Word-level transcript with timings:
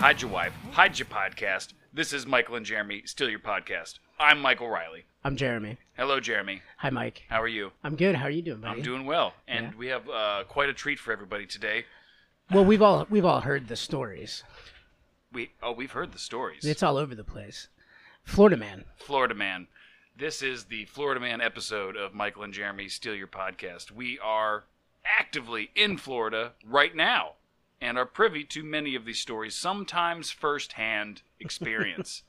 hide 0.00 0.22
your 0.22 0.30
wife, 0.30 0.52
hide 0.72 0.98
your 0.98 1.06
podcast. 1.06 1.74
This 1.92 2.12
is 2.12 2.26
Michael 2.26 2.56
and 2.56 2.64
Jeremy, 2.64 3.02
Steal 3.04 3.28
Your 3.28 3.38
Podcast. 3.40 3.98
I'm 4.18 4.40
Michael 4.40 4.68
Riley. 4.68 5.04
I'm 5.24 5.36
Jeremy. 5.36 5.76
Hello, 5.96 6.20
Jeremy. 6.20 6.62
Hi, 6.78 6.90
Mike. 6.90 7.24
How 7.28 7.42
are 7.42 7.48
you? 7.48 7.72
I'm 7.84 7.96
good. 7.96 8.14
How 8.14 8.24
are 8.26 8.30
you 8.30 8.42
doing, 8.42 8.60
buddy? 8.60 8.78
I'm 8.78 8.82
doing 8.82 9.06
well, 9.06 9.34
and 9.46 9.66
Yeah. 9.66 9.72
we 9.78 9.86
have 9.88 10.08
uh, 10.08 10.44
quite 10.48 10.68
a 10.68 10.72
treat 10.72 10.98
for 10.98 11.12
everybody 11.12 11.46
today. 11.46 11.84
well. 12.50 12.64
We've 12.64 12.82
all 12.82 13.06
we've 13.10 13.24
all 13.24 13.40
heard 13.40 13.68
the 13.68 13.76
stories. 13.76 14.42
We 15.32 15.50
oh, 15.62 15.72
we've 15.72 15.92
heard 15.92 16.12
the 16.12 16.18
stories. 16.18 16.64
It's 16.64 16.82
all 16.82 16.96
over 16.96 17.14
the 17.14 17.24
place. 17.24 17.68
Florida 18.24 18.56
man. 18.56 18.84
Florida 18.96 19.34
Man. 19.34 19.66
This 20.16 20.42
is 20.42 20.64
the 20.64 20.84
Florida 20.86 21.20
Man 21.20 21.40
episode 21.40 21.96
of 21.96 22.14
Michael 22.14 22.42
and 22.42 22.52
Jeremy 22.52 22.88
Steal 22.88 23.14
Your 23.14 23.26
Podcast. 23.26 23.90
We 23.90 24.18
are 24.18 24.64
actively 25.04 25.70
in 25.74 25.96
Florida 25.96 26.52
right 26.64 26.94
now 26.94 27.32
and 27.80 27.98
are 27.98 28.06
privy 28.06 28.44
to 28.44 28.62
many 28.62 28.94
of 28.94 29.04
these 29.04 29.18
stories, 29.18 29.54
sometimes 29.54 30.30
firsthand 30.30 31.22
experience. 31.40 32.22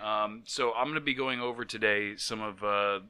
um, 0.00 0.42
so 0.44 0.72
I'm 0.72 0.84
going 0.84 0.94
to 0.94 1.00
be 1.00 1.14
going 1.14 1.40
over 1.40 1.64
today 1.64 2.16
some 2.16 2.40
of 2.40 2.62
uh, 2.64 3.00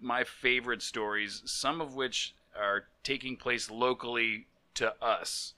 my 0.00 0.24
favorite 0.24 0.82
stories, 0.82 1.42
some 1.44 1.80
of 1.80 1.94
which 1.94 2.34
are 2.58 2.84
taking 3.02 3.36
place 3.36 3.70
locally 3.70 4.46
to 4.74 4.94
us. 5.02 5.54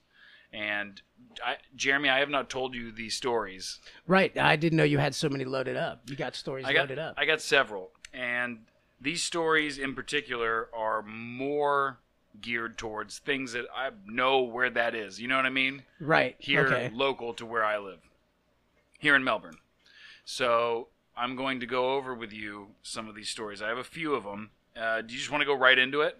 And 0.53 1.01
I, 1.45 1.57
Jeremy, 1.75 2.09
I 2.09 2.19
have 2.19 2.29
not 2.29 2.49
told 2.49 2.73
you 2.73 2.91
these 2.91 3.15
stories. 3.15 3.79
Right. 4.07 4.35
I 4.37 4.55
didn't 4.55 4.77
know 4.77 4.85
you 4.85 4.97
had 4.97 5.13
so 5.13 5.29
many 5.29 5.45
loaded 5.45 5.75
up. 5.75 6.01
You 6.07 6.15
got 6.15 6.35
stories 6.35 6.65
I 6.65 6.73
got, 6.73 6.81
loaded 6.81 6.99
up. 6.99 7.15
I 7.17 7.25
got 7.25 7.41
several, 7.41 7.91
and 8.13 8.59
these 8.99 9.21
stories 9.21 9.77
in 9.77 9.93
particular 9.93 10.69
are 10.75 11.03
more 11.03 11.99
geared 12.41 12.77
towards 12.77 13.19
things 13.19 13.53
that 13.53 13.65
I 13.75 13.89
know 14.05 14.41
where 14.41 14.69
that 14.69 14.95
is. 14.95 15.19
You 15.19 15.27
know 15.27 15.35
what 15.37 15.45
I 15.45 15.49
mean? 15.49 15.83
right. 15.99 16.35
Here, 16.39 16.65
Okay. 16.67 16.91
local 16.93 17.33
to 17.35 17.45
where 17.45 17.63
I 17.63 17.77
live, 17.77 17.99
here 18.99 19.15
in 19.15 19.23
Melbourne. 19.23 19.57
So 20.25 20.89
I'm 21.15 21.35
going 21.35 21.59
to 21.61 21.65
go 21.65 21.93
over 21.95 22.13
with 22.13 22.31
you 22.33 22.69
some 22.83 23.07
of 23.07 23.15
these 23.15 23.29
stories. 23.29 23.61
I 23.61 23.67
have 23.69 23.77
a 23.77 23.83
few 23.83 24.13
of 24.13 24.23
them. 24.23 24.51
Uh, 24.75 25.01
do 25.01 25.13
you 25.13 25.19
just 25.19 25.31
want 25.31 25.41
to 25.41 25.45
go 25.45 25.55
right 25.55 25.77
into 25.77 26.01
it? 26.01 26.17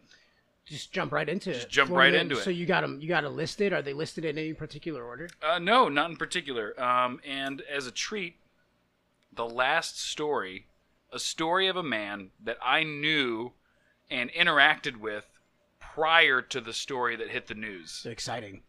Just 0.66 0.92
jump 0.92 1.12
right 1.14 1.30
into 1.30 1.52
it. 1.52 1.54
Just 1.54 1.70
jump 1.70 1.90
Florida 1.90 2.14
right 2.18 2.22
into 2.22 2.38
it. 2.38 2.44
So 2.44 2.50
you 2.50 2.66
got 2.66 2.82
them. 2.82 3.00
You 3.00 3.08
got 3.08 3.24
it 3.24 3.30
listed. 3.30 3.72
Are 3.72 3.82
they 3.82 3.94
listed 3.94 4.26
in 4.26 4.38
any 4.38 4.54
particular 4.54 5.04
order? 5.04 5.30
Uh, 5.42 5.60
no, 5.60 5.88
not 5.88 6.10
in 6.10 6.18
particular. 6.18 6.78
Um, 6.82 7.22
and 7.26 7.62
as 7.62 7.88
a 7.88 7.92
treat, 7.92 8.36
the 9.32 9.46
last 9.46 9.98
story, 10.02 10.66
a 11.14 11.20
story 11.20 11.68
of 11.68 11.78
a 11.78 11.84
man 11.84 12.32
that 12.44 12.58
I 12.62 12.84
knew 12.84 13.54
and 14.10 14.30
interacted 14.32 14.98
with 14.98 15.26
prior 15.98 16.44
to 16.44 16.62
the 16.62 16.74
story 16.74 17.16
that 17.16 17.30
hit 17.30 17.48
the 17.48 17.56
news. 17.56 18.06
Exciting. 18.10 18.62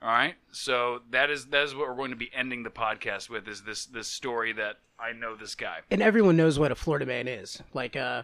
All 0.00 0.08
right, 0.08 0.34
so 0.52 1.00
that 1.10 1.30
is 1.30 1.46
that 1.46 1.64
is 1.64 1.74
what 1.74 1.88
we're 1.88 1.96
going 1.96 2.10
to 2.10 2.16
be 2.16 2.30
ending 2.32 2.62
the 2.62 2.70
podcast 2.70 3.28
with 3.28 3.48
is 3.48 3.62
this 3.62 3.86
this 3.86 4.06
story 4.06 4.52
that 4.52 4.76
I 5.00 5.12
know 5.12 5.34
this 5.34 5.54
guy. 5.54 5.78
And 5.90 6.02
everyone 6.02 6.36
knows 6.36 6.58
what 6.58 6.70
a 6.70 6.74
Florida 6.74 7.06
man 7.06 7.26
is. 7.26 7.60
Like, 7.72 7.96
uh, 7.96 8.22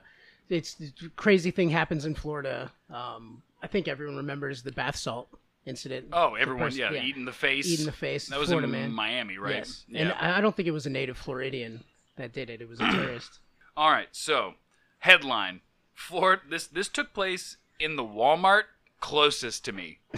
it's, 0.49 0.77
it's 0.79 1.03
a 1.03 1.09
crazy 1.11 1.51
thing 1.51 1.71
happens 1.71 2.05
in 2.05 2.15
Florida. 2.15 2.71
Um, 2.91 3.43
I 3.63 3.67
think 3.67 3.89
everyone 3.89 4.17
remembers 4.17 4.63
the 4.63 4.73
bath 4.73 4.97
salt 4.97 5.29
incident. 5.65 6.09
Oh, 6.13 6.35
everyone, 6.35 6.65
person- 6.65 6.81
yeah, 6.81 6.93
yeah. 6.93 7.03
eating 7.03 7.25
the 7.25 7.33
face. 7.33 7.67
Eating 7.67 7.87
the 7.87 7.93
face. 7.93 8.29
That 8.29 8.39
was 8.39 8.51
Florida 8.51 8.67
in 8.67 8.73
man. 8.73 8.93
Miami, 8.93 9.39
right? 9.39 9.57
Yes. 9.57 9.85
Yeah. 9.89 10.01
And 10.03 10.13
I 10.13 10.39
I 10.39 10.41
don't 10.41 10.55
think 10.55 10.69
it 10.69 10.73
was 10.73 10.87
a 10.87 10.91
native 10.91 11.17
Floridian 11.17 11.83
that 12.17 12.33
did 12.33 12.51
it. 12.51 12.61
It 12.61 12.69
was 12.69 12.81
a 12.81 12.91
tourist. 12.93 13.41
All 13.77 13.91
right, 13.91 14.09
so 14.13 14.55
headline: 14.99 15.63
Florida. 15.95 16.43
This 16.49 16.67
this 16.67 16.89
took 16.89 17.15
place 17.15 17.57
in 17.83 17.97
the 17.97 18.03
Walmart 18.05 18.63
closest 19.01 19.65
to 19.67 19.73
me. 19.73 19.99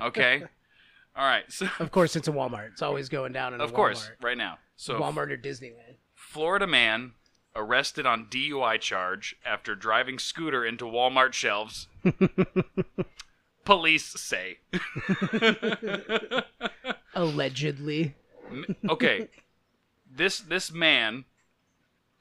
Okay. 0.00 0.42
All 1.14 1.24
right. 1.24 1.44
So 1.50 1.68
Of 1.78 1.90
course, 1.90 2.16
it's 2.16 2.26
a 2.28 2.32
Walmart. 2.32 2.72
It's 2.72 2.82
always 2.82 3.08
going 3.08 3.32
down 3.32 3.54
in 3.54 3.60
a 3.60 3.64
of 3.64 3.72
course, 3.72 4.06
Walmart. 4.08 4.24
right 4.24 4.38
now. 4.38 4.58
So 4.76 4.98
Walmart 4.98 5.30
or 5.30 5.36
Disneyland. 5.36 5.96
Florida 6.14 6.66
man 6.66 7.12
arrested 7.54 8.06
on 8.06 8.26
DUI 8.26 8.80
charge 8.80 9.36
after 9.44 9.74
driving 9.76 10.18
scooter 10.18 10.64
into 10.64 10.84
Walmart 10.86 11.34
shelves. 11.34 11.86
Police 13.64 14.06
say. 14.06 14.58
Allegedly. 17.14 18.14
okay 18.88 19.28
this 20.14 20.40
this 20.40 20.72
man 20.72 21.24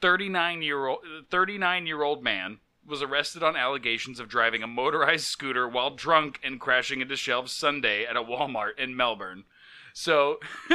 39 0.01 0.61
year 0.61 0.87
old 0.87 0.99
39 1.29 1.85
year 1.87 2.03
old 2.03 2.23
man 2.23 2.59
was 2.87 3.01
arrested 3.01 3.43
on 3.43 3.55
allegations 3.55 4.19
of 4.19 4.27
driving 4.27 4.63
a 4.63 4.67
motorized 4.67 5.25
scooter 5.25 5.67
while 5.67 5.89
drunk 5.91 6.39
and 6.43 6.59
crashing 6.59 7.01
into 7.01 7.15
shelves 7.15 7.51
sunday 7.51 8.05
at 8.05 8.15
a 8.17 8.23
walmart 8.23 8.77
in 8.77 8.95
melbourne 8.95 9.43
so 9.93 10.39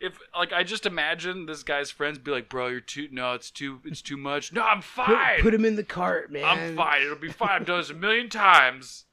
if 0.00 0.18
like 0.36 0.52
i 0.52 0.62
just 0.62 0.86
imagine 0.86 1.46
this 1.46 1.62
guy's 1.62 1.90
friends 1.90 2.18
be 2.18 2.30
like 2.30 2.48
bro 2.48 2.68
you're 2.68 2.80
too 2.80 3.08
no 3.10 3.32
it's 3.34 3.50
too 3.50 3.80
it's 3.84 4.02
too 4.02 4.16
much 4.16 4.52
no 4.52 4.62
i'm 4.62 4.82
fine 4.82 5.40
put 5.40 5.54
him 5.54 5.64
in 5.64 5.76
the 5.76 5.84
cart, 5.84 6.30
man. 6.32 6.44
i'm 6.44 6.76
fine 6.76 7.02
it'll 7.02 7.16
be 7.16 7.30
fine 7.30 7.50
i've 7.60 7.66
done 7.66 7.78
this 7.78 7.90
a 7.90 7.94
million 7.94 8.28
times 8.30 9.04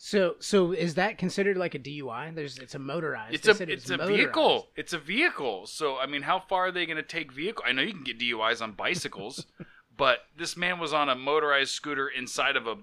So, 0.00 0.36
so 0.38 0.70
is 0.70 0.94
that 0.94 1.18
considered 1.18 1.56
like 1.56 1.74
a 1.74 1.78
DUI? 1.80 2.32
There's, 2.32 2.56
it's 2.58 2.76
a 2.76 2.78
motorized. 2.78 3.34
It's 3.34 3.48
a 3.48 3.54
said 3.54 3.68
it 3.68 3.72
it's 3.80 3.90
a 3.90 3.96
vehicle. 3.98 4.68
It's 4.76 4.92
a 4.92 4.98
vehicle. 4.98 5.66
So 5.66 5.96
I 5.98 6.06
mean, 6.06 6.22
how 6.22 6.38
far 6.38 6.66
are 6.68 6.70
they 6.70 6.86
going 6.86 6.98
to 6.98 7.02
take 7.02 7.32
vehicle? 7.32 7.64
I 7.66 7.72
know 7.72 7.82
you 7.82 7.94
can 7.94 8.04
get 8.04 8.16
DUIs 8.16 8.62
on 8.62 8.72
bicycles, 8.72 9.46
but 9.98 10.20
this 10.34 10.56
man 10.56 10.78
was 10.78 10.94
on 10.94 11.10
a 11.10 11.14
motorized 11.14 11.72
scooter 11.72 12.08
inside 12.08 12.56
of 12.56 12.66
a 12.66 12.76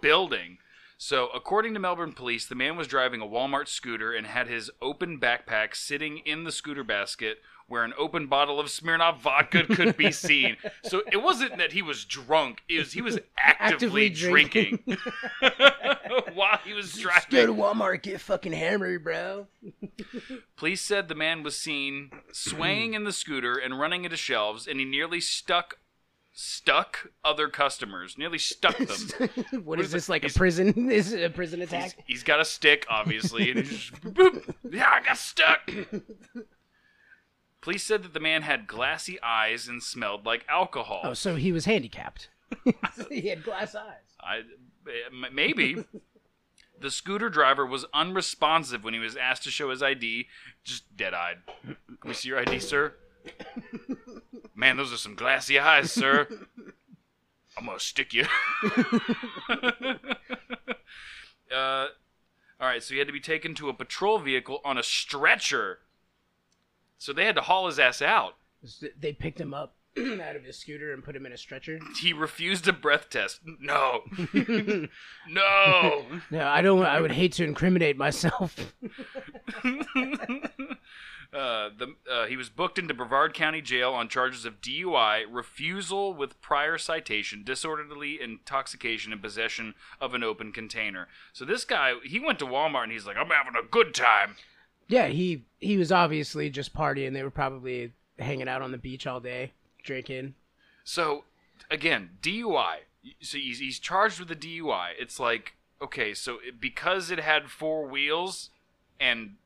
building. 0.00 0.58
So 0.96 1.28
according 1.34 1.74
to 1.74 1.80
Melbourne 1.80 2.12
police, 2.12 2.46
the 2.46 2.54
man 2.54 2.76
was 2.76 2.86
driving 2.86 3.20
a 3.20 3.26
Walmart 3.26 3.68
scooter 3.68 4.12
and 4.12 4.26
had 4.26 4.46
his 4.48 4.70
open 4.80 5.18
backpack 5.18 5.74
sitting 5.74 6.18
in 6.18 6.44
the 6.44 6.52
scooter 6.52 6.84
basket 6.84 7.38
where 7.68 7.84
an 7.84 7.92
open 7.98 8.26
bottle 8.26 8.58
of 8.58 8.66
Smirnoff 8.66 9.18
vodka 9.20 9.64
could 9.64 9.96
be 9.96 10.10
seen. 10.26 10.56
So 10.84 11.02
it 11.12 11.18
wasn't 11.18 11.58
that 11.58 11.72
he 11.72 11.82
was 11.82 12.04
drunk; 12.04 12.62
it 12.68 12.78
was 12.78 12.92
he 12.94 13.02
was 13.02 13.18
actively, 13.36 14.06
Actively 14.06 14.08
drinking, 14.08 14.78
drinking. 14.86 15.12
while 16.34 16.58
he 16.64 16.72
was 16.72 16.94
Just 16.94 17.30
Go 17.30 17.46
to 17.46 17.52
driving. 17.52 17.56
Walmart, 17.56 18.02
get 18.02 18.20
fucking 18.20 18.52
hammered, 18.52 19.04
bro. 19.04 19.46
Police 20.56 20.80
said 20.80 21.08
the 21.08 21.14
man 21.14 21.42
was 21.42 21.56
seen 21.56 22.10
swaying 22.32 22.94
in 22.94 23.04
the 23.04 23.12
scooter 23.12 23.56
and 23.56 23.78
running 23.78 24.04
into 24.04 24.16
shelves, 24.16 24.66
and 24.66 24.80
he 24.80 24.86
nearly 24.86 25.20
stuck 25.20 25.78
stuck 26.40 27.10
other 27.24 27.48
customers. 27.48 28.16
Nearly 28.16 28.38
stuck 28.38 28.76
them. 28.78 29.64
what 29.64 29.80
is 29.80 29.86
is 29.86 29.92
this 29.92 30.08
like 30.08 30.22
a 30.22 30.26
He's- 30.26 30.36
prison? 30.36 30.88
Is 30.90 31.12
it 31.12 31.24
a 31.24 31.30
prison 31.30 31.58
he's, 31.60 31.68
attack? 31.68 31.94
he's 32.06 32.22
got 32.22 32.38
a 32.40 32.44
stick, 32.44 32.86
obviously, 32.88 33.50
and 33.50 33.58
he's 33.60 33.70
just, 33.70 33.94
boop, 34.02 34.54
yeah, 34.70 34.88
I 34.88 35.02
got 35.02 35.18
stuck. 35.18 35.68
Police 37.60 37.82
said 37.82 38.04
that 38.04 38.14
the 38.14 38.20
man 38.20 38.42
had 38.42 38.68
glassy 38.68 39.20
eyes 39.20 39.66
and 39.66 39.82
smelled 39.82 40.24
like 40.24 40.44
alcohol. 40.48 41.00
Oh, 41.02 41.14
so 41.14 41.34
he 41.34 41.50
was 41.50 41.64
handicapped. 41.64 42.28
he 43.10 43.28
had 43.28 43.42
glass 43.42 43.74
eyes. 43.74 44.14
I, 44.20 44.42
m- 45.12 45.34
maybe. 45.34 45.84
The 46.80 46.92
scooter 46.92 47.28
driver 47.28 47.66
was 47.66 47.84
unresponsive 47.92 48.84
when 48.84 48.94
he 48.94 49.00
was 49.00 49.16
asked 49.16 49.42
to 49.42 49.50
show 49.50 49.70
his 49.70 49.82
ID, 49.82 50.28
just 50.62 50.96
dead 50.96 51.12
eyed. 51.14 51.38
Can 51.64 51.76
we 52.06 52.14
see 52.14 52.28
your 52.28 52.38
ID, 52.38 52.60
sir? 52.60 52.94
Man, 54.58 54.76
those 54.76 54.92
are 54.92 54.96
some 54.96 55.14
glassy 55.14 55.56
eyes, 55.56 55.92
sir. 55.92 56.26
I'm 57.56 57.66
gonna 57.66 57.78
stick 57.78 58.12
you. 58.12 58.24
uh, 61.54 61.86
all 62.60 62.66
right, 62.66 62.82
so 62.82 62.92
he 62.92 62.98
had 62.98 63.06
to 63.06 63.12
be 63.12 63.20
taken 63.20 63.54
to 63.54 63.68
a 63.68 63.72
patrol 63.72 64.18
vehicle 64.18 64.60
on 64.64 64.76
a 64.76 64.82
stretcher. 64.82 65.78
So 66.98 67.12
they 67.12 67.24
had 67.24 67.36
to 67.36 67.42
haul 67.42 67.68
his 67.68 67.78
ass 67.78 68.02
out. 68.02 68.34
They 68.98 69.12
picked 69.12 69.40
him 69.40 69.54
up 69.54 69.76
out 69.96 70.34
of 70.34 70.42
his 70.42 70.58
scooter 70.58 70.92
and 70.92 71.04
put 71.04 71.14
him 71.14 71.24
in 71.24 71.32
a 71.32 71.38
stretcher. 71.38 71.78
He 72.00 72.12
refused 72.12 72.66
a 72.66 72.72
breath 72.72 73.10
test. 73.10 73.38
No. 73.60 74.02
no. 75.28 76.04
No, 76.32 76.46
I 76.48 76.62
don't. 76.62 76.84
I 76.84 77.00
would 77.00 77.12
hate 77.12 77.34
to 77.34 77.44
incriminate 77.44 77.96
myself. 77.96 78.56
Uh, 81.32 81.68
the, 81.76 81.94
uh, 82.10 82.26
he 82.26 82.36
was 82.36 82.48
booked 82.48 82.78
into 82.78 82.94
Brevard 82.94 83.34
County 83.34 83.60
Jail 83.60 83.92
on 83.92 84.08
charges 84.08 84.46
of 84.46 84.62
DUI, 84.62 85.24
refusal 85.30 86.14
with 86.14 86.40
prior 86.40 86.78
citation, 86.78 87.42
disorderly 87.44 88.18
intoxication, 88.20 89.12
and 89.12 89.20
possession 89.20 89.74
of 90.00 90.14
an 90.14 90.24
open 90.24 90.52
container. 90.52 91.06
So 91.34 91.44
this 91.44 91.64
guy, 91.64 91.94
he 92.02 92.18
went 92.18 92.38
to 92.38 92.46
Walmart 92.46 92.84
and 92.84 92.92
he's 92.92 93.06
like, 93.06 93.18
"I'm 93.18 93.28
having 93.28 93.60
a 93.60 93.66
good 93.66 93.94
time." 93.94 94.36
yeah, 94.88 95.06
he 95.06 95.44
he 95.60 95.76
was 95.76 95.92
obviously 95.92 96.50
just 96.50 96.74
partying. 96.74 97.12
They 97.12 97.22
were 97.22 97.30
probably 97.30 97.92
hanging 98.18 98.48
out 98.48 98.62
on 98.62 98.72
the 98.72 98.78
beach 98.78 99.06
all 99.06 99.20
day, 99.20 99.52
drinking. 99.82 100.34
So 100.82 101.24
again, 101.70 102.10
DUI. 102.22 102.78
So 103.20 103.38
he's, 103.38 103.58
he's 103.58 103.78
charged 103.78 104.18
with 104.18 104.30
a 104.30 104.36
DUI. 104.36 104.90
It's 104.98 105.20
like, 105.20 105.54
okay, 105.80 106.14
so 106.14 106.38
it, 106.44 106.60
because 106.60 107.10
it 107.10 107.20
had 107.20 107.50
four 107.50 107.86
wheels 107.86 108.50
and 108.98 109.36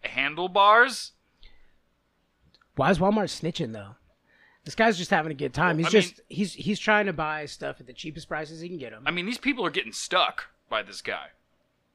handlebars, 0.00 1.12
Why 2.76 2.90
is 2.90 2.98
Walmart 2.98 3.24
snitching 3.28 3.72
though? 3.72 3.96
This 4.64 4.74
guy's 4.74 4.98
just 4.98 5.10
having 5.10 5.32
a 5.32 5.34
good 5.34 5.54
time. 5.54 5.78
He's 5.78 5.86
I 5.86 5.90
mean- 5.90 6.02
just 6.02 6.20
he's 6.28 6.52
he's 6.54 6.78
trying 6.78 7.06
to 7.06 7.12
buy 7.12 7.46
stuff 7.46 7.80
at 7.80 7.86
the 7.86 7.92
cheapest 7.92 8.28
prices 8.28 8.60
he 8.60 8.68
can 8.68 8.78
get 8.78 8.90
them. 8.92 9.02
I 9.06 9.10
mean, 9.10 9.26
these 9.26 9.38
people 9.38 9.64
are 9.64 9.70
getting 9.70 9.92
stuck 9.92 10.46
by 10.68 10.82
this 10.82 11.00
guy. 11.00 11.28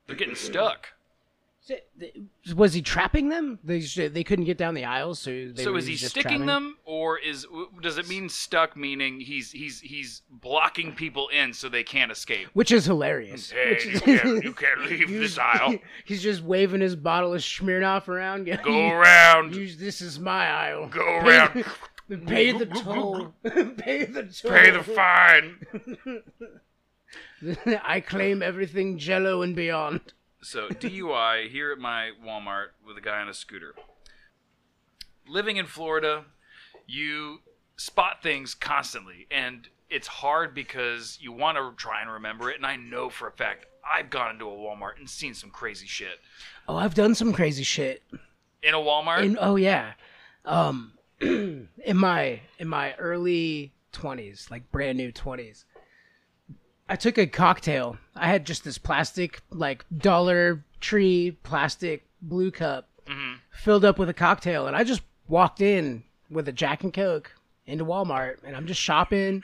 They're 0.07 0.15
getting 0.15 0.35
stuck. 0.35 0.89
Was 2.55 2.73
he 2.73 2.81
trapping 2.81 3.29
them? 3.29 3.59
They 3.63 3.81
they 3.81 4.23
couldn't 4.23 4.45
get 4.45 4.57
down 4.57 4.73
the 4.73 4.85
aisles, 4.85 5.19
so 5.19 5.29
they 5.53 5.63
so 5.63 5.75
is 5.75 5.85
he 5.85 5.95
sticking 5.95 6.21
trapping 6.21 6.45
them, 6.47 6.77
or 6.85 7.19
is 7.19 7.45
does 7.81 7.99
it 7.99 8.07
mean 8.07 8.29
stuck? 8.29 8.75
Meaning 8.75 9.19
he's 9.19 9.51
he's 9.51 9.79
he's 9.79 10.23
blocking 10.29 10.93
people 10.93 11.27
in 11.27 11.53
so 11.53 11.69
they 11.69 11.83
can't 11.83 12.11
escape. 12.11 12.47
Which 12.53 12.71
is 12.71 12.85
hilarious. 12.85 13.51
Hey, 13.51 13.73
Which 13.73 13.85
you 13.85 13.99
can't, 13.99 14.43
you 14.43 14.53
can't 14.53 14.81
leave 14.81 15.09
this 15.09 15.37
aisle. 15.37 15.75
He's 16.05 16.23
just 16.23 16.41
waving 16.41 16.81
his 16.81 16.95
bottle 16.95 17.33
of 17.33 17.41
Smirnoff 17.41 18.07
around. 18.07 18.45
Go 18.63 18.89
around. 18.89 19.55
Use 19.61 19.77
this 19.77 20.01
is 20.01 20.19
my 20.19 20.47
aisle. 20.47 20.87
Go 20.87 21.19
around. 21.19 21.63
Pay 22.25 22.51
the 22.53 22.65
toll. 22.65 23.33
Pay 23.43 24.05
the 24.05 24.23
toll. 24.23 24.51
Pay 24.51 24.71
the 24.71 24.83
fine. 24.83 25.59
I 27.83 27.99
claim 27.99 28.41
everything 28.41 28.97
Jello 28.97 29.41
and 29.43 29.55
beyond. 29.55 30.01
So 30.43 30.69
DUI 30.69 31.49
here 31.49 31.71
at 31.71 31.77
my 31.77 32.11
Walmart 32.25 32.69
with 32.85 32.97
a 32.97 33.01
guy 33.01 33.19
on 33.21 33.29
a 33.29 33.33
scooter. 33.33 33.75
Living 35.27 35.57
in 35.57 35.65
Florida, 35.65 36.25
you 36.87 37.39
spot 37.77 38.23
things 38.23 38.53
constantly, 38.55 39.27
and 39.29 39.67
it's 39.89 40.07
hard 40.07 40.53
because 40.55 41.17
you 41.21 41.31
want 41.31 41.57
to 41.57 41.73
try 41.77 42.01
and 42.01 42.09
remember 42.11 42.49
it. 42.49 42.57
And 42.57 42.65
I 42.65 42.75
know 42.75 43.09
for 43.09 43.27
a 43.27 43.31
fact 43.31 43.65
I've 43.87 44.09
gone 44.09 44.31
into 44.31 44.45
a 44.45 44.51
Walmart 44.51 44.97
and 44.97 45.09
seen 45.09 45.33
some 45.33 45.49
crazy 45.49 45.87
shit 45.87 46.19
Oh, 46.67 46.75
I've 46.77 46.93
done 46.93 47.15
some 47.15 47.33
crazy 47.33 47.63
shit. 47.63 48.03
in 48.63 48.73
a 48.73 48.77
Walmart. 48.77 49.23
In, 49.23 49.37
oh 49.39 49.55
yeah, 49.57 49.93
um, 50.45 50.93
in 51.21 51.67
my 51.93 52.41
in 52.57 52.67
my 52.67 52.93
early 52.95 53.73
twenties, 53.91 54.47
like 54.49 54.71
brand 54.71 54.97
new 54.97 55.11
twenties, 55.11 55.65
I 56.91 56.97
took 56.97 57.17
a 57.17 57.25
cocktail. 57.25 57.97
I 58.17 58.27
had 58.27 58.45
just 58.45 58.65
this 58.65 58.77
plastic, 58.77 59.41
like 59.49 59.85
Dollar 59.97 60.65
Tree 60.81 61.37
plastic 61.43 62.05
blue 62.21 62.51
cup, 62.51 62.89
filled 63.51 63.85
up 63.85 63.97
with 63.97 64.09
a 64.09 64.13
cocktail, 64.13 64.67
and 64.67 64.75
I 64.75 64.83
just 64.83 65.01
walked 65.29 65.61
in 65.61 66.03
with 66.29 66.49
a 66.49 66.51
Jack 66.51 66.83
and 66.83 66.93
Coke 66.93 67.31
into 67.65 67.85
Walmart, 67.85 68.39
and 68.43 68.57
I'm 68.57 68.67
just 68.67 68.81
shopping, 68.81 69.41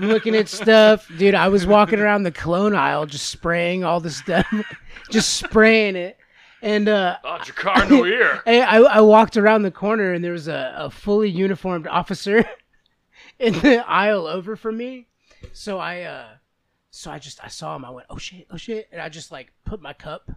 looking 0.00 0.34
at 0.34 0.48
stuff, 0.48 1.08
dude. 1.16 1.36
I 1.36 1.46
was 1.46 1.64
walking 1.64 2.00
around 2.00 2.24
the 2.24 2.32
cologne 2.32 2.74
aisle, 2.74 3.06
just 3.06 3.28
spraying 3.28 3.84
all 3.84 4.00
the 4.00 4.10
stuff, 4.10 4.46
just 5.10 5.34
spraying 5.34 5.94
it, 5.94 6.18
and 6.60 6.88
uh, 6.88 7.18
oh, 7.22 7.38
Jacarno 7.40 8.04
here. 8.04 8.42
I, 8.44 8.62
I, 8.62 8.78
I 8.78 9.00
walked 9.00 9.36
around 9.36 9.62
the 9.62 9.70
corner 9.70 10.12
and 10.12 10.24
there 10.24 10.32
was 10.32 10.48
a, 10.48 10.74
a 10.76 10.90
fully 10.90 11.30
uniformed 11.30 11.86
officer 11.86 12.44
in 13.38 13.52
the 13.60 13.88
aisle 13.88 14.26
over 14.26 14.56
from 14.56 14.76
me. 14.76 15.06
So 15.52 15.78
I 15.78 16.02
uh 16.02 16.26
so 16.90 17.10
I 17.10 17.18
just 17.18 17.42
I 17.42 17.48
saw 17.48 17.76
him, 17.76 17.84
I 17.84 17.90
went, 17.90 18.06
Oh 18.10 18.18
shit, 18.18 18.46
oh 18.50 18.56
shit 18.56 18.88
and 18.92 19.00
I 19.00 19.08
just 19.08 19.30
like 19.32 19.52
put 19.64 19.80
my 19.80 19.92
cup 19.92 20.30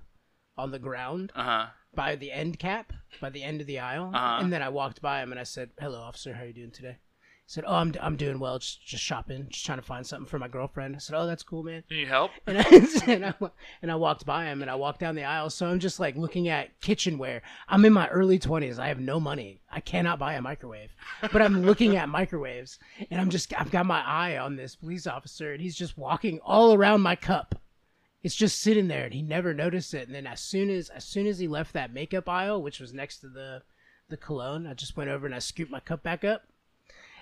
on 0.57 0.71
the 0.71 0.79
ground 0.79 1.31
Uh 1.35 1.43
huh. 1.43 1.65
by 1.95 2.15
the 2.15 2.31
end 2.31 2.59
cap, 2.59 2.93
by 3.19 3.29
the 3.29 3.43
end 3.43 3.61
of 3.61 3.67
the 3.67 3.79
aisle. 3.79 4.11
Uh-huh. 4.13 4.37
And 4.41 4.51
then 4.53 4.61
I 4.61 4.69
walked 4.69 5.01
by 5.01 5.21
him 5.23 5.31
and 5.31 5.39
I 5.39 5.43
said, 5.43 5.71
Hello 5.79 5.99
officer, 5.99 6.33
how 6.33 6.43
are 6.43 6.47
you 6.47 6.53
doing 6.53 6.71
today? 6.71 6.97
He 7.45 7.51
said, 7.51 7.65
Oh, 7.67 7.75
I'm 7.75 7.93
I'm 8.01 8.15
doing 8.15 8.39
well, 8.39 8.57
just 8.57 8.85
just 8.85 9.03
shopping, 9.03 9.47
just 9.49 9.65
trying 9.65 9.77
to 9.77 9.83
find 9.83 10.07
something 10.07 10.25
for 10.27 10.39
my 10.39 10.47
girlfriend. 10.47 10.95
I 10.95 10.99
said, 10.99 11.15
Oh, 11.15 11.27
that's 11.27 11.43
cool, 11.43 11.61
man. 11.61 11.83
Need 11.91 12.07
help? 12.07 12.31
And 12.47 12.57
I, 12.57 12.63
and, 13.11 13.25
I, 13.25 13.33
and 13.81 13.91
I 13.91 13.95
walked 13.95 14.25
by 14.25 14.45
him 14.45 14.61
and 14.61 14.71
I 14.71 14.75
walked 14.75 15.01
down 15.01 15.15
the 15.15 15.25
aisle. 15.25 15.49
So 15.49 15.67
I'm 15.67 15.79
just 15.79 15.99
like 15.99 16.15
looking 16.15 16.47
at 16.47 16.79
kitchenware. 16.79 17.41
I'm 17.67 17.83
in 17.83 17.91
my 17.91 18.07
early 18.07 18.39
20s. 18.39 18.79
I 18.79 18.87
have 18.87 18.99
no 18.99 19.19
money. 19.19 19.59
I 19.69 19.81
cannot 19.81 20.19
buy 20.19 20.35
a 20.35 20.41
microwave. 20.41 20.91
But 21.21 21.41
I'm 21.41 21.63
looking 21.63 21.97
at 21.97 22.07
microwaves 22.07 22.79
and 23.11 23.19
I'm 23.19 23.29
just, 23.29 23.53
I've 23.59 23.71
got 23.71 23.85
my 23.85 24.01
eye 24.01 24.37
on 24.37 24.55
this 24.55 24.75
police 24.75 25.05
officer 25.05 25.51
and 25.51 25.61
he's 25.61 25.75
just 25.75 25.97
walking 25.97 26.39
all 26.39 26.73
around 26.73 27.01
my 27.01 27.15
cup. 27.15 27.55
It's 28.23 28.35
just 28.35 28.61
sitting 28.61 28.87
there 28.87 29.03
and 29.03 29.13
he 29.13 29.21
never 29.21 29.53
noticed 29.53 29.93
it. 29.93 30.07
And 30.07 30.15
then 30.15 30.27
as 30.27 30.39
soon 30.39 30.69
as, 30.69 30.87
as 30.89 31.03
soon 31.03 31.27
as 31.27 31.39
he 31.39 31.47
left 31.49 31.73
that 31.73 31.93
makeup 31.93 32.29
aisle, 32.29 32.63
which 32.63 32.79
was 32.79 32.93
next 32.93 33.17
to 33.19 33.27
the, 33.27 33.63
the 34.07 34.15
cologne, 34.15 34.65
I 34.65 34.73
just 34.75 34.95
went 34.95 35.09
over 35.09 35.25
and 35.25 35.35
I 35.35 35.39
scooped 35.39 35.71
my 35.71 35.81
cup 35.81 36.03
back 36.03 36.23
up. 36.23 36.43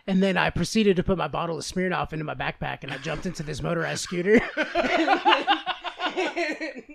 And 0.08 0.22
then 0.22 0.38
I 0.38 0.50
proceeded 0.50 0.96
to 0.98 1.04
put 1.04 1.18
my 1.18 1.28
bottle 1.28 1.58
of 1.58 1.64
Smirnoff 1.64 2.14
into 2.14 2.26
my 2.26 2.36
backpack 2.36 2.84
and 2.84 2.92
I 2.92 2.98
jumped 2.98 3.26
into 3.26 3.44
this 3.44 3.62
motorized 3.62 4.02
scooter. 4.02 4.42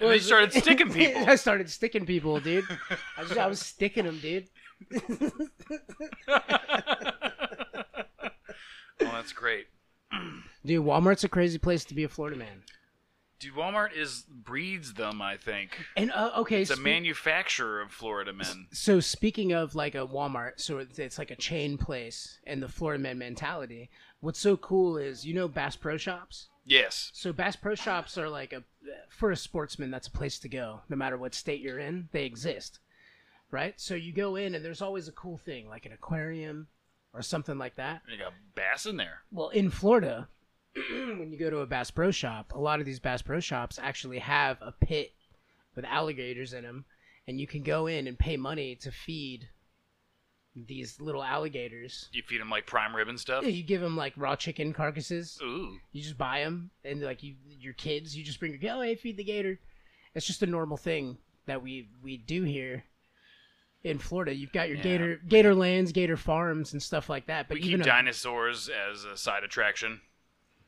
And 0.00 0.10
they 0.10 0.18
started 0.18 0.52
sticking 0.52 0.92
people. 0.92 1.24
I 1.28 1.36
started 1.36 1.70
sticking 1.70 2.06
people, 2.06 2.40
dude. 2.40 2.64
I 3.16 3.22
was, 3.22 3.36
I 3.36 3.46
was 3.46 3.60
sticking 3.60 4.04
them, 4.04 4.18
dude. 4.20 4.48
Oh, 9.00 9.00
that's 9.00 9.32
great. 9.32 9.66
Dude, 10.64 10.84
Walmart's 10.84 11.24
a 11.24 11.28
crazy 11.28 11.58
place 11.58 11.84
to 11.86 11.94
be 11.94 12.04
a 12.04 12.08
Florida 12.08 12.36
man. 12.36 12.62
Dude, 13.40 13.54
Walmart 13.54 13.96
is 13.96 14.24
breeds 14.28 14.94
them. 14.94 15.22
I 15.22 15.36
think 15.36 15.70
And 15.96 16.10
uh, 16.10 16.32
okay, 16.38 16.62
it's 16.62 16.70
a 16.70 16.76
spe- 16.76 16.82
manufacturer 16.82 17.80
of 17.80 17.92
Florida 17.92 18.32
men. 18.32 18.66
so 18.72 18.98
speaking 19.00 19.52
of 19.52 19.74
like 19.74 19.94
a 19.94 20.06
Walmart, 20.06 20.60
so 20.60 20.78
it's, 20.78 21.18
like 21.18 21.30
a 21.30 21.36
chain 21.36 21.78
place 21.78 22.38
and 22.44 22.62
the 22.62 22.68
Florida 22.68 23.00
men 23.02 23.18
mentality. 23.18 23.90
What's 24.20 24.40
so 24.40 24.56
cool 24.56 24.96
is 24.96 25.24
you 25.24 25.34
know 25.34 25.46
Bass 25.46 25.76
Pro 25.76 25.96
Shops. 25.96 26.48
Yes. 26.64 27.10
So 27.14 27.32
Bass 27.32 27.54
Pro 27.56 27.74
Shops 27.74 28.18
are 28.18 28.28
like 28.28 28.52
a 28.52 28.62
for 29.08 29.30
a 29.30 29.36
sportsman 29.36 29.90
that's 29.90 30.08
a 30.08 30.12
place 30.12 30.38
to 30.40 30.48
go 30.48 30.80
no 30.88 30.96
matter 30.96 31.16
what 31.16 31.34
state 31.34 31.60
you're 31.60 31.78
in. 31.78 32.08
They 32.12 32.24
exist. 32.24 32.80
Right? 33.50 33.74
So 33.80 33.94
you 33.94 34.12
go 34.12 34.36
in 34.36 34.54
and 34.54 34.64
there's 34.64 34.82
always 34.82 35.08
a 35.08 35.12
cool 35.12 35.38
thing 35.38 35.68
like 35.68 35.86
an 35.86 35.92
aquarium 35.92 36.66
or 37.14 37.22
something 37.22 37.56
like 37.56 37.76
that. 37.76 38.02
You 38.10 38.18
got 38.18 38.34
bass 38.54 38.84
in 38.84 38.96
there. 38.96 39.22
Well, 39.32 39.48
in 39.48 39.70
Florida, 39.70 40.28
when 41.18 41.30
you 41.32 41.38
go 41.38 41.50
to 41.50 41.58
a 41.58 41.66
Bass 41.66 41.90
Pro 41.90 42.10
Shop, 42.10 42.52
a 42.54 42.58
lot 42.60 42.80
of 42.80 42.86
these 42.86 43.00
Bass 43.00 43.22
Pro 43.22 43.40
Shops 43.40 43.78
actually 43.82 44.18
have 44.18 44.58
a 44.60 44.72
pit 44.72 45.12
with 45.74 45.84
alligators 45.84 46.52
in 46.52 46.64
them, 46.64 46.84
and 47.26 47.40
you 47.40 47.46
can 47.46 47.62
go 47.62 47.86
in 47.86 48.06
and 48.06 48.18
pay 48.18 48.36
money 48.36 48.74
to 48.76 48.90
feed 48.90 49.48
these 50.56 51.00
little 51.00 51.22
alligators. 51.22 52.08
You 52.12 52.22
feed 52.26 52.40
them 52.40 52.50
like 52.50 52.66
prime 52.66 52.94
rib 52.96 53.08
and 53.08 53.18
stuff. 53.20 53.44
Yeah, 53.44 53.50
You 53.50 53.62
give 53.62 53.80
them 53.80 53.96
like 53.96 54.12
raw 54.16 54.34
chicken 54.34 54.72
carcasses. 54.72 55.38
Ooh. 55.42 55.78
You 55.92 56.02
just 56.02 56.18
buy 56.18 56.40
them, 56.40 56.70
and 56.84 57.00
like 57.02 57.22
you, 57.22 57.34
your 57.46 57.74
kids, 57.74 58.16
you 58.16 58.24
just 58.24 58.40
bring 58.40 58.58
your 58.60 58.72
oh 58.76 58.80
hey, 58.80 58.96
feed 58.96 59.16
the 59.16 59.24
gator. 59.24 59.58
It's 60.14 60.26
just 60.26 60.42
a 60.42 60.46
normal 60.46 60.76
thing 60.76 61.18
that 61.46 61.62
we 61.62 61.88
we 62.02 62.16
do 62.16 62.42
here. 62.42 62.84
In 63.84 63.98
Florida, 64.00 64.34
you've 64.34 64.52
got 64.52 64.66
your 64.68 64.78
Yeah. 64.78 64.82
gator 64.82 65.20
gator 65.28 65.54
lands, 65.54 65.92
gator 65.92 66.16
farms, 66.16 66.72
and 66.72 66.82
stuff 66.82 67.08
like 67.08 67.26
that. 67.26 67.46
But 67.48 67.56
We 67.58 67.60
even 67.60 67.78
keep 67.80 67.86
a- 67.86 67.88
dinosaurs 67.90 68.68
as 68.68 69.04
a 69.04 69.16
side 69.16 69.44
attraction 69.44 70.00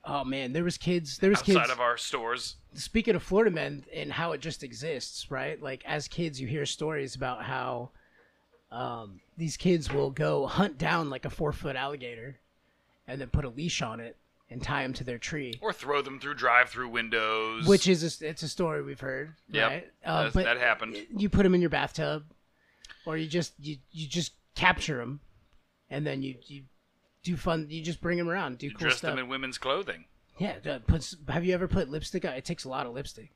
oh 0.05 0.25
man, 0.25 0.53
there 0.53 0.65
was 0.65 0.79
kids. 0.79 1.19
There 1.19 1.31
was 1.31 1.41
outside 1.41 1.55
kids. 1.55 1.71
of 1.71 1.81
our 1.81 1.97
stores. 1.97 2.57
speaking 2.75 3.15
of 3.15 3.23
Florida 3.23 3.51
men 3.51 3.85
and 3.95 4.13
how 4.13 4.33
it 4.33 4.41
just 4.41 4.63
exists, 4.63 5.31
right? 5.31 5.61
Like 5.63 5.83
as 5.87 6.09
kids, 6.09 6.41
you 6.41 6.47
hear 6.47 6.67
stories 6.67 7.15
about 7.15 7.43
how 7.45 7.91
um, 8.71 9.21
these 9.37 9.57
kids 9.57 9.93
will 9.93 10.11
go 10.11 10.47
hunt 10.47 10.79
down 10.79 11.11
like 11.11 11.25
a 11.25 11.31
four 11.31 11.53
foot 11.53 11.77
alligator, 11.77 12.39
and 13.07 13.21
then 13.21 13.29
put 13.29 13.45
a 13.45 13.49
leash 13.49 13.83
on 13.83 14.01
it 14.01 14.17
and 14.53 14.63
tie 14.63 14.83
him 14.83 14.93
to 14.95 15.05
their 15.05 15.19
tree. 15.19 15.55
Or 15.61 15.73
throw 15.73 16.03
them 16.03 16.19
through 16.19 16.35
drive-through 16.35 16.89
windows. 16.89 17.67
Which 17.69 17.87
is 17.89 18.21
a, 18.21 18.29
it's 18.29 18.43
a 18.43 18.49
story 18.49 18.83
we've 18.83 18.99
heard, 19.01 19.35
Yep. 19.51 19.71
right? 19.71 19.91
Uh, 20.05 20.31
but 20.35 20.45
that 20.45 20.59
happened. 20.59 20.97
you 21.17 21.29
put 21.29 21.45
them 21.45 21.55
in 21.55 21.61
your 21.61 21.71
bathtub, 21.71 22.25
or 23.07 23.17
you 23.17 23.29
just 23.29 23.53
you, 23.61 23.77
you 23.93 24.09
just 24.09 24.33
capture 24.55 24.99
them, 24.99 25.21
and 25.89 26.07
then 26.07 26.23
you 26.23 26.37
you 26.47 26.63
do 27.23 27.37
fun. 27.37 27.67
You 27.69 27.83
just 27.83 28.01
bring 28.01 28.19
them 28.19 28.29
around, 28.29 28.59
do 28.59 28.67
You 28.67 28.73
cool 28.73 28.87
dress 28.89 28.99
stuff. 28.99 29.11
them 29.11 29.19
in 29.19 29.29
women's 29.29 29.59
clothing. 29.59 30.05
Yeah, 30.39 30.55
uh, 30.69 30.79
puts. 30.87 31.17
Have 31.29 31.45
you 31.45 31.53
ever 31.55 31.69
put 31.69 31.91
lipstick 31.91 32.25
on? 32.25 32.33
It 32.33 32.45
takes 32.45 32.65
a 32.65 32.69
lot 32.69 32.87
of 32.87 32.95
lipstick. 32.95 33.31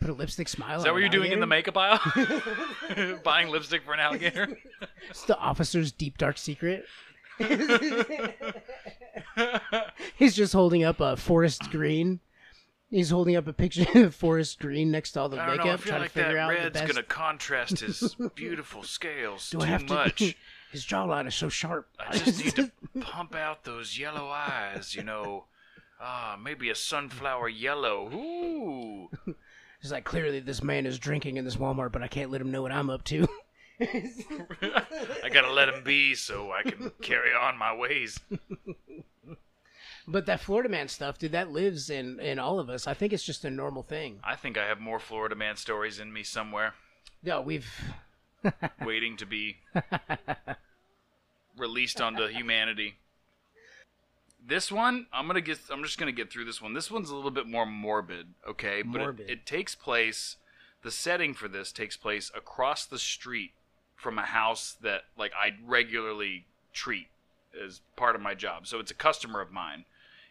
Put 0.00 0.08
a 0.10 0.14
lipstick 0.14 0.48
smile. 0.48 0.78
Is 0.78 0.84
that 0.84 0.92
what 0.92 1.00
you're 1.00 1.08
doing 1.10 1.32
in 1.32 1.40
the 1.40 1.46
makeup 1.46 1.76
aisle? 1.76 2.00
Buying 3.24 3.48
lipstick 3.48 3.82
for 3.84 3.92
an 3.92 4.00
alligator? 4.00 4.48
It's 5.10 5.24
the 5.24 5.36
officer's 5.38 5.90
deep 5.92 6.16
dark 6.18 6.38
secret. 6.38 6.84
He's 10.16 10.36
just 10.36 10.52
holding 10.52 10.84
up 10.84 11.00
a 11.00 11.16
forest 11.16 11.70
green. 11.70 12.20
He's 12.90 13.10
holding 13.10 13.36
up 13.36 13.46
a 13.46 13.52
picture 13.52 13.86
of 14.04 14.14
forest 14.14 14.58
green 14.60 14.90
next 14.90 15.12
to 15.12 15.20
all 15.20 15.28
the 15.28 15.40
I 15.40 15.46
don't 15.46 15.56
makeup, 15.58 15.66
know. 15.66 15.72
I 15.72 15.76
feel 15.76 15.86
trying 15.90 16.00
like 16.02 16.12
to 16.12 16.18
figure 16.18 16.32
that 16.34 16.38
out 16.40 16.48
the 16.50 16.54
red's 16.56 16.80
best. 16.80 16.92
gonna 16.92 17.02
contrast 17.04 17.80
his 17.80 18.16
beautiful 18.34 18.82
scales 18.82 19.48
Do 19.50 19.58
too 19.58 19.64
I 19.64 19.66
have 19.68 19.88
much. 19.88 20.36
His 20.70 20.86
jawline 20.86 21.26
is 21.26 21.34
so 21.34 21.48
sharp. 21.48 21.88
I 21.98 22.16
just 22.16 22.44
need 22.44 22.54
to 22.56 22.70
pump 23.00 23.34
out 23.34 23.64
those 23.64 23.98
yellow 23.98 24.28
eyes. 24.28 24.94
You 24.94 25.02
know, 25.02 25.44
ah, 26.00 26.38
maybe 26.40 26.70
a 26.70 26.74
sunflower 26.74 27.48
yellow. 27.48 28.08
Ooh. 28.12 29.08
He's 29.82 29.90
like, 29.90 30.04
clearly 30.04 30.40
this 30.40 30.62
man 30.62 30.86
is 30.86 30.98
drinking 30.98 31.38
in 31.38 31.44
this 31.44 31.56
Walmart, 31.56 31.90
but 31.92 32.02
I 32.02 32.08
can't 32.08 32.30
let 32.30 32.40
him 32.40 32.50
know 32.50 32.62
what 32.62 32.72
I'm 32.72 32.90
up 32.90 33.02
to. 33.04 33.26
I 33.80 35.30
gotta 35.32 35.52
let 35.52 35.70
him 35.70 35.82
be 35.82 36.14
so 36.14 36.52
I 36.52 36.62
can 36.68 36.92
carry 37.00 37.32
on 37.34 37.56
my 37.56 37.74
ways. 37.74 38.20
But 40.06 40.26
that 40.26 40.40
Florida 40.40 40.68
man 40.68 40.88
stuff, 40.88 41.18
dude, 41.18 41.32
that 41.32 41.50
lives 41.50 41.88
in 41.88 42.20
in 42.20 42.38
all 42.38 42.58
of 42.58 42.68
us. 42.68 42.86
I 42.86 42.94
think 42.94 43.12
it's 43.12 43.22
just 43.24 43.44
a 43.44 43.50
normal 43.50 43.82
thing. 43.82 44.18
I 44.22 44.36
think 44.36 44.58
I 44.58 44.66
have 44.66 44.80
more 44.80 44.98
Florida 44.98 45.34
man 45.34 45.56
stories 45.56 45.98
in 45.98 46.12
me 46.12 46.22
somewhere, 46.24 46.74
Yeah, 47.22 47.40
we've 47.40 47.70
waiting 48.84 49.16
to 49.18 49.26
be 49.26 49.56
released 51.56 52.00
onto 52.00 52.26
humanity. 52.26 52.96
This 54.44 54.72
one, 54.72 55.06
I'm 55.12 55.26
gonna 55.26 55.40
get. 55.40 55.58
I'm 55.70 55.82
just 55.82 55.98
gonna 55.98 56.12
get 56.12 56.30
through 56.32 56.46
this 56.46 56.62
one. 56.62 56.72
This 56.72 56.90
one's 56.90 57.10
a 57.10 57.14
little 57.16 57.30
bit 57.30 57.46
more 57.46 57.66
morbid, 57.66 58.28
okay? 58.48 58.82
But 58.82 59.00
it- 59.00 59.04
Morbid. 59.04 59.30
It, 59.30 59.46
takes 59.46 59.74
place 59.74 60.36
The 60.82 60.90
setting 60.90 61.34
for 61.34 61.46
this 61.46 61.72
takes 61.72 61.96
place 61.98 62.30
across 62.34 62.86
the 62.86 62.98
street 62.98 63.52
from 63.96 64.18
a 64.18 64.24
house 64.24 64.76
that 64.80 65.02
like 65.16 65.32
I 65.38 65.56
regularly 65.62 66.46
treat 66.72 67.08
as 67.62 67.82
part 67.96 68.16
of 68.16 68.22
my 68.22 68.34
job. 68.34 68.66
So 68.66 68.78
it's 68.78 68.90
a 68.90 68.94
customer 68.94 69.42
of 69.42 69.52
mine, 69.52 69.84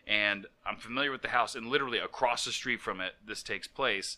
and 0.07 0.47
I'm 0.65 0.77
familiar 0.77 1.11
with 1.11 1.21
the 1.21 1.29
house. 1.29 1.53
And 1.53 1.67
literally 1.67 1.99
across 1.99 2.45
the 2.45 2.51
street 2.51 2.81
from 2.81 2.99
it, 2.99 3.13
this 3.25 3.43
takes 3.43 3.67
place. 3.67 4.17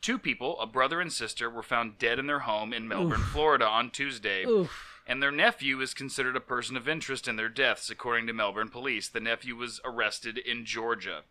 Two 0.00 0.18
people, 0.18 0.60
a 0.60 0.66
brother 0.66 1.00
and 1.00 1.12
sister, 1.12 1.50
were 1.50 1.62
found 1.62 1.98
dead 1.98 2.18
in 2.18 2.26
their 2.26 2.40
home 2.40 2.72
in 2.72 2.86
Melbourne, 2.86 3.22
Florida 3.32 3.66
on 3.66 3.90
Tuesday 3.90 4.44
Oof. 4.44 5.02
and 5.06 5.22
their 5.22 5.32
nephew 5.32 5.80
is 5.80 5.94
considered 5.94 6.36
a 6.36 6.40
person 6.40 6.76
of 6.76 6.88
interest 6.88 7.26
in 7.26 7.36
their 7.36 7.48
deaths, 7.48 7.90
according 7.90 8.26
to 8.26 8.32
Melbourne 8.32 8.68
police. 8.68 9.08
The 9.08 9.20
nephew 9.20 9.56
was 9.56 9.80
arrested 9.84 10.38
in 10.38 10.64
Georgia. 10.64 11.22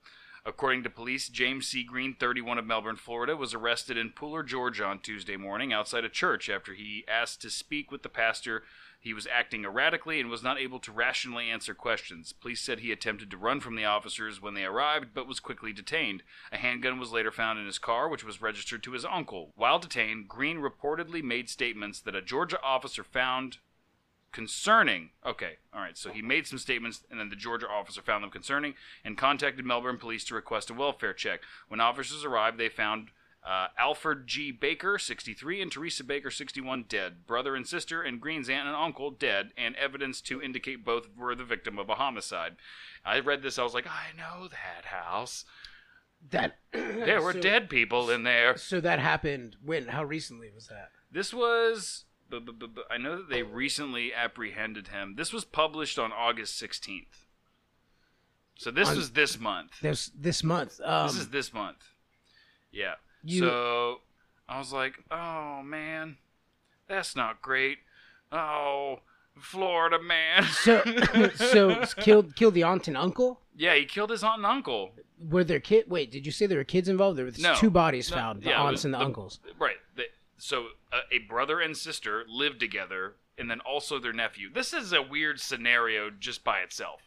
According 0.48 0.84
to 0.84 0.92
police, 0.92 1.28
James 1.28 1.68
C. 1.68 1.84
Green, 1.84 2.14
31 2.14 2.60
of 2.60 2.66
Melbourne, 2.66 2.98
Florida, 2.98 3.36
was 3.36 3.56
arrested 3.56 3.98
in 3.98 4.12
Pooler, 4.12 4.46
Georgia 4.46 4.86
on 4.86 5.00
Tuesday 5.00 5.38
morning 5.38 5.74
outside 5.74 6.06
a 6.06 6.10
church 6.10 6.50
after 6.52 6.74
he 6.76 7.04
asked 7.08 7.42
to 7.42 7.50
speak 7.50 7.92
with 7.92 8.04
the 8.04 8.10
pastor. 8.10 8.64
He 9.06 9.14
was 9.14 9.28
acting 9.28 9.66
erratically 9.66 10.20
and 10.20 10.32
was 10.32 10.42
not 10.42 10.58
able 10.58 10.80
to 10.80 10.92
rationally 10.92 11.48
answer 11.48 11.76
questions. 11.76 12.34
Police 12.34 12.60
said 12.60 12.80
he 12.80 12.92
attempted 12.92 13.30
to 13.30 13.38
run 13.38 13.60
from 13.60 13.76
the 13.76 13.86
officers 13.86 14.42
when 14.42 14.56
they 14.56 14.66
arrived, 14.66 15.10
but 15.14 15.28
was 15.28 15.40
quickly 15.40 15.72
detained. 15.72 16.24
A 16.52 16.58
handgun 16.58 16.98
was 16.98 17.12
later 17.12 17.32
found 17.32 17.60
in 17.60 17.68
his 17.68 17.78
car, 17.78 18.10
which 18.10 18.24
was 18.24 18.42
registered 18.42 18.82
to 18.82 18.94
his 18.94 19.06
uncle. 19.06 19.52
While 19.56 19.78
detained, 19.78 20.28
Green 20.28 20.58
reportedly 20.58 21.22
made 21.22 21.52
statements 21.52 22.00
that 22.00 22.16
a 22.16 22.22
Georgia 22.24 22.60
officer 22.64 23.04
found 23.04 23.60
concerning. 24.32 25.12
Okay, 25.24 25.58
all 25.72 25.82
right. 25.82 26.00
So 26.00 26.10
he 26.10 26.24
made 26.24 26.48
some 26.48 26.58
statements, 26.58 27.04
and 27.12 27.20
then 27.20 27.30
the 27.30 27.36
Georgia 27.36 27.70
officer 27.70 28.02
found 28.02 28.24
them 28.24 28.32
concerning 28.32 28.74
and 29.04 29.20
contacted 29.20 29.66
Melbourne 29.66 30.00
police 30.00 30.24
to 30.24 30.34
request 30.34 30.72
a 30.72 30.74
welfare 30.74 31.14
check. 31.14 31.42
When 31.68 31.80
officers 31.80 32.26
arrived, 32.26 32.58
they 32.58 32.70
found 32.70 33.10
uh, 33.46 33.68
Alfred 33.78 34.26
G. 34.26 34.52
Baker, 34.52 34.98
63, 34.98 35.62
and 35.62 35.72
Teresa 35.72 36.04
Baker, 36.04 36.32
61, 36.32 36.86
dead. 36.90 37.28
Brother 37.28 37.56
and 37.56 37.68
sister, 37.68 38.02
and 38.02 38.20
Green's 38.20 38.50
aunt 38.50 38.68
and 38.68 38.76
uncle, 38.76 39.12
dead, 39.12 39.52
and 39.58 39.76
evidence 39.76 40.20
to 40.22 40.42
indicate 40.42 40.84
both 40.84 41.10
were 41.16 41.36
the 41.36 41.44
victim 41.44 41.78
of 41.78 41.88
a 41.90 41.96
homicide. 41.96 42.56
I 43.06 43.20
read 43.20 43.44
this, 43.44 43.60
I 43.60 43.64
was 43.64 43.74
like, 43.76 43.86
I 43.88 44.18
know 44.18 44.48
that 44.48 44.86
house. 44.86 45.46
That 46.32 46.58
There 46.72 47.22
were 47.22 47.34
so- 47.34 47.40
dead 47.42 47.70
people 47.70 48.10
in 48.10 48.24
there. 48.24 48.58
So 48.58 48.82
that 48.82 48.98
happened 49.00 49.58
when? 49.64 49.90
How 49.90 50.04
recently 50.04 50.50
was 50.54 50.68
that? 50.68 50.90
This 51.12 51.32
was. 51.34 52.06
I 52.90 52.98
know 52.98 53.18
that 53.18 53.30
they 53.30 53.44
recently 53.44 54.12
apprehended 54.12 54.88
him. 54.88 55.14
This 55.16 55.32
was 55.32 55.46
published 55.46 56.00
on 56.00 56.12
August 56.12 56.60
16th. 56.60 57.26
So 58.56 58.72
this 58.72 58.90
On- 58.90 58.96
was 58.98 59.12
this 59.12 59.40
month. 59.40 59.74
This 59.82 60.10
this 60.16 60.44
month. 60.44 60.82
Um, 60.84 61.08
this 61.08 61.18
is 61.18 61.30
this 61.30 61.54
month. 61.54 61.90
Yeah. 62.72 62.96
You- 63.26 63.40
So 63.42 64.02
I 64.48 64.58
was 64.60 64.72
like, 64.72 65.04
oh 65.12 65.62
man, 65.64 66.18
that's 66.88 67.16
not 67.16 67.42
great. 67.42 67.80
Oh, 68.32 69.00
Florida 69.40 70.00
man. 70.02 70.44
so 70.46 70.82
so 71.36 71.84
killed 72.02 72.36
killed 72.36 72.54
the 72.54 72.64
aunt 72.64 72.88
and 72.88 72.96
uncle. 72.98 73.42
yeah, 73.56 73.76
he 73.76 73.86
killed 73.86 74.10
his 74.12 74.24
aunt 74.24 74.38
and 74.38 74.46
uncle. 74.46 74.92
Were 75.30 75.44
there 75.44 75.60
kid? 75.60 75.86
Wait, 75.90 76.12
did 76.12 76.26
you 76.26 76.32
say 76.32 76.46
there 76.46 76.58
were 76.58 76.64
kids 76.64 76.88
involved? 76.90 77.18
There 77.18 77.26
were 77.26 77.32
No. 77.40 77.56
two 77.56 77.70
bodies 77.70 78.10
No, 78.12 78.18
found: 78.18 78.44
the 78.44 78.50
yeah, 78.50 78.62
aunts 78.62 78.80
was 78.80 78.86
and 78.86 78.94
the, 78.94 78.98
the- 79.00 79.06
uncles. 79.06 79.40
Right. 79.60 79.78
The, 79.96 80.04
so 80.38 80.68
uh, 80.92 81.00
a 81.12 81.20
brother 81.20 81.60
and 81.62 81.76
sister 81.76 82.26
lived 82.28 82.60
together, 82.60 83.16
and 83.38 83.50
then 83.50 83.62
also 83.62 84.00
their 84.00 84.12
nephew. 84.14 84.50
This 84.52 84.74
is 84.74 84.92
a 84.94 85.02
weird 85.02 85.40
scenario 85.40 86.10
just 86.10 86.44
by 86.44 86.60
itself. 86.60 87.02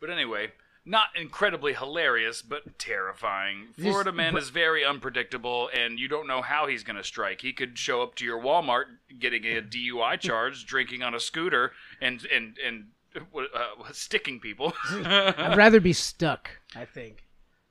But 0.00 0.10
anyway, 0.10 0.52
not 0.84 1.06
incredibly 1.14 1.74
hilarious, 1.74 2.42
but 2.42 2.78
terrifying. 2.78 3.68
This- 3.76 3.86
Florida 3.86 4.12
man 4.12 4.32
but- 4.32 4.42
is 4.42 4.48
very 4.50 4.84
unpredictable, 4.84 5.70
and 5.72 5.98
you 5.98 6.08
don't 6.08 6.26
know 6.26 6.42
how 6.42 6.66
he's 6.66 6.82
going 6.82 6.96
to 6.96 7.04
strike. 7.04 7.40
He 7.40 7.52
could 7.52 7.78
show 7.78 8.02
up 8.02 8.14
to 8.16 8.24
your 8.24 8.40
Walmart 8.40 8.84
getting 9.18 9.44
a 9.44 9.62
DUI 9.62 10.18
charge, 10.20 10.66
drinking 10.66 11.02
on 11.02 11.14
a 11.14 11.20
scooter, 11.20 11.72
and 12.00 12.24
and 12.26 12.58
and 12.64 12.86
uh, 13.14 13.92
sticking 13.92 14.40
people. 14.40 14.72
I'd 14.90 15.54
rather 15.56 15.80
be 15.80 15.92
stuck. 15.92 16.50
I 16.74 16.84
think. 16.84 17.24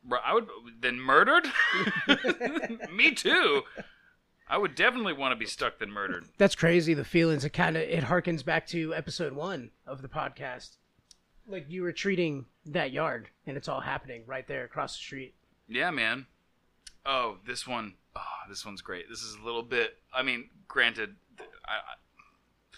Bro, 0.04 0.20
I 0.24 0.34
would 0.34 0.48
then 0.80 1.00
murdered. 1.00 1.46
Me 2.92 3.12
too. 3.12 3.64
I 4.48 4.58
would 4.58 4.76
definitely 4.76 5.14
want 5.14 5.32
to 5.32 5.36
be 5.38 5.46
stuck 5.46 5.80
than 5.80 5.92
murdered. 5.92 6.26
That's 6.38 6.56
crazy. 6.56 6.94
The 6.94 7.06
feelings. 7.06 7.46
It 7.46 7.52
kind 7.52 7.78
of 7.78 7.84
it 7.84 8.04
harkens 8.06 8.44
back 8.44 8.68
to 8.68 8.94
episode 8.94 9.34
one 9.34 9.72
of 9.86 10.02
the 10.02 10.08
podcast. 10.08 10.78
Like 11.48 11.66
you 11.70 11.84
were 11.84 11.92
treating 11.92 12.46
that 12.68 12.92
yard, 12.92 13.30
and 13.46 13.58
it's 13.58 13.68
all 13.68 13.82
happening 13.82 14.24
right 14.26 14.48
there 14.48 14.64
across 14.64 14.94
the 14.94 15.00
street. 15.00 15.34
Yeah, 15.68 15.92
man. 15.92 16.28
Oh, 17.06 17.38
this 17.46 17.68
one. 17.68 17.96
Oh, 18.16 18.22
this 18.50 18.66
one's 18.66 18.82
great. 18.82 19.10
This 19.10 19.22
is 19.24 19.36
a 19.36 19.46
little 19.46 19.64
bit. 19.64 19.98
I 20.14 20.22
mean, 20.22 20.50
granted, 20.68 21.16
I, 21.40 21.44
I, 21.74 22.76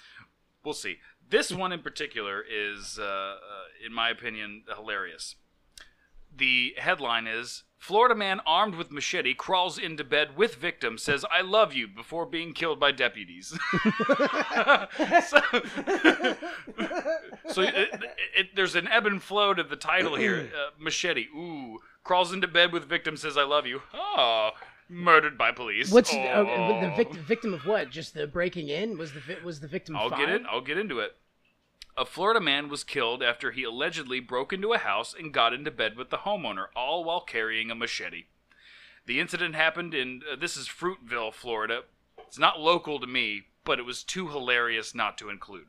we'll 0.63 0.74
see. 0.74 0.98
This 1.29 1.51
one 1.51 1.72
in 1.72 1.82
particular 1.82 2.41
is, 2.41 3.00
uh, 3.00 3.03
uh, 3.03 3.38
in 3.86 3.93
my 3.93 4.10
opinion, 4.10 4.63
hilarious. 4.75 5.36
The 6.36 6.75
headline 6.77 7.27
is 7.27 7.63
Florida 7.84 8.16
man 8.16 8.40
armed 8.46 8.75
with 8.75 8.94
machete 8.94 9.34
crawls 9.34 9.78
into 9.78 10.06
bed 10.06 10.38
with 10.38 10.56
victim 10.56 10.98
says 10.98 11.25
I 11.30 11.42
love 11.42 11.74
you 11.74 11.86
before 11.86 12.25
being 12.25 12.54
killed 12.54 12.80
by 12.80 12.94
deputies. 12.94 13.48
so, 15.28 15.42
so 17.50 17.62
it, 17.62 17.75
it, 17.75 18.02
it, 18.38 18.56
there's 18.56 18.75
an 18.75 18.88
ebb 18.88 19.06
and 19.06 19.22
flow 19.22 19.54
to 19.54 19.63
the 19.63 19.75
title 19.75 20.16
here. 20.16 20.50
Uh, 20.56 20.70
machete, 20.80 21.28
ooh, 21.36 21.80
crawls 22.06 22.32
into 22.32 22.48
bed 22.48 22.72
with 22.72 22.86
victim 22.86 23.18
says 23.18 23.38
I 23.38 23.44
love 23.44 23.68
you. 23.68 23.82
Oh, 23.94 24.52
murdered 24.88 25.38
by 25.38 25.52
police. 25.52 25.92
What's 25.92 26.13
oh. 26.13 26.20
uh, 26.20 26.90
the 26.90 26.96
victim? 26.96 27.22
Victim 27.25 27.54
of 27.54 27.66
what? 27.66 27.90
Just 27.90 28.13
the 28.13 28.28
breaking 28.28 28.70
in? 28.70 28.98
Was 28.98 29.12
the 29.12 29.20
vi- 29.20 29.44
was 29.44 29.60
the 29.60 29.68
victim? 29.68 29.98
I'll 29.98 30.10
fine? 30.10 30.20
get 30.20 30.30
in. 30.30 30.46
I'll 30.50 30.62
get 30.62 30.78
into 30.78 31.00
it. 31.00 31.18
A 31.96 32.06
Florida 32.06 32.40
man 32.40 32.70
was 32.70 32.84
killed 32.84 33.22
after 33.22 33.52
he 33.52 33.64
allegedly 33.64 34.20
broke 34.20 34.52
into 34.52 34.74
a 34.74 34.80
house 34.80 35.14
and 35.18 35.34
got 35.34 35.54
into 35.54 35.70
bed 35.70 35.96
with 35.96 36.10
the 36.10 36.20
homeowner, 36.20 36.68
all 36.76 37.04
while 37.04 37.22
carrying 37.22 37.70
a 37.70 37.76
machete. 37.76 38.26
The 39.06 39.20
incident 39.20 39.54
happened 39.54 39.94
in 39.94 40.22
uh, 40.32 40.36
this 40.36 40.58
is 40.58 40.68
Fruitville, 40.68 41.34
Florida. 41.34 41.82
It's 42.28 42.40
not 42.40 42.60
local 42.60 43.00
to 43.00 43.06
me, 43.06 43.44
but 43.64 43.78
it 43.78 43.86
was 43.86 44.04
too 44.04 44.30
hilarious 44.30 44.96
not 44.96 45.18
to 45.20 45.30
include. 45.30 45.68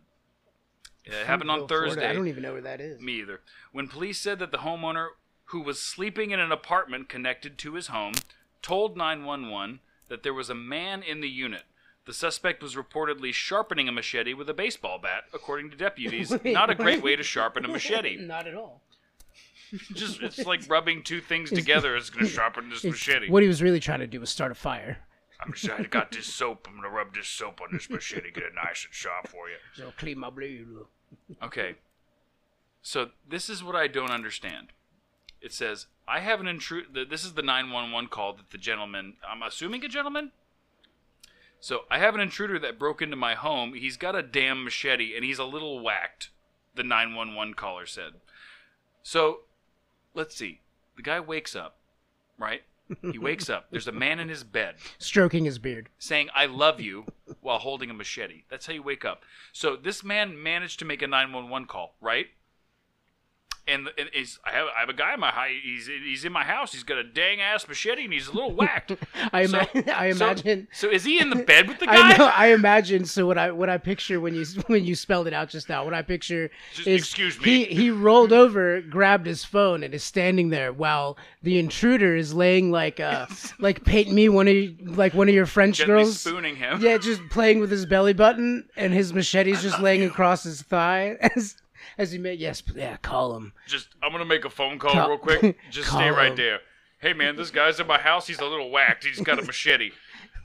It 1.04 1.26
happened 1.26 1.50
on 1.50 1.60
Fruitville, 1.60 1.68
Florida. 1.68 1.90
Thursday. 1.90 2.08
I 2.08 2.12
don't 2.14 2.28
even 2.28 2.42
know 2.42 2.52
where 2.52 2.62
that 2.62 2.80
is. 2.80 3.00
Me 3.00 3.20
either. 3.20 3.40
When 3.72 3.88
police 3.88 4.18
said 4.18 4.38
that 4.38 4.50
the 4.50 4.58
homeowner, 4.58 5.08
who 5.46 5.60
was 5.60 5.82
sleeping 5.82 6.30
in 6.30 6.40
an 6.40 6.52
apartment 6.52 7.10
connected 7.10 7.58
to 7.58 7.74
his 7.74 7.88
home, 7.88 8.14
told 8.62 8.96
911 8.96 9.80
that 10.08 10.22
there 10.22 10.32
was 10.32 10.48
a 10.48 10.54
man 10.54 11.02
in 11.02 11.20
the 11.20 11.28
unit. 11.28 11.64
The 12.06 12.12
suspect 12.12 12.62
was 12.62 12.74
reportedly 12.74 13.32
sharpening 13.32 13.88
a 13.88 13.92
machete 13.92 14.34
with 14.34 14.48
a 14.50 14.54
baseball 14.54 14.98
bat, 14.98 15.24
according 15.32 15.70
to 15.70 15.76
deputies. 15.76 16.30
Wait, 16.44 16.52
Not 16.52 16.70
a 16.70 16.74
great 16.74 17.02
way 17.02 17.16
to 17.16 17.22
sharpen 17.22 17.64
a 17.64 17.68
machete. 17.68 18.16
Not 18.20 18.46
at 18.46 18.54
all. 18.54 18.82
Just 19.94 20.20
it's 20.20 20.44
like 20.44 20.68
rubbing 20.68 21.02
two 21.02 21.20
things 21.20 21.50
together 21.50 21.96
is 21.96 22.10
going 22.10 22.26
to 22.26 22.30
sharpen 22.30 22.68
this 22.68 22.84
machete. 22.84 23.30
What 23.30 23.42
he 23.42 23.48
was 23.48 23.62
really 23.62 23.80
trying 23.80 24.00
to 24.00 24.06
do 24.06 24.20
was 24.20 24.30
start 24.30 24.52
a 24.52 24.54
fire. 24.54 24.98
I'm 25.40 25.52
just, 25.52 25.68
I 25.70 25.82
got 25.82 26.12
this 26.12 26.26
soap. 26.26 26.68
I'm 26.68 26.74
going 26.74 26.84
to 26.84 26.96
rub 26.96 27.14
this 27.14 27.26
soap 27.26 27.60
on 27.60 27.68
this 27.72 27.90
machete, 27.90 28.30
get 28.30 28.44
it 28.44 28.52
nice 28.54 28.84
and 28.84 28.94
sharp 28.94 29.28
for 29.28 29.48
you. 29.48 29.56
So 29.74 29.92
clean 29.98 30.18
my 30.18 30.30
blade. 30.30 30.66
Okay. 31.42 31.74
So 32.82 33.10
this 33.28 33.50
is 33.50 33.64
what 33.64 33.74
I 33.74 33.88
don't 33.88 34.10
understand. 34.10 34.68
It 35.40 35.52
says, 35.52 35.86
I 36.06 36.20
have 36.20 36.40
an 36.40 36.46
intruder. 36.46 37.04
This 37.04 37.24
is 37.24 37.34
the 37.34 37.42
911 37.42 38.08
call 38.08 38.34
that 38.34 38.50
the 38.50 38.58
gentleman, 38.58 39.14
I'm 39.28 39.42
assuming 39.42 39.84
a 39.84 39.88
gentleman? 39.88 40.30
So 41.64 41.86
I 41.90 41.98
have 41.98 42.14
an 42.14 42.20
intruder 42.20 42.58
that 42.58 42.78
broke 42.78 43.00
into 43.00 43.16
my 43.16 43.34
home. 43.34 43.72
He's 43.72 43.96
got 43.96 44.14
a 44.14 44.22
damn 44.22 44.64
machete 44.64 45.16
and 45.16 45.24
he's 45.24 45.38
a 45.38 45.46
little 45.46 45.80
whacked, 45.80 46.28
the 46.74 46.82
911 46.82 47.54
caller 47.54 47.86
said. 47.86 48.12
So 49.02 49.44
let's 50.12 50.36
see. 50.36 50.60
The 50.96 51.02
guy 51.02 51.20
wakes 51.20 51.56
up, 51.56 51.78
right? 52.38 52.64
He 53.00 53.16
wakes 53.16 53.48
up. 53.48 53.68
There's 53.70 53.88
a 53.88 53.92
man 53.92 54.20
in 54.20 54.28
his 54.28 54.44
bed 54.44 54.74
Stroking 54.98 55.46
his 55.46 55.58
beard. 55.58 55.88
saying 55.98 56.28
"I 56.34 56.44
love 56.44 56.82
you" 56.82 57.06
while 57.40 57.60
holding 57.60 57.88
a 57.88 57.94
machete. 57.94 58.42
That's 58.50 58.66
how 58.66 58.74
you 58.74 58.82
wake 58.82 59.06
up. 59.06 59.22
So 59.54 59.74
this 59.74 60.04
man 60.04 60.42
managed 60.42 60.80
to 60.80 60.84
make 60.84 61.00
a 61.00 61.06
911 61.06 61.66
call, 61.66 61.94
right? 61.98 62.26
And, 63.66 63.88
is 64.12 64.38
I 64.44 64.50
have 64.50 64.66
I 64.76 64.80
have 64.80 64.90
a 64.90 64.92
guy 64.92 65.14
in 65.14 65.20
my 65.20 65.30
house. 65.30 65.48
He's 65.62 65.86
he's 65.86 66.24
in 66.26 66.32
my 66.32 66.44
house. 66.44 66.72
He's 66.72 66.82
got 66.82 66.98
a 66.98 67.02
dang 67.02 67.40
ass 67.40 67.66
machete 67.66 68.04
and 68.04 68.12
he's 68.12 68.28
a 68.28 68.32
little 68.32 68.52
whacked. 68.52 68.92
I, 69.32 69.46
So- 69.46 69.58
ima- 69.74 69.90
I 69.96 70.06
imagine. 70.08 70.68
So, 70.70 70.90
is 70.90 71.02
he 71.04 71.18
in 71.18 71.30
the 71.30 71.36
bed 71.44 71.66
with 71.68 71.78
the 71.78 71.86
guy? 71.94 72.12
I 72.12 72.16
know. 72.18 72.26
I 72.26 72.46
imagine. 72.48 73.06
So 73.06 73.26
what 73.26 73.38
I 73.38 73.50
what 73.52 73.70
I 73.70 73.78
picture 73.78 74.20
when 74.20 74.34
you 74.34 74.44
when 74.66 74.84
you 74.84 74.94
spelled 74.94 75.26
it 75.26 75.32
out 75.32 75.48
just 75.48 75.70
now, 75.70 75.82
what 75.82 75.94
I 75.94 76.02
picture 76.02 76.50
Just 76.74 76.86
is 76.86 77.00
excuse 77.00 77.40
me. 77.40 77.64
he 77.64 77.74
he 77.74 77.90
rolled 77.90 78.34
over, 78.34 78.82
grabbed 78.82 79.24
his 79.26 79.46
phone, 79.46 79.82
and 79.82 79.94
is 79.94 80.04
standing 80.04 80.50
there 80.50 80.70
while 80.70 81.16
the 81.42 81.58
intruder 81.58 82.14
is 82.14 82.34
laying 82.34 82.70
like 82.70 83.00
uh 83.00 83.26
like 83.58 83.82
paint 83.82 84.12
me 84.12 84.28
one 84.28 84.46
of 84.46 84.54
you- 84.54 84.76
like 84.82 85.14
one 85.14 85.28
of 85.30 85.34
your 85.34 85.46
French 85.46 85.78
Gently 85.78 85.94
girls. 86.04 86.20
spooning 86.20 86.56
him. 86.56 86.82
Yeah, 86.82 86.98
just 86.98 87.22
playing 87.30 87.60
with 87.60 87.70
his 87.70 87.86
belly 87.86 88.12
button, 88.12 88.68
and 88.76 88.92
his 88.92 89.14
machete's 89.14 89.62
just 89.62 89.80
laying 89.80 90.02
across 90.02 90.42
his 90.42 90.60
thigh 90.60 91.16
as 91.34 91.56
as 91.98 92.12
he 92.12 92.18
made. 92.18 92.38
Yes, 92.40 92.62
yeah, 92.74 92.96
call 92.98 93.36
him. 93.36 93.52
Just 93.66 93.88
I'm 94.02 94.12
gonna 94.12 94.24
make 94.24 94.44
a 94.44 94.50
phone 94.50 94.78
call 94.78 94.92
Call- 94.92 95.08
real 95.08 95.18
quick. 95.18 95.58
Just 95.70 95.88
stay 95.88 96.08
call 96.08 96.12
right 96.16 96.30
him. 96.30 96.36
there. 96.36 96.60
Hey 96.98 97.12
man, 97.12 97.36
this 97.36 97.50
guy's 97.50 97.80
in 97.80 97.86
my 97.86 97.98
house. 97.98 98.26
He's 98.26 98.40
a 98.40 98.46
little 98.46 98.70
whacked. 98.70 99.04
He's 99.04 99.20
got 99.20 99.38
a 99.38 99.42
machete. 99.46 99.90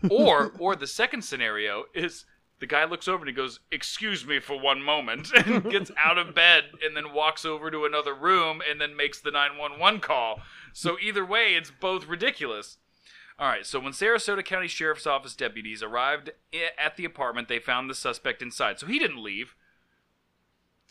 or 0.10 0.54
or 0.60 0.76
the 0.76 0.88
second 0.88 1.24
scenario 1.24 1.86
is 1.94 2.26
the 2.60 2.66
guy 2.68 2.84
looks 2.84 3.08
over 3.08 3.20
and 3.20 3.28
he 3.30 3.34
goes, 3.34 3.60
"Excuse 3.72 4.26
me 4.26 4.40
for 4.40 4.60
one 4.60 4.82
moment," 4.82 5.32
and 5.36 5.70
gets 5.70 5.92
out 5.98 6.18
of 6.18 6.36
bed 6.36 6.66
and 6.84 6.96
then 6.96 7.14
walks 7.14 7.46
over 7.46 7.72
to 7.72 7.86
another 7.86 8.14
room 8.14 8.62
and 8.70 8.80
then 8.82 8.96
makes 8.96 9.20
the 9.22 9.32
911 9.32 10.02
call. 10.02 10.42
So 10.74 10.98
either 11.02 11.26
way, 11.26 11.56
it's 11.56 11.72
both 11.72 12.08
ridiculous. 12.08 12.78
All 13.38 13.48
right, 13.48 13.66
so 13.66 13.80
when 13.80 13.94
Sarasota 13.94 14.44
County 14.44 14.68
Sheriff's 14.68 15.08
Office 15.08 15.34
deputies 15.34 15.82
arrived 15.82 16.32
i- 16.54 16.72
at 16.78 16.98
the 16.98 17.06
apartment, 17.06 17.48
they 17.48 17.60
found 17.60 17.90
the 17.90 17.96
suspect 17.96 18.42
inside. 18.42 18.80
So 18.80 18.88
he 18.88 19.00
didn't 19.00 19.24
leave. 19.24 19.56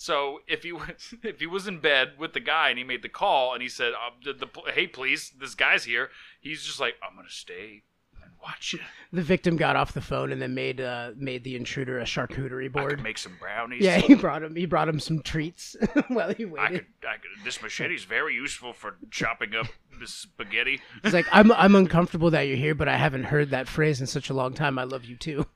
So 0.00 0.38
if 0.46 0.62
he 0.62 0.72
was 0.80 1.12
if 1.22 1.40
he 1.40 1.46
was 1.46 1.66
in 1.66 1.80
bed 1.80 2.12
with 2.18 2.32
the 2.32 2.40
guy 2.40 2.70
and 2.70 2.78
he 2.78 2.84
made 2.84 3.02
the 3.02 3.08
call 3.10 3.52
and 3.52 3.60
he 3.62 3.68
said, 3.68 3.92
uh, 3.92 4.10
the, 4.24 4.32
the, 4.32 4.72
"Hey, 4.72 4.86
please, 4.86 5.32
this 5.38 5.54
guy's 5.54 5.84
here," 5.84 6.08
he's 6.40 6.62
just 6.64 6.78
like, 6.80 6.94
"I'm 7.02 7.16
gonna 7.16 7.28
stay 7.28 7.82
and 8.22 8.32
watch 8.42 8.72
you. 8.72 8.78
The 9.10 9.22
victim 9.22 9.56
got 9.56 9.74
off 9.74 9.94
the 9.94 10.02
phone 10.02 10.32
and 10.32 10.40
then 10.42 10.52
made 10.54 10.80
uh, 10.82 11.12
made 11.16 11.42
the 11.42 11.56
intruder 11.56 11.98
a 11.98 12.04
charcuterie 12.04 12.66
I 12.66 12.68
board. 12.68 12.90
could 12.90 13.02
make 13.02 13.16
some 13.18 13.36
brownies. 13.40 13.82
Yeah, 13.82 13.96
he 13.96 14.14
brought 14.14 14.42
him. 14.42 14.54
He 14.54 14.66
brought 14.66 14.86
him 14.88 15.00
some 15.00 15.22
treats 15.22 15.74
while 16.08 16.32
he 16.34 16.44
I 16.44 16.46
waited. 16.46 16.70
could, 17.00 17.08
I 17.08 17.14
could. 17.16 17.44
This 17.44 17.60
machete's 17.62 18.04
very 18.04 18.34
useful 18.34 18.72
for 18.74 18.96
chopping 19.10 19.54
up 19.56 19.66
this 19.98 20.12
spaghetti." 20.12 20.80
He's 21.02 21.14
like, 21.14 21.26
I'm 21.32 21.50
I'm 21.52 21.74
uncomfortable 21.74 22.30
that 22.32 22.42
you're 22.42 22.56
here, 22.58 22.74
but 22.74 22.86
I 22.86 22.96
haven't 22.98 23.24
heard 23.24 23.48
that 23.50 23.66
phrase 23.66 24.00
in 24.00 24.06
such 24.06 24.28
a 24.30 24.34
long 24.34 24.52
time. 24.54 24.78
I 24.78 24.84
love 24.84 25.06
you 25.06 25.16
too. 25.16 25.46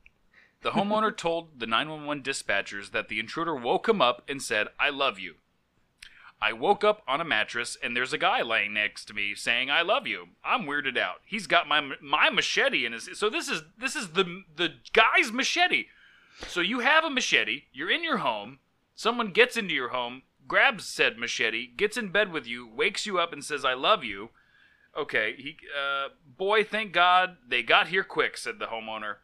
The 0.62 0.70
homeowner 0.70 1.16
told 1.16 1.60
the 1.60 1.66
911 1.66 2.22
dispatchers 2.22 2.92
that 2.92 3.08
the 3.08 3.20
intruder 3.20 3.54
woke 3.54 3.88
him 3.88 4.00
up 4.00 4.22
and 4.28 4.40
said, 4.42 4.68
I 4.78 4.90
love 4.90 5.18
you. 5.18 5.34
I 6.42 6.52
woke 6.52 6.82
up 6.82 7.02
on 7.06 7.20
a 7.20 7.24
mattress 7.24 7.76
and 7.80 7.96
there's 7.96 8.12
a 8.12 8.18
guy 8.18 8.42
laying 8.42 8.74
next 8.74 9.04
to 9.04 9.14
me 9.14 9.36
saying 9.36 9.70
I 9.70 9.82
love 9.82 10.08
you. 10.08 10.30
I'm 10.44 10.62
weirded 10.64 10.98
out. 10.98 11.20
He's 11.24 11.46
got 11.46 11.68
my 11.68 11.92
my 12.00 12.30
machete 12.30 12.84
in 12.84 12.92
his 12.92 13.08
so 13.14 13.30
this 13.30 13.48
is 13.48 13.62
this 13.78 13.94
is 13.94 14.08
the 14.08 14.42
the 14.56 14.70
guy's 14.92 15.30
machete. 15.30 15.84
So 16.48 16.60
you 16.60 16.80
have 16.80 17.04
a 17.04 17.10
machete, 17.10 17.64
you're 17.72 17.90
in 17.90 18.02
your 18.02 18.16
home, 18.18 18.58
someone 18.96 19.30
gets 19.30 19.56
into 19.56 19.72
your 19.72 19.90
home, 19.90 20.22
grabs 20.48 20.84
said 20.84 21.16
machete, 21.16 21.68
gets 21.68 21.96
in 21.96 22.08
bed 22.08 22.32
with 22.32 22.44
you, 22.44 22.66
wakes 22.66 23.06
you 23.06 23.20
up 23.20 23.32
and 23.32 23.44
says 23.44 23.64
I 23.64 23.74
love 23.74 24.02
you. 24.02 24.30
Okay, 24.98 25.36
he 25.38 25.56
uh 25.80 26.08
boy, 26.36 26.64
thank 26.64 26.92
God 26.92 27.36
they 27.46 27.62
got 27.62 27.86
here 27.86 28.02
quick, 28.02 28.36
said 28.36 28.58
the 28.58 28.66
homeowner. 28.66 29.16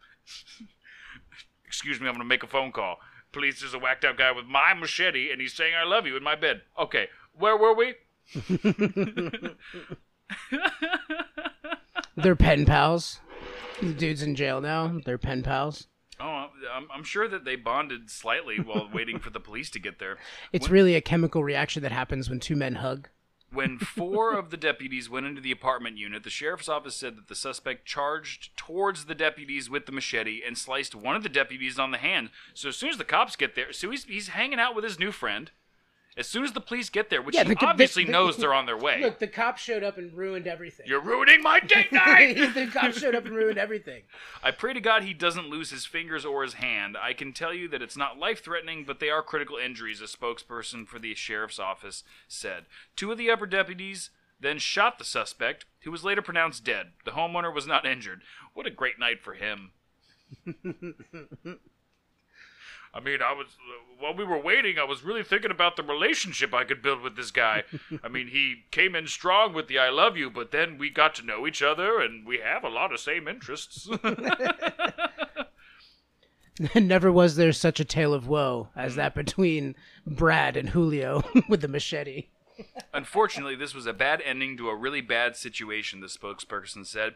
Excuse 1.68 2.00
me, 2.00 2.09
I'm 2.09 2.14
gonna 2.14 2.24
make 2.24 2.42
a 2.42 2.46
phone 2.46 2.72
call. 2.72 2.98
Police, 3.31 3.62
is 3.62 3.74
a 3.74 3.78
whacked 3.78 4.07
out 4.07 4.16
guy 4.16 4.33
with 4.33 4.46
my 4.46 4.72
machete, 4.72 5.31
and 5.31 5.38
he's 5.38 5.52
saying 5.52 5.74
I 5.74 5.85
love 5.85 6.07
you 6.07 6.16
in 6.16 6.22
my 6.22 6.35
bed. 6.35 6.62
Okay, 6.78 7.09
where 7.35 7.59
were 7.59 7.74
we? 7.74 7.94
They're 12.16 12.35
pen 12.37 12.64
pals. 12.64 13.20
The 13.83 13.92
dude's 13.92 14.22
in 14.22 14.35
jail 14.35 14.62
now. 14.62 14.98
They're 15.04 15.18
pen 15.18 15.42
pals. 15.42 15.88
Oh, 16.18 16.48
I'm, 16.72 16.88
I'm 16.92 17.04
sure 17.04 17.28
that 17.28 17.44
they 17.44 17.54
bonded 17.54 18.11
slightly 18.11 18.57
while 18.59 18.88
waiting 18.92 19.18
for 19.18 19.28
the 19.28 19.40
police 19.40 19.68
to 19.70 19.78
get 19.78 19.98
there. 19.98 20.16
It's 20.52 20.70
really 20.70 20.94
a 20.94 21.02
chemical 21.02 21.44
reaction 21.44 21.83
that 21.83 21.92
happens 21.92 22.31
when 22.31 22.40
two 22.40 22.57
men 22.57 22.76
hug. 22.76 23.11
When 23.50 23.78
four 23.78 24.34
of 24.34 24.50
the 24.50 24.58
deputies 24.58 25.08
went 25.08 25.24
into 25.24 25.40
the 25.40 25.52
apartment 25.52 25.96
unit, 25.96 26.22
the 26.22 26.30
sheriff's 26.30 26.68
office 26.68 26.94
said 26.94 27.16
that 27.16 27.28
the 27.28 27.34
suspect 27.34 27.87
charged 27.87 28.54
towards 28.56 29.06
the 29.06 29.14
deputies 29.14 29.70
with 29.70 29.87
the 29.87 29.92
machete 29.92 30.42
and 30.46 30.58
sliced 30.58 30.94
one 30.94 31.16
of 31.16 31.22
the 31.22 31.30
deputies 31.30 31.78
on 31.78 31.90
the 31.90 31.98
hand. 31.98 32.30
So 32.52 32.68
as 32.68 32.76
soon 32.76 32.90
as 32.90 32.98
the 32.98 33.04
cops 33.04 33.37
get 33.37 33.54
there, 33.54 33.72
so 33.72 33.90
he's, 33.90 34.04
he's 34.04 34.28
hanging 34.28 34.61
out 34.61 34.74
with 34.74 34.84
his 34.84 34.98
new 34.98 35.12
friend. 35.12 35.50
As 36.16 36.27
soon 36.27 36.42
as 36.42 36.53
the 36.53 36.61
police 36.61 36.90
get 36.90 37.11
there, 37.11 37.23
which 37.23 37.37
Yeah, 37.37 37.44
he 37.44 37.51
the- 37.51 37.55
the- 37.55 37.66
obviously 37.66 38.05
the- 38.05 38.11
knows 38.11 38.37
they're 38.37 38.53
on 38.55 38.66
their 38.66 38.77
way. 38.77 39.01
Look, 39.03 39.21
the 39.21 39.29
cops 39.29 39.62
showed 39.62 39.85
up 39.85 39.99
and 39.99 40.12
ruined 40.12 40.49
everything. 40.49 40.87
You're 40.88 41.01
ruining 41.01 41.42
my 41.42 41.61
date 41.61 41.92
night! 41.92 42.35
the 42.55 42.66
cops 42.73 42.99
showed 42.99 43.14
up 43.14 43.25
and 43.27 43.37
ruined 43.37 43.59
everything. 43.59 44.03
I 44.42 44.51
pray 44.51 44.73
to 44.73 44.81
God 44.81 45.05
he 45.05 45.14
doesn't 45.14 45.49
lose 45.49 45.71
his 45.71 45.87
fingers 45.87 46.25
or 46.25 46.42
his 46.42 46.55
hand. 46.55 46.97
I 47.01 47.12
can 47.12 47.33
tell 47.33 47.55
you 47.55 47.68
that 47.68 47.83
it's 47.83 47.97
not 47.97 48.18
life 48.18 48.42
threatening, 48.42 48.85
but 48.85 48.99
they 48.99 49.11
are 49.11 49.23
critical 49.23 49.57
injuries, 49.59 50.01
a 50.01 50.05
spokesperson 50.07 50.88
for 50.88 50.99
the 50.99 51.14
sheriff's 51.14 51.61
office 51.61 52.03
said. 52.27 52.66
Two 52.97 53.12
of 53.12 53.18
the 53.18 53.31
upper 53.31 53.47
deputies 53.47 54.11
then 54.40 54.59
shot 54.59 54.99
the 54.99 55.05
suspect, 55.05 55.66
who 55.81 55.90
was 55.90 56.05
later 56.05 56.23
pronounced 56.23 56.64
dead. 56.64 56.92
The 57.05 57.11
homeowner 57.12 57.53
was 57.55 57.66
not 57.66 57.85
injured. 57.87 58.23
What 58.55 58.66
a 58.66 58.71
great 58.71 58.99
night 58.99 59.21
for 59.23 59.35
him. 59.35 59.71
I 62.94 63.01
mean, 63.01 63.20
I 63.22 63.33
was 63.33 63.46
while 63.98 64.14
we 64.14 64.24
were 64.24 64.40
waiting, 64.40 64.79
I 64.79 64.85
was 64.85 65.03
really 65.03 65.22
thinking 65.22 65.51
about 65.51 65.77
the 65.77 65.83
relationship 65.83 66.55
I 66.55 66.64
could 66.64 66.83
build 66.83 67.03
with 67.03 67.16
this 67.16 67.31
guy. 67.31 67.64
I 68.03 68.09
mean, 68.09 68.29
he 68.29 68.64
came 68.70 68.94
in 68.94 69.07
strong 69.07 69.53
with 69.53 69.68
the 69.68 69.79
"I 69.79 69.90
love 69.90 70.16
you," 70.16 70.31
but 70.31 70.51
then 70.53 70.79
we 70.79 70.90
got 70.90 71.14
to 71.16 71.27
know 71.27 71.46
each 71.46 71.62
other, 71.62 72.01
and 72.01 72.27
we 72.27 72.38
have 72.38 72.64
a 72.64 72.68
lot 72.68 72.92
of 72.92 73.01
same 73.01 73.29
interests. 73.29 73.88
Never 76.74 77.12
was 77.12 77.37
there 77.37 77.53
such 77.53 77.79
a 77.79 77.85
tale 77.85 78.12
of 78.14 78.27
woe 78.27 78.68
as 78.74 78.92
mm-hmm. 78.92 78.98
that 78.98 79.14
between 79.14 79.77
Brad 80.07 80.57
and 80.57 80.70
Julio 80.70 81.22
with 81.48 81.61
the 81.61 81.68
machete. 81.68 82.29
Unfortunately, 82.92 83.55
this 83.55 83.74
was 83.74 83.87
a 83.87 83.92
bad 83.92 84.20
ending 84.22 84.57
to 84.57 84.68
a 84.68 84.74
really 84.74 85.01
bad 85.01 85.37
situation, 85.37 86.01
the 86.01 86.09
spokesperson 86.09 86.85
said. 86.85 87.14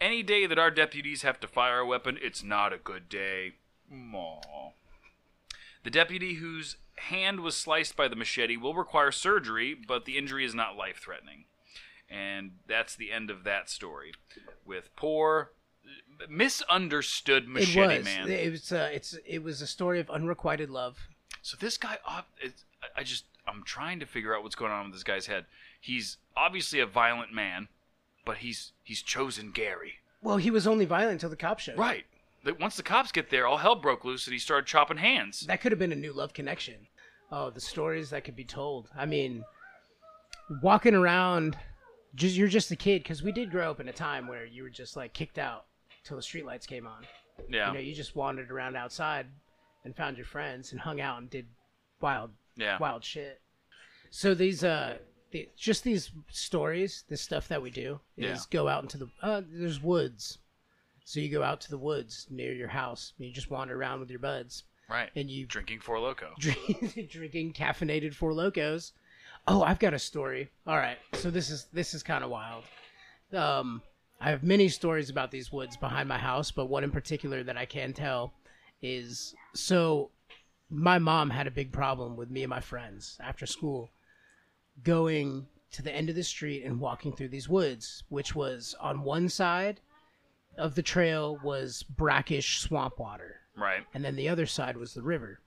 Any 0.00 0.22
day 0.22 0.46
that 0.46 0.58
our 0.58 0.70
deputies 0.70 1.22
have 1.22 1.40
to 1.40 1.48
fire 1.48 1.78
a 1.78 1.86
weapon, 1.86 2.18
it's 2.20 2.42
not 2.42 2.74
a 2.74 2.78
good 2.78 3.08
day. 3.08 3.54
Aw. 3.90 4.72
The 5.84 5.90
deputy 5.90 6.34
whose 6.34 6.76
hand 6.96 7.40
was 7.40 7.56
sliced 7.56 7.96
by 7.96 8.08
the 8.08 8.16
machete 8.16 8.56
will 8.56 8.74
require 8.74 9.10
surgery, 9.10 9.74
but 9.74 10.04
the 10.04 10.16
injury 10.16 10.44
is 10.44 10.54
not 10.54 10.76
life 10.76 10.98
threatening. 11.02 11.44
And 12.08 12.52
that's 12.68 12.94
the 12.94 13.10
end 13.10 13.30
of 13.30 13.44
that 13.44 13.70
story. 13.70 14.12
With 14.64 14.94
poor, 14.96 15.52
misunderstood 16.28 17.48
machete 17.48 17.94
it 17.94 17.98
was. 17.98 18.04
man. 18.04 18.30
It 18.30 18.50
was. 18.50 18.72
Uh, 18.72 18.90
it's. 18.92 19.16
It 19.26 19.42
was 19.42 19.62
a 19.62 19.66
story 19.66 19.98
of 19.98 20.10
unrequited 20.10 20.70
love. 20.70 20.98
So 21.40 21.56
this 21.58 21.76
guy, 21.76 21.98
I 22.06 23.02
just, 23.02 23.24
I'm 23.48 23.62
trying 23.64 23.98
to 24.00 24.06
figure 24.06 24.36
out 24.36 24.42
what's 24.42 24.54
going 24.54 24.70
on 24.70 24.84
with 24.84 24.92
this 24.92 25.02
guy's 25.02 25.26
head. 25.26 25.46
He's 25.80 26.18
obviously 26.36 26.78
a 26.78 26.86
violent 26.86 27.32
man, 27.32 27.68
but 28.24 28.38
he's 28.38 28.72
he's 28.84 29.02
chosen 29.02 29.50
Gary. 29.50 29.94
Well, 30.22 30.36
he 30.36 30.50
was 30.50 30.66
only 30.66 30.84
violent 30.84 31.14
until 31.14 31.30
the 31.30 31.36
cops 31.36 31.64
showed. 31.64 31.78
Right. 31.78 32.04
That 32.44 32.58
once 32.58 32.76
the 32.76 32.82
cops 32.82 33.12
get 33.12 33.30
there, 33.30 33.46
all 33.46 33.58
hell 33.58 33.76
broke 33.76 34.04
loose, 34.04 34.26
and 34.26 34.32
he 34.32 34.38
started 34.38 34.66
chopping 34.66 34.96
hands. 34.96 35.40
That 35.46 35.60
could 35.60 35.70
have 35.72 35.78
been 35.78 35.92
a 35.92 35.96
new 35.96 36.12
love 36.12 36.32
connection. 36.32 36.86
Oh, 37.30 37.50
the 37.50 37.60
stories 37.60 38.10
that 38.10 38.24
could 38.24 38.36
be 38.36 38.44
told. 38.44 38.90
I 38.96 39.06
mean, 39.06 39.44
walking 40.62 40.94
around, 40.94 41.56
just 42.14 42.36
you're 42.36 42.48
just 42.48 42.70
a 42.70 42.76
kid 42.76 43.02
because 43.02 43.22
we 43.22 43.32
did 43.32 43.50
grow 43.50 43.70
up 43.70 43.80
in 43.80 43.88
a 43.88 43.92
time 43.92 44.26
where 44.26 44.44
you 44.44 44.62
were 44.62 44.70
just 44.70 44.96
like 44.96 45.12
kicked 45.12 45.38
out 45.38 45.66
till 46.04 46.16
the 46.16 46.22
streetlights 46.22 46.66
came 46.66 46.86
on. 46.86 47.04
Yeah. 47.48 47.68
You 47.68 47.74
know, 47.74 47.80
you 47.80 47.94
just 47.94 48.16
wandered 48.16 48.50
around 48.50 48.76
outside 48.76 49.26
and 49.84 49.96
found 49.96 50.16
your 50.16 50.26
friends 50.26 50.72
and 50.72 50.80
hung 50.80 51.00
out 51.00 51.18
and 51.20 51.30
did 51.30 51.46
wild, 52.00 52.30
Yeah. 52.56 52.78
wild 52.78 53.04
shit. 53.04 53.40
So 54.10 54.34
these, 54.34 54.62
uh, 54.62 54.98
the, 55.30 55.48
just 55.56 55.84
these 55.84 56.10
stories, 56.28 57.04
this 57.08 57.22
stuff 57.22 57.48
that 57.48 57.62
we 57.62 57.70
do 57.70 58.00
is 58.16 58.24
Yeah. 58.26 58.36
go 58.50 58.68
out 58.68 58.82
into 58.82 58.98
the. 58.98 59.08
Uh, 59.22 59.40
there's 59.48 59.80
woods, 59.80 60.38
so 61.04 61.20
you 61.20 61.28
go 61.28 61.42
out 61.42 61.60
to 61.62 61.70
the 61.70 61.78
woods 61.78 62.26
near 62.30 62.52
your 62.52 62.68
house. 62.68 63.12
And 63.18 63.26
you 63.26 63.32
just 63.32 63.50
wander 63.50 63.76
around 63.76 64.00
with 64.00 64.10
your 64.10 64.18
buds, 64.20 64.64
Right. 64.88 65.10
and 65.16 65.30
you 65.30 65.46
Drinking 65.46 65.80
Four 65.80 65.98
Loco. 66.00 66.32
drink, 66.38 67.10
drinking 67.10 67.52
caffeinated 67.54 68.14
four 68.14 68.32
locos. 68.32 68.92
Oh, 69.48 69.62
I've 69.62 69.78
got 69.80 69.94
a 69.94 69.98
story. 69.98 70.50
All 70.66 70.76
right, 70.76 70.98
so 71.14 71.30
this 71.30 71.50
is 71.50 71.66
this 71.72 71.94
is 71.94 72.02
kind 72.02 72.22
of 72.22 72.30
wild. 72.30 72.64
Um, 73.32 73.82
I 74.20 74.30
have 74.30 74.44
many 74.44 74.68
stories 74.68 75.10
about 75.10 75.30
these 75.32 75.50
woods 75.50 75.76
behind 75.76 76.08
my 76.08 76.18
house, 76.18 76.50
but 76.52 76.66
one 76.66 76.84
in 76.84 76.90
particular 76.92 77.42
that 77.42 77.56
I 77.56 77.64
can 77.66 77.92
tell 77.92 78.34
is 78.82 79.34
so. 79.54 80.10
My 80.74 80.98
mom 80.98 81.28
had 81.28 81.46
a 81.46 81.50
big 81.50 81.70
problem 81.70 82.16
with 82.16 82.30
me 82.30 82.44
and 82.44 82.48
my 82.50 82.60
friends 82.60 83.18
after 83.22 83.44
school 83.44 83.90
going 84.84 85.46
to 85.72 85.82
the 85.82 85.92
end 85.94 86.08
of 86.08 86.14
the 86.16 86.22
street 86.22 86.64
and 86.64 86.80
walking 86.80 87.12
through 87.12 87.28
these 87.28 87.48
woods, 87.48 88.04
which 88.08 88.34
was 88.34 88.74
on 88.80 89.02
one 89.02 89.28
side 89.28 89.80
of 90.58 90.74
the 90.74 90.82
trail 90.82 91.38
was 91.42 91.82
brackish 91.82 92.60
swamp 92.60 92.98
water 92.98 93.36
Right. 93.56 93.84
and 93.94 94.04
then 94.04 94.16
the 94.16 94.28
other 94.28 94.46
side 94.46 94.76
was 94.76 94.94
the 94.94 95.02
river. 95.02 95.40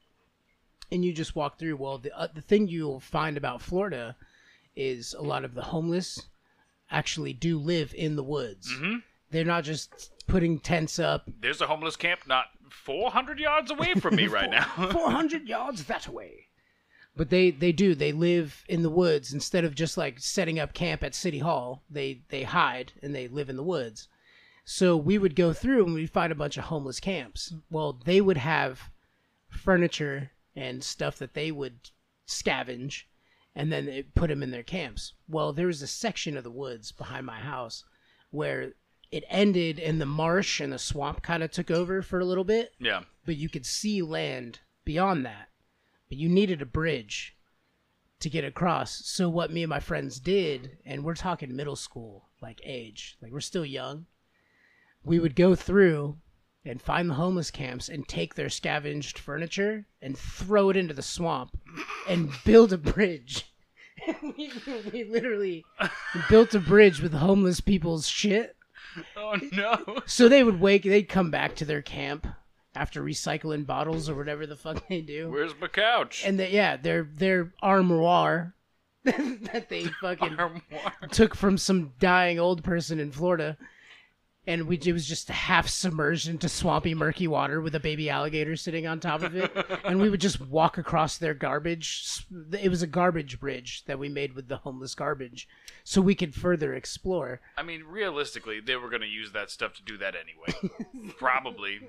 And 0.91 1.03
you 1.03 1.13
just 1.13 1.35
walk 1.35 1.57
through. 1.57 1.77
Well, 1.77 1.97
the 1.97 2.15
uh, 2.15 2.27
the 2.33 2.41
thing 2.41 2.67
you'll 2.67 2.99
find 2.99 3.37
about 3.37 3.61
Florida 3.61 4.15
is 4.75 5.15
a 5.15 5.21
lot 5.23 5.43
of 5.43 5.55
the 5.55 5.63
homeless 5.63 6.27
actually 6.91 7.33
do 7.33 7.57
live 7.57 7.91
in 7.95 8.15
the 8.15 8.23
woods. 8.23 8.71
Mhm. 8.71 9.01
They're 9.31 9.43
not 9.45 9.63
just 9.63 10.11
putting 10.27 10.59
tents 10.59 10.99
up 10.99 11.27
There's 11.39 11.59
a 11.61 11.65
homeless 11.67 11.95
camp 11.95 12.21
not 12.27 12.45
400 12.69 13.39
yards 13.39 13.71
away 13.71 13.95
from 13.95 14.15
me 14.15 14.27
right 14.27 14.49
now. 14.51 14.89
400 14.91 15.47
yards 15.47 15.85
that 15.85 16.07
way. 16.07 16.47
But 17.17 17.29
they, 17.31 17.49
they 17.49 17.71
do. 17.71 17.95
They 17.95 18.11
live 18.11 18.63
in 18.67 18.83
the 18.83 18.89
woods 18.89 19.33
instead 19.33 19.63
of 19.65 19.73
just 19.73 19.97
like 19.97 20.19
setting 20.19 20.59
up 20.59 20.73
camp 20.73 21.01
at 21.03 21.15
City 21.15 21.39
Hall. 21.39 21.81
They 21.89 22.21
they 22.29 22.43
hide 22.43 22.91
and 23.01 23.15
they 23.15 23.27
live 23.27 23.49
in 23.49 23.55
the 23.55 23.63
woods. 23.63 24.07
So 24.67 24.97
we 24.97 25.17
would 25.19 25.35
go 25.35 25.53
through 25.53 25.85
and 25.85 25.93
we'd 25.93 26.09
find 26.09 26.31
a 26.31 26.35
bunch 26.35 26.57
of 26.57 26.65
homeless 26.65 26.99
camps. 26.99 27.53
Well, 27.69 28.01
they 28.03 28.19
would 28.19 28.37
have 28.37 28.89
furniture 29.49 30.31
and 30.55 30.83
stuff 30.83 31.17
that 31.19 31.33
they 31.35 31.51
would 31.51 31.91
scavenge 32.27 33.03
and 33.55 33.71
then 33.71 33.85
they 33.85 34.01
put 34.03 34.27
them 34.29 34.41
in 34.43 34.51
their 34.51 34.63
camps. 34.63 35.13
Well, 35.29 35.53
there 35.53 35.67
was 35.67 35.81
a 35.81 35.87
section 35.87 36.35
of 36.35 36.43
the 36.43 36.51
woods 36.51 36.91
behind 36.91 37.25
my 37.25 37.39
house 37.39 37.83
where 38.31 38.73
it 39.11 39.23
ended 39.29 39.79
and 39.79 40.01
the 40.01 40.05
marsh 40.05 40.59
and 40.59 40.73
the 40.73 40.79
swamp 40.79 41.21
kind 41.21 41.43
of 41.43 41.51
took 41.51 41.69
over 41.71 42.01
for 42.01 42.19
a 42.19 42.25
little 42.25 42.43
bit, 42.43 42.73
Yeah. 42.79 43.03
but 43.25 43.37
you 43.37 43.47
could 43.49 43.65
see 43.65 44.01
land 44.01 44.59
beyond 44.83 45.25
that. 45.25 45.49
But 46.09 46.17
you 46.17 46.27
needed 46.27 46.61
a 46.61 46.65
bridge 46.65 47.37
to 48.19 48.29
get 48.29 48.43
across. 48.43 49.05
So 49.05 49.29
what 49.29 49.51
me 49.53 49.61
and 49.63 49.69
my 49.69 49.79
friends 49.79 50.19
did, 50.19 50.79
and 50.85 51.03
we're 51.03 51.15
talking 51.15 51.55
middle 51.55 51.75
school 51.75 52.29
like 52.41 52.59
age, 52.63 53.15
like 53.21 53.31
we're 53.31 53.39
still 53.41 53.65
young. 53.65 54.07
We 55.05 55.19
would 55.19 55.35
go 55.35 55.55
through 55.55 56.17
and 56.65 56.81
find 56.81 57.09
the 57.09 57.13
homeless 57.13 57.51
camps 57.51 57.89
and 57.89 58.07
take 58.07 58.33
their 58.35 58.49
scavenged 58.49 59.19
furniture 59.19 59.85
and 60.01 60.17
throw 60.17 60.69
it 60.71 60.77
into 60.77 60.93
the 60.95 61.01
swamp 61.03 61.57
and 62.09 62.31
build 62.43 62.73
a 62.73 62.77
bridge. 62.77 63.45
we, 64.21 64.51
we 64.91 65.03
literally 65.03 65.63
built 66.27 66.53
a 66.55 66.59
bridge 66.59 67.01
with 67.01 67.13
homeless 67.13 67.61
people's 67.61 68.07
shit. 68.07 68.55
Oh 69.15 69.37
no. 69.51 69.99
So 70.05 70.27
they 70.27 70.43
would 70.43 70.59
wake, 70.59 70.83
they'd 70.83 71.07
come 71.07 71.29
back 71.29 71.55
to 71.57 71.65
their 71.65 71.81
camp 71.81 72.25
after 72.73 73.01
recycling 73.03 73.65
bottles 73.65 74.09
or 74.09 74.15
whatever 74.15 74.45
the 74.47 74.55
fuck 74.55 74.87
they 74.87 75.01
do. 75.01 75.29
Where's 75.29 75.53
my 75.61 75.67
couch? 75.67 76.23
and 76.25 76.39
they, 76.39 76.51
yeah, 76.51 76.77
their 76.77 77.03
their 77.13 77.53
armoire 77.61 78.53
that 79.03 79.67
they 79.69 79.85
fucking 80.01 80.35
Armoire. 80.39 80.93
took 81.11 81.35
from 81.35 81.57
some 81.57 81.93
dying 81.99 82.39
old 82.39 82.63
person 82.63 82.99
in 82.99 83.11
Florida. 83.11 83.55
And 84.47 84.67
we 84.67 84.77
it 84.77 84.93
was 84.93 85.07
just 85.07 85.29
half 85.29 85.67
submerged 85.67 86.27
into 86.27 86.47
swampy, 86.47 86.93
murky 86.93 87.27
water 87.27 87.61
with 87.61 87.73
a 87.75 87.79
baby 87.79 88.09
alligator 88.09 88.55
sitting 88.55 88.85
on 88.85 88.99
top 88.99 89.23
of 89.23 89.35
it. 89.35 89.51
and 89.83 89.99
we 89.99 90.09
would 90.09 90.21
just 90.21 90.39
walk 90.39 90.77
across 90.77 91.17
their 91.17 91.33
garbage. 91.33 92.25
It 92.59 92.69
was 92.69 92.81
a 92.81 92.87
garbage 92.87 93.39
bridge 93.39 93.83
that 93.85 93.97
we 93.97 94.09
made 94.09 94.35
with 94.35 94.47
the 94.47 94.57
homeless 94.57 94.93
garbage, 94.93 95.47
so 95.83 96.01
we 96.01 96.15
could 96.15 96.35
further 96.35 96.73
explore. 96.73 97.41
I 97.57 97.63
mean, 97.63 97.83
realistically, 97.83 98.59
they 98.59 98.75
were 98.75 98.89
going 98.89 99.01
to 99.01 99.07
use 99.07 99.31
that 99.31 99.49
stuff 99.49 99.73
to 99.75 99.83
do 99.83 99.97
that 99.97 100.13
anyway. 100.15 100.73
Probably. 101.17 101.79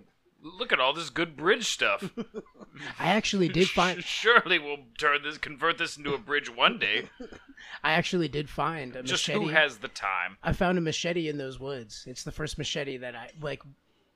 Look 0.59 0.73
at 0.73 0.79
all 0.79 0.93
this 0.93 1.11
good 1.11 1.37
bridge 1.37 1.67
stuff. 1.67 2.09
I 3.01 3.09
actually 3.09 3.49
did 3.49 3.69
find. 3.71 4.03
Surely 4.05 4.59
we'll 4.61 4.85
turn 4.97 5.23
this, 5.23 5.39
convert 5.39 5.79
this 5.79 5.97
into 5.97 6.15
a 6.15 6.19
bridge 6.19 6.55
one 6.55 6.79
day. 6.79 7.09
I 7.83 7.93
actually 7.93 8.29
did 8.29 8.49
find 8.49 8.93
a 8.93 9.03
machete. 9.03 9.09
Just 9.09 9.29
machete. 9.29 9.45
who 9.45 9.51
has 9.51 9.79
the 9.79 9.89
time? 9.89 10.37
I 10.45 10.53
found 10.53 10.79
a 10.79 10.81
machete 10.81 11.29
in 11.29 11.37
those 11.39 11.59
woods. 11.59 12.05
It's 12.07 12.23
the 12.23 12.31
first 12.31 12.59
machete 12.59 12.97
that 12.99 13.17
I 13.17 13.31
like. 13.41 13.63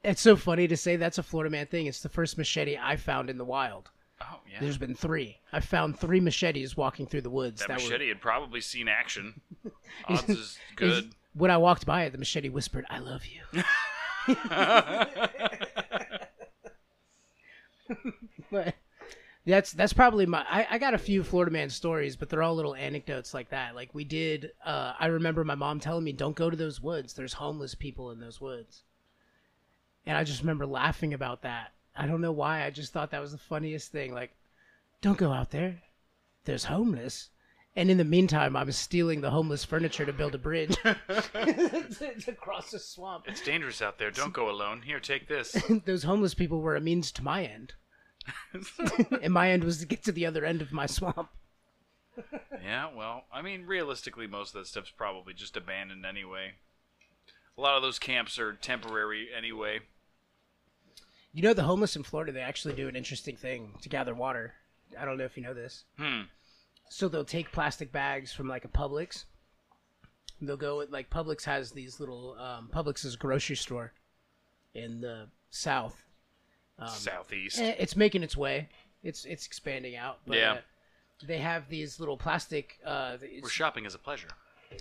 It's 0.04 0.20
so 0.20 0.36
funny 0.36 0.68
to 0.68 0.76
say 0.76 0.94
that's 0.96 1.18
a 1.18 1.22
Florida 1.22 1.50
man 1.50 1.66
thing. 1.66 1.86
It's 1.86 2.00
the 2.00 2.08
first 2.08 2.38
machete 2.38 2.78
I 2.80 2.96
found 2.96 3.28
in 3.28 3.36
the 3.36 3.44
wild. 3.44 3.90
Oh 4.22 4.40
yeah. 4.50 4.58
There's 4.60 4.78
been 4.78 4.94
three. 4.94 5.38
I 5.52 5.58
found 5.60 5.98
three 5.98 6.20
machetes 6.20 6.76
walking 6.76 7.06
through 7.06 7.22
the 7.22 7.30
woods. 7.30 7.60
That 7.60 7.68
that 7.68 7.74
machete 7.82 8.04
were, 8.04 8.14
had 8.14 8.20
probably 8.20 8.60
seen 8.60 8.86
action. 8.86 9.40
Odds 10.06 10.28
is 10.28 10.58
good. 10.76 11.12
when 11.34 11.50
I 11.50 11.56
walked 11.56 11.86
by 11.86 12.04
it, 12.04 12.12
the 12.12 12.18
machete 12.18 12.50
whispered, 12.50 12.84
"I 12.88 12.98
love 12.98 13.22
you." 13.26 13.62
but 18.50 18.74
that's 19.46 19.72
that's 19.72 19.92
probably 19.92 20.26
my. 20.26 20.44
I, 20.48 20.66
I 20.72 20.79
got 20.79 20.94
a 20.94 20.98
few 20.98 21.22
Florida 21.22 21.50
man 21.50 21.70
stories, 21.70 22.16
but 22.16 22.29
they're 22.29 22.42
all 22.42 22.55
little 22.55 22.74
anecdotes 22.74 23.33
like 23.33 23.50
that. 23.50 23.74
Like 23.74 23.94
we 23.94 24.05
did. 24.05 24.53
Uh, 24.64 24.94
I 24.98 25.07
remember 25.07 25.44
my 25.44 25.55
mom 25.55 25.81
telling 25.81 26.05
me, 26.05 26.12
"Don't 26.12 26.37
go 26.37 26.50
to 26.50 26.57
those 26.57 26.81
woods. 26.81 27.14
There's 27.14 27.33
homeless 27.35 27.74
people 27.74 28.11
in 28.11 28.20
those 28.20 28.40
woods." 28.40 28.83
And 30.07 30.16
I 30.16 30.24
just 30.24 30.40
remember 30.40 30.66
laughing 30.66 31.14
about 31.14 31.42
that. 31.42 31.72
I 31.96 32.07
don't 32.07 32.20
know 32.20 32.33
why. 32.33 32.64
I 32.64 32.70
just 32.70 32.92
thought 32.92 33.11
that 33.11 33.20
was 33.20 33.33
the 33.33 33.38
funniest 33.38 33.92
thing. 33.92 34.14
Like, 34.14 34.33
don't 35.03 35.18
go 35.18 35.33
out 35.33 35.50
there. 35.50 35.83
There's 36.44 36.64
homeless. 36.64 37.31
And 37.76 37.90
in 37.90 37.98
the 37.98 38.04
meantime, 38.04 38.56
I 38.56 38.64
was 38.64 38.76
stealing 38.76 39.20
the 39.20 39.30
homeless 39.30 39.64
furniture 39.64 40.04
to 40.04 40.12
build 40.12 40.35
a 40.35 40.38
bridge 40.38 40.76
to 40.83 42.37
cross 42.38 42.72
the 42.72 42.80
swamp. 42.80 43.26
It's 43.28 43.40
dangerous 43.40 43.80
out 43.80 43.98
there. 43.98 44.11
Don't 44.11 44.33
go 44.33 44.50
alone. 44.50 44.83
Here, 44.83 44.98
take 44.98 45.28
this. 45.28 45.56
Those 45.85 46.02
homeless 46.02 46.35
people 46.35 46.61
were 46.61 46.74
a 46.74 46.80
means 46.80 47.12
to 47.12 47.22
my 47.22 47.44
end. 47.44 47.74
and 49.22 49.33
my 49.33 49.50
end 49.50 49.64
was 49.64 49.78
to 49.78 49.87
get 49.87 50.02
to 50.04 50.12
the 50.12 50.26
other 50.26 50.44
end 50.44 50.61
of 50.62 50.72
my 50.72 50.87
swamp. 50.87 51.28
yeah, 52.62 52.88
well, 52.94 53.24
I 53.33 53.40
mean, 53.40 53.66
realistically, 53.66 54.26
most 54.26 54.54
of 54.54 54.61
that 54.61 54.66
stuff's 54.66 54.90
probably 54.90 55.33
just 55.33 55.56
abandoned 55.56 56.04
anyway. 56.04 56.54
A 57.56 57.61
lot 57.61 57.76
of 57.76 57.83
those 57.83 57.98
camps 57.98 58.38
are 58.38 58.52
temporary 58.54 59.28
anyway. 59.37 59.80
You 61.33 61.42
know, 61.42 61.54
the 61.54 61.62
homeless 61.62 61.94
in 61.94 62.02
Florida, 62.02 62.33
they 62.33 62.40
actually 62.40 62.74
do 62.74 62.88
an 62.88 62.96
interesting 62.96 63.37
thing 63.37 63.74
to 63.83 63.88
gather 63.88 64.14
water. 64.14 64.54
I 64.98 65.04
don't 65.04 65.18
know 65.18 65.24
if 65.24 65.37
you 65.37 65.42
know 65.44 65.54
this. 65.54 65.85
Hmm. 65.96 66.22
So 66.92 67.07
they'll 67.09 67.24
take 67.24 67.53
plastic 67.53 67.92
bags 67.92 68.33
from 68.33 68.48
like 68.48 68.64
a 68.64 68.68
Publix. 68.68 69.24
They'll 70.42 70.57
go 70.57 70.81
at 70.81 70.90
like 70.90 71.09
Publix 71.09 71.44
has 71.44 71.70
these 71.70 72.00
little 72.00 72.37
um, 72.38 72.68
Publix 72.72 73.05
is 73.05 73.14
a 73.14 73.18
grocery 73.18 73.55
store 73.57 73.92
in 74.74 75.00
the 75.00 75.29
south. 75.50 76.03
Um, 76.79 76.88
Southeast. 76.88 77.61
eh, 77.61 77.74
it's 77.79 77.94
making 77.94 78.22
its 78.24 78.37
way. 78.37 78.68
It's 79.05 79.24
it's 79.24 79.46
expanding 79.46 79.96
out. 79.96 80.18
But, 80.26 80.37
Yeah. 80.38 80.53
uh, 80.53 80.61
they 81.26 81.38
have 81.38 81.68
these 81.68 82.00
little 82.00 82.16
plastic. 82.16 82.79
Uh, 82.85 83.18
it's- 83.22 83.42
We're 83.42 83.48
shopping 83.50 83.87
as 83.87 83.94
a 83.94 83.98
pleasure. 83.98 84.29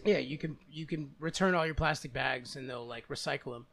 yeah, 0.03 0.17
you 0.17 0.37
can 0.37 0.57
you 0.71 0.87
can 0.87 1.13
return 1.19 1.53
all 1.53 1.65
your 1.65 1.75
plastic 1.75 2.11
bags 2.11 2.55
and 2.55 2.67
they'll 2.69 2.87
like 2.87 3.07
recycle 3.07 3.53
them. 3.53 3.67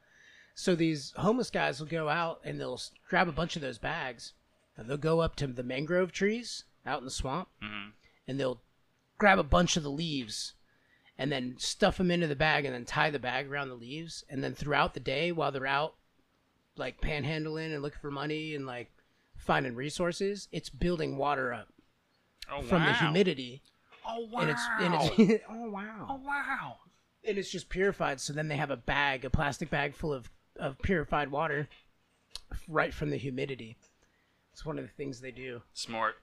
So 0.55 0.75
these 0.75 1.13
homeless 1.17 1.51
guys 1.51 1.81
will 1.81 1.87
go 1.87 2.09
out 2.11 2.41
and 2.45 2.61
they'll 2.61 2.75
s- 2.75 2.91
grab 3.09 3.29
a 3.29 3.33
bunch 3.33 3.57
of 3.57 3.63
those 3.63 3.79
bags 3.79 4.33
and 4.77 4.91
they'll 4.91 4.97
go 4.99 5.21
up 5.21 5.37
to 5.37 5.47
the 5.47 5.63
mangrove 5.63 6.13
trees 6.13 6.65
out 6.85 6.99
in 6.99 7.05
the 7.05 7.11
swamp 7.11 7.49
Mhm. 7.63 7.93
And 8.29 8.39
they'll 8.39 8.61
grab 9.19 9.39
a 9.39 9.43
bunch 9.45 9.77
of 9.77 9.83
the 9.83 9.91
leaves 9.91 10.53
and 11.19 11.33
then 11.33 11.55
stuff 11.59 11.97
them 11.99 12.11
into 12.11 12.27
the 12.27 12.37
bag 12.37 12.65
and 12.65 12.75
then 12.75 12.85
tie 12.85 13.11
the 13.11 13.19
bag 13.19 13.51
around 13.51 13.69
the 13.69 13.75
leaves 13.75 14.25
and 14.29 14.43
then 14.45 14.55
throughout 14.55 14.93
the 14.95 15.01
day 15.01 15.33
while 15.33 15.51
they're 15.53 15.67
out 15.67 15.95
like 16.77 17.01
panhandling 17.01 17.73
and 17.73 17.83
looking 17.83 18.01
for 18.01 18.11
money 18.11 18.55
and 18.55 18.67
like 18.67 18.91
finding 19.39 19.75
resources, 19.75 20.49
it's 20.53 20.69
building 20.69 21.17
water 21.17 21.53
up 21.53 21.69
Oh, 22.53 22.63
from 22.63 22.83
wow. 22.83 22.87
the 22.89 22.93
humidity 22.95 23.63
Oh, 24.09 24.29
wow. 24.31 24.41
and 24.43 24.51
it's 24.51 24.63
and 24.81 24.95
it's 24.95 25.45
oh 25.51 25.69
wow 25.71 26.07
oh, 26.11 26.21
wow. 26.25 26.77
and 27.25 27.39
it's 27.39 27.51
just 27.51 27.69
purified. 27.71 28.21
So 28.21 28.33
then 28.33 28.49
they 28.49 28.57
have 28.57 28.71
a 28.71 28.77
bag, 28.77 29.25
a 29.25 29.31
plastic 29.31 29.69
bag 29.71 29.95
full 29.97 30.13
of, 30.13 30.31
of 30.57 30.79
purified 30.81 31.31
water, 31.31 31.69
right 32.69 32.95
from 32.95 33.11
the 33.11 33.17
humidity. 33.17 33.77
It's 34.53 34.65
one 34.65 34.79
of 34.79 34.85
the 34.85 34.91
things 34.93 35.21
they 35.21 35.33
do. 35.33 35.63
Smart. 35.75 36.15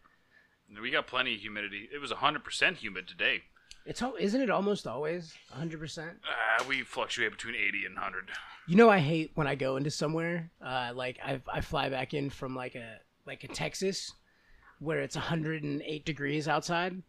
We 0.81 0.91
got 0.91 1.07
plenty 1.07 1.35
of 1.35 1.41
humidity. 1.41 1.89
It 1.93 1.99
was 1.99 2.11
100% 2.11 2.77
humid 2.77 3.07
today. 3.07 3.43
It's 3.85 4.01
al- 4.01 4.15
isn't 4.17 4.39
it 4.41 4.49
almost 4.49 4.87
always 4.87 5.33
100. 5.49 5.79
percent 5.79 6.17
Uh, 6.23 6.63
we 6.67 6.83
fluctuate 6.83 7.31
between 7.31 7.55
80 7.55 7.85
and 7.85 7.95
100. 7.95 8.29
You 8.67 8.77
know, 8.77 8.89
I 8.89 8.99
hate 8.99 9.31
when 9.35 9.45
I 9.45 9.55
go 9.55 9.75
into 9.75 9.91
somewhere. 9.91 10.49
Uh, 10.65 10.91
like 10.95 11.19
I 11.23 11.41
I 11.51 11.59
fly 11.61 11.89
back 11.89 12.13
in 12.13 12.29
from 12.29 12.55
like 12.55 12.75
a 12.75 12.99
like 13.25 13.43
a 13.43 13.49
Texas, 13.49 14.13
where 14.79 15.01
it's 15.01 15.15
108 15.17 16.05
degrees 16.05 16.47
outside, 16.47 17.01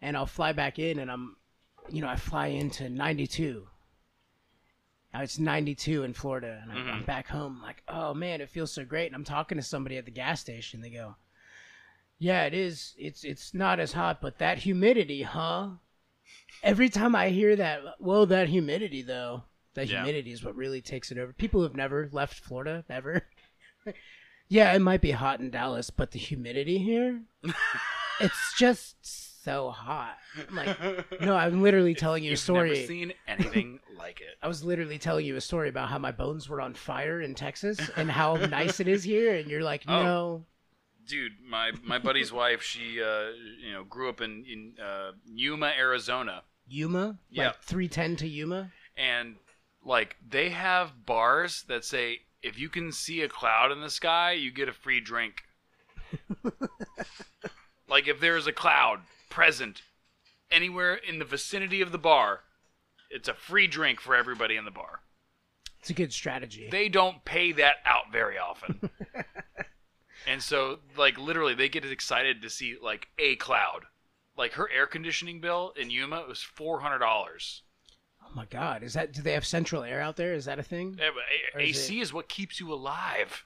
and 0.00 0.16
I'll 0.16 0.26
fly 0.26 0.52
back 0.52 0.78
in, 0.78 1.00
and 1.00 1.10
I'm, 1.10 1.36
you 1.90 2.02
know, 2.02 2.08
I 2.08 2.14
fly 2.16 2.48
into 2.48 2.88
92. 2.88 3.66
Now 5.12 5.22
it's 5.22 5.38
92 5.40 6.04
in 6.04 6.14
Florida, 6.14 6.60
and 6.62 6.70
I'm, 6.72 6.88
I'm 6.88 7.02
back 7.04 7.26
home. 7.28 7.60
Like, 7.62 7.82
oh 7.88 8.14
man, 8.14 8.40
it 8.40 8.48
feels 8.48 8.72
so 8.72 8.84
great. 8.84 9.06
And 9.06 9.14
I'm 9.16 9.24
talking 9.24 9.58
to 9.58 9.62
somebody 9.62 9.98
at 9.98 10.04
the 10.04 10.10
gas 10.12 10.40
station. 10.40 10.80
They 10.80 10.90
go, 10.90 11.16
"Yeah, 12.18 12.44
it 12.44 12.54
is. 12.54 12.94
It's 12.98 13.24
it's 13.24 13.52
not 13.54 13.80
as 13.80 13.92
hot, 13.92 14.20
but 14.20 14.38
that 14.38 14.58
humidity, 14.58 15.22
huh?" 15.22 15.70
Every 16.62 16.88
time 16.88 17.14
I 17.16 17.30
hear 17.30 17.56
that, 17.56 17.80
well, 17.98 18.26
that 18.26 18.48
humidity 18.48 19.02
though, 19.02 19.44
that 19.74 19.88
Yeah. 19.88 19.98
humidity 20.04 20.32
is 20.32 20.44
what 20.44 20.54
really 20.54 20.80
takes 20.80 21.10
it 21.10 21.18
over. 21.18 21.32
People 21.32 21.62
who've 21.62 21.74
never 21.76 22.08
left 22.12 22.34
Florida, 22.38 22.84
ever. 22.88 23.26
yeah, 24.48 24.72
it 24.72 24.80
might 24.80 25.00
be 25.00 25.10
hot 25.12 25.40
in 25.40 25.50
Dallas, 25.50 25.90
but 25.90 26.10
the 26.12 26.18
humidity 26.18 26.78
here, 26.78 27.22
it's 28.20 28.54
just 28.56 28.96
so 29.42 29.70
hot. 29.70 30.18
I'm 30.48 30.54
like, 30.54 31.20
no, 31.20 31.34
I'm 31.34 31.62
literally 31.62 31.94
telling 31.94 32.22
you 32.22 32.28
a 32.28 32.32
You've 32.32 32.38
story. 32.38 32.70
never 32.74 32.86
seen 32.86 33.12
anything 33.26 33.80
like 33.98 34.20
it. 34.20 34.36
I 34.40 34.46
was 34.46 34.62
literally 34.62 34.98
telling 34.98 35.26
you 35.26 35.34
a 35.36 35.40
story 35.40 35.68
about 35.68 35.88
how 35.88 35.98
my 35.98 36.12
bones 36.12 36.48
were 36.48 36.60
on 36.60 36.74
fire 36.74 37.20
in 37.22 37.34
Texas 37.34 37.80
and 37.96 38.08
how 38.10 38.36
nice 38.36 38.78
it 38.78 38.86
is 38.86 39.02
here, 39.02 39.34
and 39.34 39.50
you're 39.50 39.64
like, 39.64 39.82
Oh. 39.88 40.02
no. 40.02 40.44
Dude, 41.06 41.32
my, 41.46 41.72
my 41.82 41.98
buddy's 41.98 42.32
wife, 42.42 42.62
she 42.62 43.02
uh, 43.02 43.30
you 43.60 43.72
know 43.72 43.84
grew 43.84 44.08
up 44.08 44.20
in 44.20 44.44
in 44.46 44.74
uh, 44.82 45.12
Yuma, 45.26 45.72
Arizona, 45.76 46.42
Yuma? 46.68 47.18
Yeah. 47.30 47.48
Like 47.48 47.62
310 47.62 48.16
to 48.16 48.28
Yuma? 48.28 48.72
and 48.96 49.36
like 49.84 50.16
they 50.26 50.50
have 50.50 51.06
bars 51.06 51.64
that 51.68 51.84
say 51.84 52.20
if 52.42 52.58
you 52.58 52.68
can 52.68 52.92
see 52.92 53.22
a 53.22 53.28
cloud 53.28 53.72
in 53.72 53.80
the 53.80 53.90
sky, 53.90 54.32
you 54.32 54.50
get 54.50 54.68
a 54.68 54.72
free 54.72 55.00
drink. 55.00 55.42
like 57.88 58.08
if 58.08 58.20
there 58.20 58.36
is 58.36 58.46
a 58.46 58.52
cloud 58.52 59.00
present 59.30 59.82
anywhere 60.50 60.94
in 60.94 61.18
the 61.18 61.24
vicinity 61.24 61.80
of 61.80 61.92
the 61.92 61.98
bar, 61.98 62.40
it's 63.10 63.28
a 63.28 63.34
free 63.34 63.66
drink 63.66 64.00
for 64.00 64.14
everybody 64.14 64.56
in 64.56 64.64
the 64.64 64.70
bar. 64.70 65.00
It's 65.80 65.90
a 65.90 65.94
good 65.94 66.12
strategy. 66.12 66.68
They 66.70 66.88
don't 66.88 67.24
pay 67.24 67.52
that 67.52 67.76
out 67.84 68.12
very 68.12 68.38
often. 68.38 68.90
and 70.26 70.42
so 70.42 70.78
like 70.96 71.18
literally 71.18 71.54
they 71.54 71.68
get 71.68 71.84
excited 71.84 72.42
to 72.42 72.50
see 72.50 72.76
like 72.82 73.08
a 73.18 73.36
cloud. 73.36 73.84
Like 74.36 74.52
her 74.54 74.68
air 74.74 74.86
conditioning 74.86 75.40
bill 75.40 75.72
in 75.78 75.90
Yuma 75.90 76.24
was 76.26 76.38
$400. 76.58 77.60
oh 78.24 78.30
my 78.34 78.46
god, 78.46 78.82
is 78.82 78.94
that? 78.94 79.12
Do 79.12 79.20
they 79.22 79.32
have 79.34 79.44
central 79.46 79.82
air 79.82 80.00
out 80.00 80.16
there? 80.16 80.32
Is 80.34 80.46
that 80.46 80.58
a 80.58 80.62
thing? 80.62 80.96
Yeah, 80.98 81.10
but 81.14 81.60
A- 81.60 81.64
is 81.68 81.76
AC 81.76 82.00
is 82.00 82.12
what 82.12 82.28
keeps 82.28 82.58
you 82.58 82.72
alive. 82.72 83.44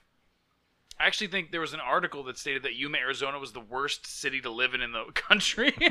I 0.99 1.05
actually 1.05 1.27
think 1.27 1.51
there 1.51 1.61
was 1.61 1.73
an 1.73 1.79
article 1.79 2.23
that 2.23 2.37
stated 2.39 2.63
that 2.63 2.73
Yuma, 2.75 2.97
Arizona 2.97 3.37
was 3.37 3.51
the 3.51 3.59
worst 3.59 4.07
city 4.07 4.41
to 4.41 4.49
live 4.49 4.73
in 4.73 4.81
in 4.81 4.93
the 4.93 5.03
country. 5.13 5.75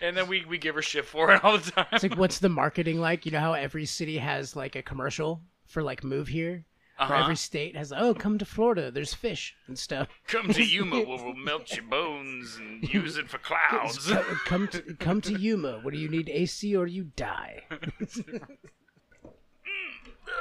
and 0.00 0.16
then 0.16 0.26
we, 0.28 0.44
we 0.44 0.58
give 0.58 0.74
her 0.74 0.82
shit 0.82 1.04
for 1.04 1.32
it 1.32 1.44
all 1.44 1.58
the 1.58 1.70
time. 1.70 1.86
It's 1.92 2.02
like, 2.02 2.16
what's 2.16 2.38
the 2.38 2.48
marketing 2.48 3.00
like? 3.00 3.26
You 3.26 3.32
know 3.32 3.40
how 3.40 3.52
every 3.54 3.84
city 3.86 4.18
has 4.18 4.56
like 4.56 4.74
a 4.76 4.82
commercial 4.82 5.40
for 5.66 5.82
like 5.82 6.02
move 6.04 6.28
here. 6.28 6.64
Where 6.98 7.08
Uh-huh. 7.08 7.22
every 7.22 7.36
state 7.36 7.74
has, 7.76 7.92
oh, 7.92 8.14
come 8.14 8.38
to 8.38 8.44
Florida. 8.44 8.90
There's 8.90 9.14
fish 9.14 9.54
and 9.66 9.78
stuff. 9.78 10.08
Come 10.28 10.52
to 10.52 10.62
Yuma 10.74 11.00
where 11.00 11.16
we'll 11.24 11.34
melt 11.34 11.74
your 11.74 11.84
bones 11.86 12.56
and 12.56 12.82
use 12.94 13.16
it 13.16 13.28
for 13.28 13.38
clouds. 13.38 14.08
Co- 14.10 14.22
come 14.44 14.68
to 14.68 14.82
come 15.00 15.20
to 15.22 15.32
Yuma. 15.38 15.80
What 15.82 15.94
do 15.94 15.98
you 16.00 16.08
need 16.08 16.28
AC 16.28 16.76
or 16.76 16.86
you 16.86 17.04
die? 17.16 17.62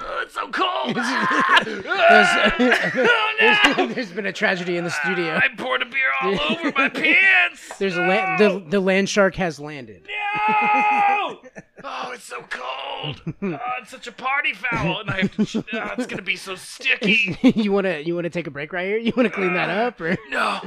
Oh, 0.03 0.19
it's 0.23 0.33
so 0.33 0.49
cold. 0.49 0.95
there's, 1.65 1.85
ah! 1.87 3.85
there's 3.93 4.11
been 4.11 4.25
a 4.25 4.33
tragedy 4.33 4.77
in 4.77 4.83
the 4.83 4.89
studio. 4.89 5.35
I 5.35 5.47
poured 5.57 5.81
a 5.81 5.85
beer 5.85 6.09
all 6.21 6.39
over 6.51 6.71
my 6.75 6.89
pants. 6.89 7.77
There's 7.77 7.95
a 7.97 8.01
land, 8.01 8.39
the 8.39 8.63
the 8.69 8.79
land 8.79 9.09
shark 9.09 9.35
has 9.35 9.59
landed. 9.59 10.07
No! 10.07 11.39
Oh, 11.83 12.11
it's 12.13 12.23
so 12.25 12.43
cold. 12.49 13.21
Oh, 13.41 13.59
it's 13.81 13.91
such 13.91 14.07
a 14.07 14.11
party 14.11 14.53
foul, 14.53 14.99
and 15.01 15.09
I 15.09 15.21
have 15.21 15.35
to. 15.51 15.63
Oh, 15.73 15.89
it's 15.97 16.07
gonna 16.07 16.21
be 16.21 16.35
so 16.35 16.55
sticky. 16.55 17.37
you 17.55 17.71
wanna 17.71 17.99
you 17.99 18.15
wanna 18.15 18.29
take 18.29 18.47
a 18.47 18.51
break 18.51 18.73
right 18.73 18.85
here? 18.87 18.97
You 18.97 19.13
wanna 19.15 19.29
clean 19.29 19.53
that 19.53 19.69
up, 19.69 19.99
or 19.99 20.17
No, 20.29 20.61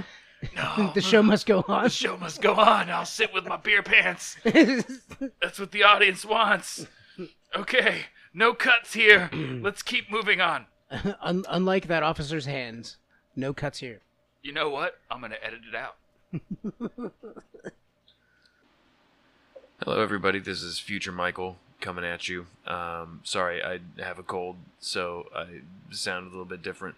no. 0.57 0.93
the 0.95 1.01
show 1.01 1.23
must 1.23 1.47
go 1.47 1.65
on? 1.69 1.85
The 1.85 1.91
show 1.91 2.17
must 2.17 2.43
go 2.43 2.55
on. 2.55 2.91
I'll 2.91 3.05
sit 3.07 3.33
with 3.33 3.47
my 3.47 3.57
beer 3.57 3.83
pants. 3.83 4.37
That's 4.45 5.59
what 5.59 5.71
the 5.73 5.85
audience 5.85 6.25
wants. 6.25 6.87
Okay, 7.57 8.01
no 8.35 8.53
cuts 8.53 8.93
here. 8.93 9.31
Let's 9.33 9.83
keep 9.83 10.11
moving 10.11 10.41
on. 10.41 10.67
Un- 11.23 11.47
unlike 11.49 11.87
that 11.87 12.03
officer's 12.03 12.47
hands, 12.47 12.97
no 13.35 13.55
cuts 13.55 13.79
here. 13.79 14.01
You 14.43 14.53
know 14.53 14.69
what? 14.69 14.99
I'm 15.11 15.21
gonna 15.21 15.37
edit 15.43 15.61
it 15.67 15.75
out. 15.75 15.97
Hello, 19.83 20.01
everybody. 20.01 20.39
This 20.41 20.63
is 20.63 20.79
Future 20.79 21.13
Michael 21.13 21.57
coming 21.81 22.05
at 22.05 22.29
you. 22.29 22.47
Um, 22.67 23.21
sorry, 23.25 23.63
I 23.63 23.81
have 24.03 24.19
a 24.19 24.23
cold, 24.23 24.57
so 24.81 25.29
I 25.35 25.61
sound 25.91 26.27
a 26.27 26.31
little 26.31 26.45
bit 26.45 26.63
different. 26.63 26.97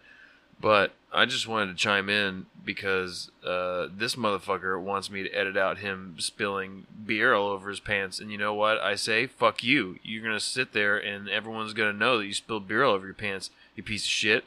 But 0.61 0.93
I 1.13 1.27
just 1.27 1.47
wanted 1.47 1.69
to 1.69 1.75
chime 1.75 2.09
in 2.09 2.47
because 2.67 3.31
uh, 3.47 3.87
this 3.97 4.17
motherfucker 4.17 4.79
wants 4.79 5.11
me 5.11 5.23
to 5.23 5.31
edit 5.31 5.57
out 5.57 5.79
him 5.79 6.17
spilling 6.19 6.87
beer 7.07 7.33
all 7.33 7.49
over 7.49 7.71
his 7.71 7.81
pants. 7.81 8.21
And 8.21 8.31
you 8.31 8.37
know 8.37 8.53
what? 8.53 8.79
I 8.79 8.97
say, 8.97 9.27
fuck 9.27 9.65
you. 9.65 9.99
You're 10.03 10.23
going 10.23 10.35
to 10.35 10.41
sit 10.41 10.73
there 10.73 10.99
and 10.99 11.29
everyone's 11.29 11.73
going 11.73 11.93
to 11.93 11.99
know 11.99 12.19
that 12.19 12.27
you 12.27 12.35
spilled 12.35 12.69
beer 12.69 12.85
all 12.85 12.95
over 12.95 13.07
your 13.07 13.15
pants, 13.15 13.51
you 13.77 13.83
piece 13.83 14.05
of 14.05 14.11
shit. 14.11 14.45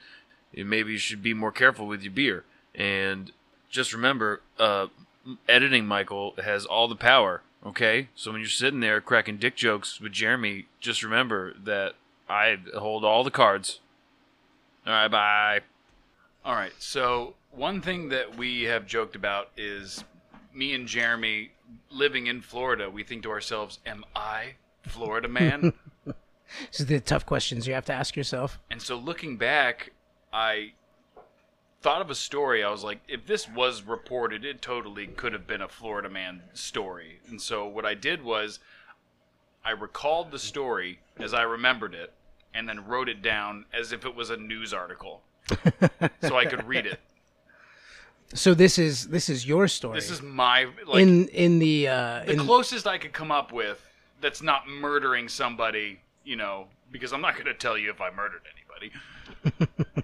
Maybe 0.54 0.92
you 0.92 0.98
should 0.98 1.24
be 1.24 1.34
more 1.34 1.52
careful 1.52 1.88
with 1.88 2.04
your 2.04 2.12
beer. 2.12 2.44
And 2.76 3.32
just 3.70 3.94
remember, 3.94 4.42
uh, 4.60 4.88
editing 5.48 5.86
Michael 5.86 6.34
has 6.44 6.66
all 6.66 6.88
the 6.88 6.96
power. 6.96 7.42
Okay, 7.66 8.08
so 8.16 8.32
when 8.32 8.40
you're 8.40 8.50
sitting 8.50 8.80
there 8.80 9.02
cracking 9.02 9.38
dick 9.38 9.56
jokes 9.56 10.00
with 10.00 10.14
Jeremy, 10.14 10.68
just 10.80 11.04
remember 11.04 11.54
that 11.62 11.96
I 12.30 12.58
hold 12.78 13.04
all 13.04 13.24
the 13.24 13.32
cards. 13.32 13.80
All 14.88 14.94
right, 14.94 15.10
bye. 15.10 15.60
All 16.46 16.56
right. 16.56 16.72
So 16.80 17.34
one 17.52 17.82
thing 17.82 18.10
that 18.10 18.38
we 18.38 18.64
have 18.64 18.86
joked 18.86 19.16
about 19.16 19.50
is 19.58 20.04
me 20.54 20.74
and 20.74 20.88
Jeremy 20.88 21.52
living 21.90 22.28
in 22.28 22.42
Florida. 22.42 22.90
We 22.90 23.04
think 23.04 23.24
to 23.24 23.32
ourselves, 23.32 23.80
"Am 23.86 24.04
I 24.16 24.56
Florida 24.84 25.28
man?" 25.28 25.74
These 26.72 26.82
are 26.82 26.86
the 26.86 27.00
tough 27.00 27.26
questions 27.26 27.68
you 27.68 27.74
have 27.74 27.86
to 27.86 27.94
ask 27.94 28.16
yourself. 28.16 28.60
and 28.72 28.82
so 28.82 28.96
looking 28.96 29.38
back, 29.38 29.92
I 30.34 30.74
thought 31.82 32.02
of 32.02 32.10
a 32.10 32.16
story. 32.16 32.64
I 32.64 32.72
was 32.72 32.84
like, 32.84 33.00
if 33.08 33.26
this 33.26 33.48
was 33.48 33.84
reported, 33.84 34.44
it 34.44 34.62
totally 34.62 35.08
could 35.08 35.34
have 35.34 35.48
been 35.48 35.62
a 35.62 35.68
Florida 35.68 36.10
man 36.10 36.42
story. 36.54 37.20
And 37.30 37.42
so 37.42 37.68
what 37.68 37.86
I 37.86 37.94
did 37.94 38.24
was 38.24 38.60
I 39.64 39.72
recalled 39.72 40.32
the 40.32 40.40
story 40.40 41.00
as 41.20 41.34
I 41.34 41.44
remembered 41.44 41.94
it 41.94 42.14
and 42.54 42.68
then 42.68 42.86
wrote 42.86 43.08
it 43.10 43.22
down 43.22 43.66
as 43.72 43.92
if 43.92 44.06
it 44.06 44.16
was 44.16 44.30
a 44.30 44.38
news 44.38 44.74
article. 44.74 45.22
so 46.22 46.38
I 46.38 46.46
could 46.46 46.68
read 46.68 46.86
it. 46.86 47.00
So 48.34 48.54
this 48.54 48.78
is 48.78 49.08
this 49.08 49.28
is 49.28 49.48
your 49.48 49.68
story. 49.68 49.96
This 49.96 50.12
is 50.12 50.22
my 50.22 50.68
like 50.88 51.02
in 51.02 51.28
in 51.30 51.60
the 51.60 51.88
uh, 51.88 52.24
the 52.26 52.34
in, 52.34 52.40
closest 52.40 52.86
I 52.86 52.98
could 52.98 53.14
come 53.14 53.32
up 53.32 53.52
with 53.52 53.84
that's 54.22 54.42
not 54.42 54.68
murdering 54.68 55.28
somebody, 55.28 56.00
you 56.24 56.36
know, 56.36 56.68
because 56.92 57.12
I'm 57.12 57.22
not 57.22 57.34
going 57.34 57.46
to 57.46 57.54
tell 57.54 57.78
you 57.78 57.90
if 57.90 58.02
I 58.02 58.12
murdered 58.12 58.42
anybody. 58.54 60.04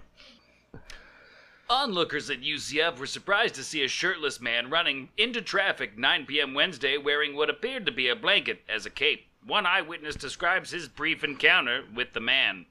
Onlookers 1.68 2.30
at 2.30 2.42
UCF 2.42 2.98
were 2.98 3.06
surprised 3.06 3.56
to 3.56 3.64
see 3.64 3.82
a 3.84 3.88
shirtless 3.88 4.40
man 4.40 4.70
running 4.70 5.08
into 5.16 5.42
traffic 5.42 5.98
9 5.98 6.26
p.m. 6.26 6.54
Wednesday 6.54 6.96
wearing 6.96 7.34
what 7.34 7.50
appeared 7.50 7.86
to 7.86 7.92
be 7.92 8.08
a 8.08 8.14
blanket 8.14 8.62
as 8.68 8.86
a 8.86 8.90
cape. 8.90 9.26
One 9.44 9.66
eyewitness 9.66 10.14
describes 10.14 10.70
his 10.70 10.88
brief 10.88 11.24
encounter 11.24 11.82
with 11.94 12.12
the 12.12 12.20
man. 12.20 12.66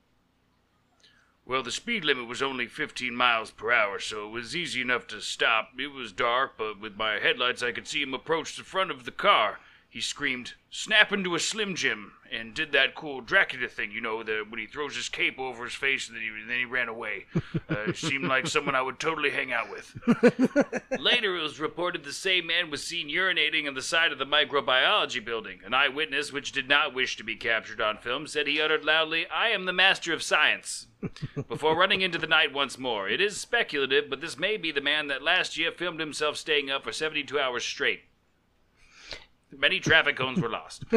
Well, 1.47 1.61
the 1.61 1.71
speed 1.71 2.03
limit 2.03 2.25
was 2.25 2.41
only 2.41 2.65
15 2.65 3.15
miles 3.15 3.51
per 3.51 3.71
hour, 3.71 3.99
so 3.99 4.25
it 4.25 4.31
was 4.31 4.55
easy 4.55 4.81
enough 4.81 5.05
to 5.07 5.21
stop. 5.21 5.73
It 5.77 5.91
was 5.91 6.11
dark, 6.11 6.57
but 6.57 6.79
with 6.79 6.95
my 6.95 7.19
headlights 7.19 7.61
I 7.61 7.71
could 7.71 7.87
see 7.87 8.01
him 8.01 8.15
approach 8.15 8.57
the 8.57 8.63
front 8.63 8.89
of 8.89 9.05
the 9.05 9.11
car. 9.11 9.59
He 9.95 10.01
screamed, 10.01 10.55
Snap 10.69 11.13
into 11.13 11.35
a 11.35 11.39
Slim 11.39 11.73
Jim, 11.73 12.11
and 12.29 12.53
did 12.53 12.73
that 12.73 12.95
cool 12.95 13.21
Dracula 13.21 13.69
thing, 13.69 13.91
you 13.91 14.01
know, 14.01 14.23
the, 14.23 14.43
when 14.45 14.59
he 14.59 14.67
throws 14.67 14.97
his 14.97 15.07
cape 15.07 15.39
over 15.39 15.63
his 15.63 15.73
face 15.73 16.09
and 16.09 16.17
then 16.17 16.23
he, 16.23 16.29
then 16.45 16.59
he 16.59 16.65
ran 16.65 16.89
away. 16.89 17.27
Uh, 17.69 17.93
seemed 17.93 18.25
like 18.25 18.45
someone 18.45 18.75
I 18.75 18.81
would 18.81 18.99
totally 18.99 19.29
hang 19.29 19.53
out 19.53 19.71
with. 19.71 19.95
Later, 20.99 21.37
it 21.37 21.41
was 21.41 21.61
reported 21.61 22.03
the 22.03 22.11
same 22.11 22.47
man 22.47 22.69
was 22.69 22.83
seen 22.83 23.07
urinating 23.07 23.69
on 23.69 23.73
the 23.73 23.81
side 23.81 24.11
of 24.11 24.17
the 24.17 24.25
microbiology 24.25 25.23
building. 25.23 25.61
An 25.65 25.73
eyewitness, 25.73 26.33
which 26.33 26.51
did 26.51 26.67
not 26.67 26.93
wish 26.93 27.15
to 27.15 27.23
be 27.23 27.37
captured 27.37 27.79
on 27.79 27.97
film, 27.97 28.27
said 28.27 28.47
he 28.47 28.59
uttered 28.59 28.83
loudly, 28.83 29.25
I 29.27 29.47
am 29.51 29.63
the 29.63 29.71
master 29.71 30.11
of 30.11 30.21
science. 30.21 30.87
Before 31.47 31.73
running 31.73 32.01
into 32.01 32.17
the 32.17 32.27
night 32.27 32.51
once 32.51 32.77
more, 32.77 33.07
it 33.07 33.21
is 33.21 33.37
speculative, 33.37 34.09
but 34.09 34.19
this 34.19 34.37
may 34.37 34.57
be 34.57 34.73
the 34.73 34.81
man 34.81 35.07
that 35.07 35.23
last 35.23 35.57
year 35.57 35.71
filmed 35.71 36.01
himself 36.01 36.35
staying 36.35 36.69
up 36.69 36.83
for 36.83 36.91
72 36.91 37.39
hours 37.39 37.63
straight. 37.63 38.01
Many 39.57 39.79
traffic 39.79 40.15
cones 40.17 40.39
were 40.41 40.49
lost. 40.49 40.83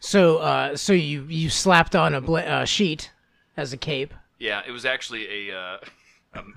so 0.00 0.38
uh, 0.38 0.76
so 0.76 0.92
you 0.92 1.24
you 1.28 1.50
slapped 1.50 1.94
on 1.96 2.14
a 2.14 2.20
bla- 2.20 2.42
uh, 2.42 2.64
sheet 2.64 3.10
as 3.56 3.72
a 3.72 3.76
cape. 3.76 4.14
Yeah, 4.38 4.62
it 4.66 4.70
was 4.70 4.84
actually 4.84 5.48
a 5.50 5.56
uh, 5.56 5.78
um, 6.34 6.54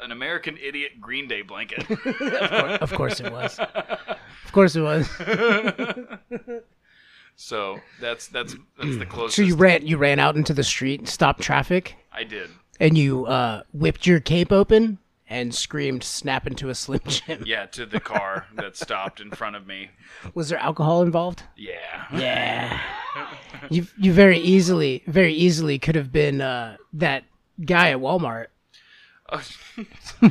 an 0.00 0.10
American 0.12 0.56
Idiot 0.58 1.00
Green 1.00 1.28
Day 1.28 1.42
blanket. 1.42 1.84
Of 2.82 2.92
course 2.92 3.20
it 3.20 3.30
was. 3.32 3.58
Of 3.58 4.52
course 4.52 4.76
it 4.76 4.82
was. 4.82 5.08
So 7.36 7.80
that's 8.00 8.28
that's 8.28 8.54
that's 8.78 8.96
the 8.96 9.06
closest 9.06 9.34
So 9.34 9.42
you 9.42 9.56
ran 9.56 9.84
you 9.84 9.96
ran 9.96 10.20
out 10.20 10.36
into 10.36 10.54
the 10.54 10.62
street, 10.62 11.08
stopped 11.08 11.40
traffic, 11.40 11.96
I 12.12 12.22
did. 12.22 12.48
and 12.78 12.96
you 12.96 13.26
uh, 13.26 13.64
whipped 13.72 14.06
your 14.06 14.20
cape 14.20 14.52
open 14.52 14.98
and 15.34 15.54
screamed, 15.54 16.02
"Snap 16.04 16.46
into 16.46 16.68
a 16.68 16.74
Slim 16.74 17.00
Jim." 17.06 17.42
Yeah, 17.46 17.66
to 17.66 17.84
the 17.86 18.00
car 18.00 18.46
that 18.56 18.76
stopped 18.76 19.20
in 19.20 19.30
front 19.30 19.56
of 19.56 19.66
me. 19.66 19.90
Was 20.34 20.48
there 20.48 20.58
alcohol 20.58 21.02
involved? 21.02 21.42
Yeah. 21.56 22.04
Yeah. 22.12 22.80
you 23.70 23.86
you 23.98 24.12
very 24.12 24.38
easily 24.38 25.02
very 25.06 25.32
easily 25.34 25.78
could 25.78 25.94
have 25.96 26.10
been 26.12 26.40
uh, 26.40 26.76
that 26.92 27.24
guy 27.64 27.90
at 27.90 27.98
Walmart 27.98 28.46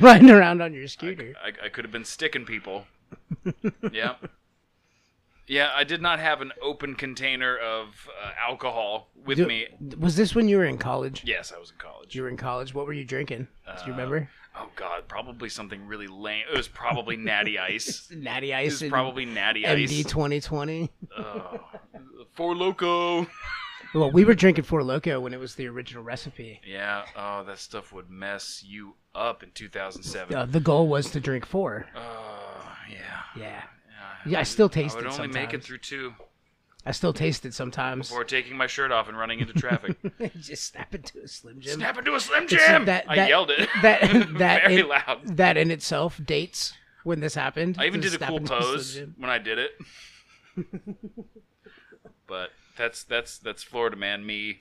riding 0.02 0.30
around 0.30 0.62
on 0.62 0.74
your 0.74 0.88
scooter. 0.88 1.34
I, 1.44 1.66
I 1.66 1.70
could 1.70 1.84
have 1.86 1.92
been 1.92 2.06
sticking 2.06 2.46
people. 2.46 2.86
yeah. 3.92 4.16
Yeah, 5.46 5.72
I 5.76 5.84
did 5.84 6.02
not 6.02 6.20
have 6.20 6.40
an 6.42 6.54
open 6.62 6.96
container 6.96 7.58
of 7.58 8.08
uh, 8.24 8.32
alcohol 8.50 9.10
with 9.26 9.38
Do- 9.38 9.46
me. 9.46 9.68
Was 10.00 10.16
this 10.16 10.34
when 10.34 10.48
you 10.48 10.58
were 10.58 10.66
in 10.66 10.78
college? 10.78 11.22
Yes, 11.26 11.52
I 11.56 11.60
was 11.60 11.72
in 11.72 11.78
college. 11.78 12.16
You 12.16 12.22
were 12.24 12.30
in 12.30 12.38
college. 12.38 12.74
What 12.74 12.86
were 12.86 12.94
you 12.94 13.04
drinking? 13.04 13.48
Do 13.66 13.72
Uh, 13.72 13.80
you 13.86 13.92
remember? 13.92 14.30
Oh 14.56 14.70
God, 14.76 15.08
probably 15.08 15.50
something 15.50 15.86
really 15.88 16.08
lame. 16.08 16.44
It 16.52 16.56
was 16.56 16.68
probably 16.68 17.18
Natty 17.18 17.58
Ice. 17.74 18.10
Natty 18.12 18.52
It 18.52 18.56
Ice 18.56 18.72
was 18.74 18.82
and 18.84 18.92
probably 18.92 19.26
Natty 19.26 19.66
Ice. 19.66 19.92
MD 19.92 20.08
twenty 20.08 20.40
twenty. 20.42 20.92
Oh, 21.18 21.60
Four 22.34 22.56
Loco. 22.56 23.28
Well, 23.96 24.10
we 24.10 24.26
were 24.26 24.34
drinking 24.34 24.64
Four 24.64 24.82
Loco 24.84 25.20
when 25.20 25.36
it 25.36 25.40
was 25.40 25.54
the 25.54 25.68
original 25.68 26.04
recipe. 26.04 26.60
Yeah. 26.66 27.06
Oh, 27.16 27.44
that 27.44 27.60
stuff 27.60 27.94
would 27.94 28.10
mess 28.10 28.64
you 28.66 28.96
up 29.14 29.44
in 29.44 29.52
2007. 29.52 30.36
Uh, 30.36 30.46
the 30.48 30.60
goal 30.60 30.88
was 30.88 31.12
to 31.12 31.20
drink 31.20 31.46
four. 31.46 31.86
Oh, 31.96 32.76
yeah. 32.90 32.98
Yeah. 33.38 33.62
Yeah, 34.26 34.40
I 34.40 34.44
still 34.44 34.68
taste 34.68 34.96
I 34.96 35.02
would 35.02 35.06
it 35.06 35.12
only 35.14 35.28
make 35.28 35.54
it 35.54 35.64
through 35.64 35.78
two 35.78 36.16
I 36.86 36.92
still 36.92 37.14
taste 37.14 37.46
it 37.46 37.54
sometimes. 37.54 38.10
before 38.10 38.26
taking 38.26 38.58
my 38.58 38.68
shirt 38.68 38.92
off 38.92 39.08
and 39.08 39.18
running 39.18 39.40
into 39.40 39.54
traffic. 39.54 39.98
Just 40.40 40.66
snap 40.66 40.94
into 40.94 41.22
a 41.22 41.28
Slim 41.28 41.62
Jim. 41.62 41.76
Snap 41.76 41.98
into 41.98 42.14
a 42.14 42.20
Slim 42.20 42.48
Jim! 42.48 42.86
that- 42.86 43.10
I 43.10 43.28
yelled 43.28 43.52
it. 43.52 43.70
that 43.82 44.02
that 44.38 44.64
very 44.68 44.82
in, 44.82 44.88
loud. 44.90 45.38
That 45.38 45.56
in 45.56 45.72
itself 45.72 46.20
dates 46.24 46.74
when 47.04 47.22
this 47.22 47.36
happened. 47.36 47.78
I 47.80 47.86
even 47.86 48.02
did 48.02 48.14
a 48.14 48.18
cool 48.18 48.26
happened 48.26 48.48
to 48.48 48.62
Slim 48.62 48.62
pose 48.62 48.94
Jim. 48.96 49.16
when 49.18 49.30
I 49.30 49.40
did 49.40 49.60
it. 49.60 49.72
but 52.28 52.52
that's 52.78 53.04
that's 53.04 53.38
that's 53.38 53.64
Florida 53.64 53.96
man 53.96 54.26
me. 54.26 54.60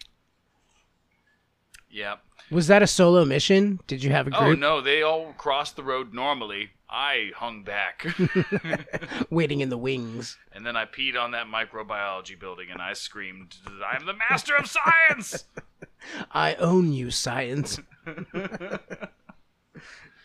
Yeah. 1.90 2.16
Was 2.50 2.68
that 2.68 2.82
a 2.82 2.86
solo 2.86 3.24
mission? 3.24 3.80
Did 3.86 4.02
you 4.04 4.10
have 4.10 4.26
a 4.28 4.36
oh, 4.36 4.44
group 4.44 4.56
Oh 4.56 4.60
no, 4.60 4.80
they 4.80 5.02
all 5.02 5.34
crossed 5.36 5.76
the 5.76 5.82
road 5.82 6.14
normally. 6.14 6.70
I 6.92 7.30
hung 7.34 7.62
back. 7.62 8.06
waiting 9.30 9.60
in 9.60 9.70
the 9.70 9.78
wings? 9.78 10.36
and 10.52 10.66
then 10.66 10.76
I 10.76 10.84
peed 10.84 11.18
on 11.18 11.30
that 11.30 11.46
microbiology 11.46 12.38
building 12.38 12.68
and 12.70 12.82
I 12.82 12.92
screamed, 12.92 13.56
I'm 13.84 14.04
the 14.04 14.12
master 14.12 14.54
of 14.54 14.66
science! 14.68 15.44
I 16.32 16.54
own 16.56 16.92
you, 16.92 17.10
science. 17.10 17.80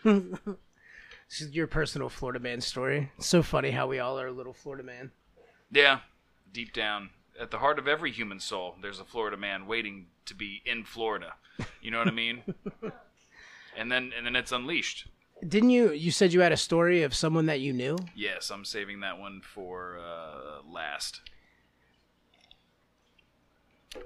this 0.03 1.41
is 1.41 1.51
your 1.51 1.67
personal 1.67 2.09
Florida 2.09 2.39
man 2.39 2.61
story. 2.61 3.11
It's 3.17 3.27
so 3.27 3.41
funny 3.43 3.71
how 3.71 3.87
we 3.87 3.99
all 3.99 4.19
are 4.19 4.27
a 4.27 4.31
little 4.31 4.53
Florida 4.53 4.83
man. 4.83 5.11
yeah, 5.71 5.99
deep 6.51 6.73
down. 6.73 7.11
At 7.39 7.51
the 7.51 7.59
heart 7.59 7.77
of 7.77 7.87
every 7.87 8.11
human 8.11 8.39
soul, 8.39 8.75
there's 8.81 8.99
a 8.99 9.05
Florida 9.05 9.37
man 9.37 9.67
waiting 9.67 10.07
to 10.25 10.33
be 10.33 10.61
in 10.65 10.83
Florida. 10.83 11.35
You 11.81 11.91
know 11.91 11.99
what 11.99 12.07
I 12.07 12.11
mean? 12.11 12.41
and 13.77 13.91
then 13.91 14.11
and 14.17 14.25
then 14.25 14.35
it's 14.35 14.51
unleashed. 14.51 15.07
Didn't 15.45 15.69
you? 15.69 15.91
You 15.91 16.11
said 16.11 16.33
you 16.33 16.41
had 16.41 16.51
a 16.51 16.57
story 16.57 17.03
of 17.03 17.13
someone 17.13 17.45
that 17.45 17.59
you 17.59 17.73
knew. 17.73 17.97
Yes, 18.15 18.49
I'm 18.49 18.65
saving 18.65 19.01
that 19.01 19.19
one 19.19 19.41
for 19.41 19.99
uh, 19.99 20.61
last. 20.71 21.21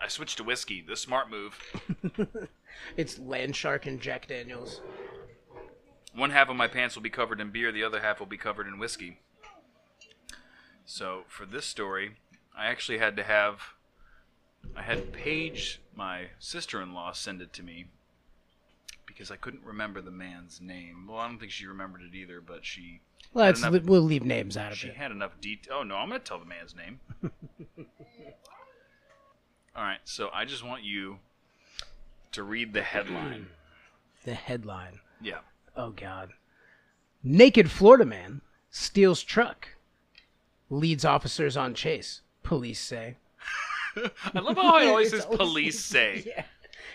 I 0.00 0.06
switched 0.06 0.36
to 0.36 0.44
whiskey. 0.44 0.84
The 0.86 0.96
smart 0.96 1.28
move. 1.30 1.58
It's 2.96 3.18
Land 3.18 3.56
Shark 3.56 3.86
and 3.86 4.00
Jack 4.00 4.28
Daniels. 4.28 4.80
One 6.14 6.30
half 6.30 6.48
of 6.48 6.56
my 6.56 6.68
pants 6.68 6.94
will 6.94 7.02
be 7.02 7.10
covered 7.10 7.40
in 7.40 7.50
beer. 7.50 7.70
The 7.70 7.84
other 7.84 8.00
half 8.00 8.18
will 8.18 8.26
be 8.26 8.36
covered 8.36 8.66
in 8.66 8.78
whiskey. 8.78 9.20
So 10.84 11.24
for 11.28 11.44
this 11.44 11.66
story, 11.66 12.16
I 12.56 12.66
actually 12.66 12.98
had 12.98 13.16
to 13.16 13.22
have. 13.22 13.60
I 14.74 14.82
had 14.82 15.12
Paige, 15.12 15.80
my 15.94 16.28
sister-in-law, 16.38 17.12
send 17.12 17.40
it 17.40 17.52
to 17.54 17.62
me 17.62 17.86
because 19.18 19.32
I 19.32 19.36
couldn't 19.36 19.64
remember 19.64 20.00
the 20.00 20.12
man's 20.12 20.60
name. 20.60 21.08
Well, 21.08 21.18
I 21.18 21.26
don't 21.26 21.40
think 21.40 21.50
she 21.50 21.66
remembered 21.66 22.02
it 22.02 22.14
either, 22.16 22.40
but 22.40 22.64
she 22.64 23.00
Let's 23.34 23.60
enough- 23.64 23.82
we'll 23.82 24.00
leave 24.02 24.22
names 24.24 24.56
out 24.56 24.70
of 24.70 24.78
She 24.78 24.86
it. 24.88 24.92
She 24.92 24.96
had 24.96 25.10
enough 25.10 25.32
detail. 25.40 25.78
Oh 25.80 25.82
no, 25.82 25.96
I'm 25.96 26.08
gonna 26.08 26.20
tell 26.20 26.38
the 26.38 26.44
man's 26.44 26.76
name. 26.76 27.00
All 29.76 29.82
right, 29.84 29.98
so 30.04 30.30
I 30.32 30.44
just 30.44 30.64
want 30.64 30.84
you 30.84 31.18
to 32.32 32.42
read 32.44 32.72
the 32.72 32.82
headline. 32.82 33.46
The 34.24 34.34
headline. 34.34 34.98
Yeah. 35.22 35.38
Oh 35.76 35.90
God. 35.90 36.30
Naked 37.22 37.70
Florida 37.70 38.04
man 38.04 38.42
steals 38.68 39.22
truck. 39.22 39.68
Leads 40.68 41.04
officers 41.04 41.56
on 41.56 41.72
chase. 41.72 42.20
Police 42.42 42.80
say. 42.80 43.16
I 43.96 44.38
love 44.40 44.56
how 44.56 44.76
it 44.78 44.86
always 44.88 45.10
says 45.10 45.24
always- 45.24 45.38
police 45.38 45.80
say. 45.84 46.24
Yeah. 46.26 46.44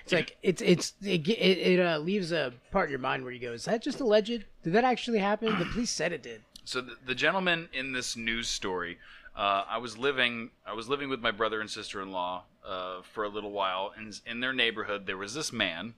It's 0.04 0.14
like 0.14 0.38
it's 0.44 0.62
it's 0.62 0.94
it 1.02 1.28
it, 1.28 1.58
it 1.58 1.80
uh, 1.80 1.98
leaves 2.00 2.32
a 2.32 2.54
part 2.72 2.88
in 2.88 2.92
your 2.92 3.00
mind 3.00 3.24
where 3.24 3.32
you 3.32 3.40
go, 3.40 3.54
is 3.54 3.66
that 3.66 3.82
just 3.82 4.00
alleged? 4.00 4.46
Did 4.64 4.74
that 4.74 4.84
actually 4.84 5.20
happen? 5.20 5.58
The 5.58 5.66
police 5.66 5.92
said 5.92 6.12
it 6.12 6.24
did. 6.24 6.42
So 6.66 6.82
the, 6.82 6.96
the 7.06 7.16
gentleman 7.16 7.70
in 7.74 7.92
this 7.94 8.16
news 8.16 8.48
story, 8.48 8.98
uh, 9.36 9.64
I 9.68 9.78
was 9.78 9.98
living 9.98 10.52
I 10.66 10.74
was 10.74 10.90
living 10.90 11.10
with 11.10 11.22
my 11.22 11.32
brother 11.32 11.62
and 11.62 11.70
sister-in-law 11.70 12.44
uh, 12.66 13.02
for 13.14 13.24
a 13.24 13.30
little 13.30 13.52
while, 13.52 13.94
and 13.96 14.20
in 14.26 14.40
their 14.40 14.54
neighborhood 14.54 15.06
there 15.06 15.18
was 15.18 15.34
this 15.34 15.54
man, 15.54 15.94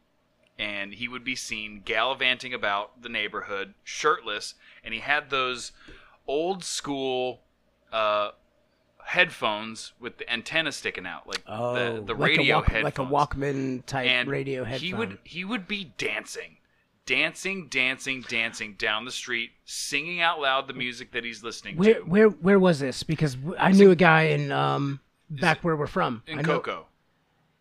and 0.60 0.94
he 0.94 1.08
would 1.08 1.24
be 1.24 1.36
seen 1.36 1.82
gallivanting 1.84 2.54
about 2.54 3.02
the 3.02 3.10
neighborhood 3.10 3.74
shirtless, 3.84 4.54
and 4.84 4.94
he 4.94 5.00
had 5.00 5.30
those 5.30 5.72
old 6.28 6.64
school 6.64 7.42
uh, 7.92 8.32
headphones 9.06 9.94
with 10.00 10.18
the 10.18 10.32
antenna 10.32 10.72
sticking 10.72 11.06
out, 11.06 11.28
like 11.28 11.44
the, 11.46 11.52
the 12.06 12.14
Oh, 12.14 12.16
like 12.18 12.18
radio 12.18 12.62
headphones 12.62 12.84
like 12.84 13.00
a 13.00 13.06
Walkman 13.06 13.86
type 13.86 14.08
and 14.08 14.30
radio 14.30 14.64
headphone. 14.64 14.86
He 14.88 14.94
would 14.94 15.18
he 15.24 15.46
would 15.46 15.68
be 15.68 15.94
dancing, 15.98 16.58
dancing, 17.06 17.68
dancing, 17.70 18.22
dancing 18.28 18.74
down 18.78 19.06
the 19.06 19.12
street, 19.12 19.52
singing 19.66 20.22
out 20.22 20.40
loud 20.40 20.68
the 20.68 20.74
music 20.74 21.12
that 21.12 21.24
he's 21.24 21.44
listening 21.44 21.78
where 21.78 21.96
to 21.96 22.00
where 22.02 22.28
where 22.30 22.60
was 22.60 22.80
this? 22.80 23.04
Because 23.04 23.38
I 23.60 23.72
knew 23.72 23.92
a 23.92 23.96
guy 23.96 24.24
in 24.24 24.52
um 24.52 25.00
back 25.30 25.64
where 25.64 25.76
we're 25.76 25.88
from. 25.88 26.24
in 26.28 26.40
I 26.40 26.42
know- 26.42 26.60
Cocoa. 26.60 26.86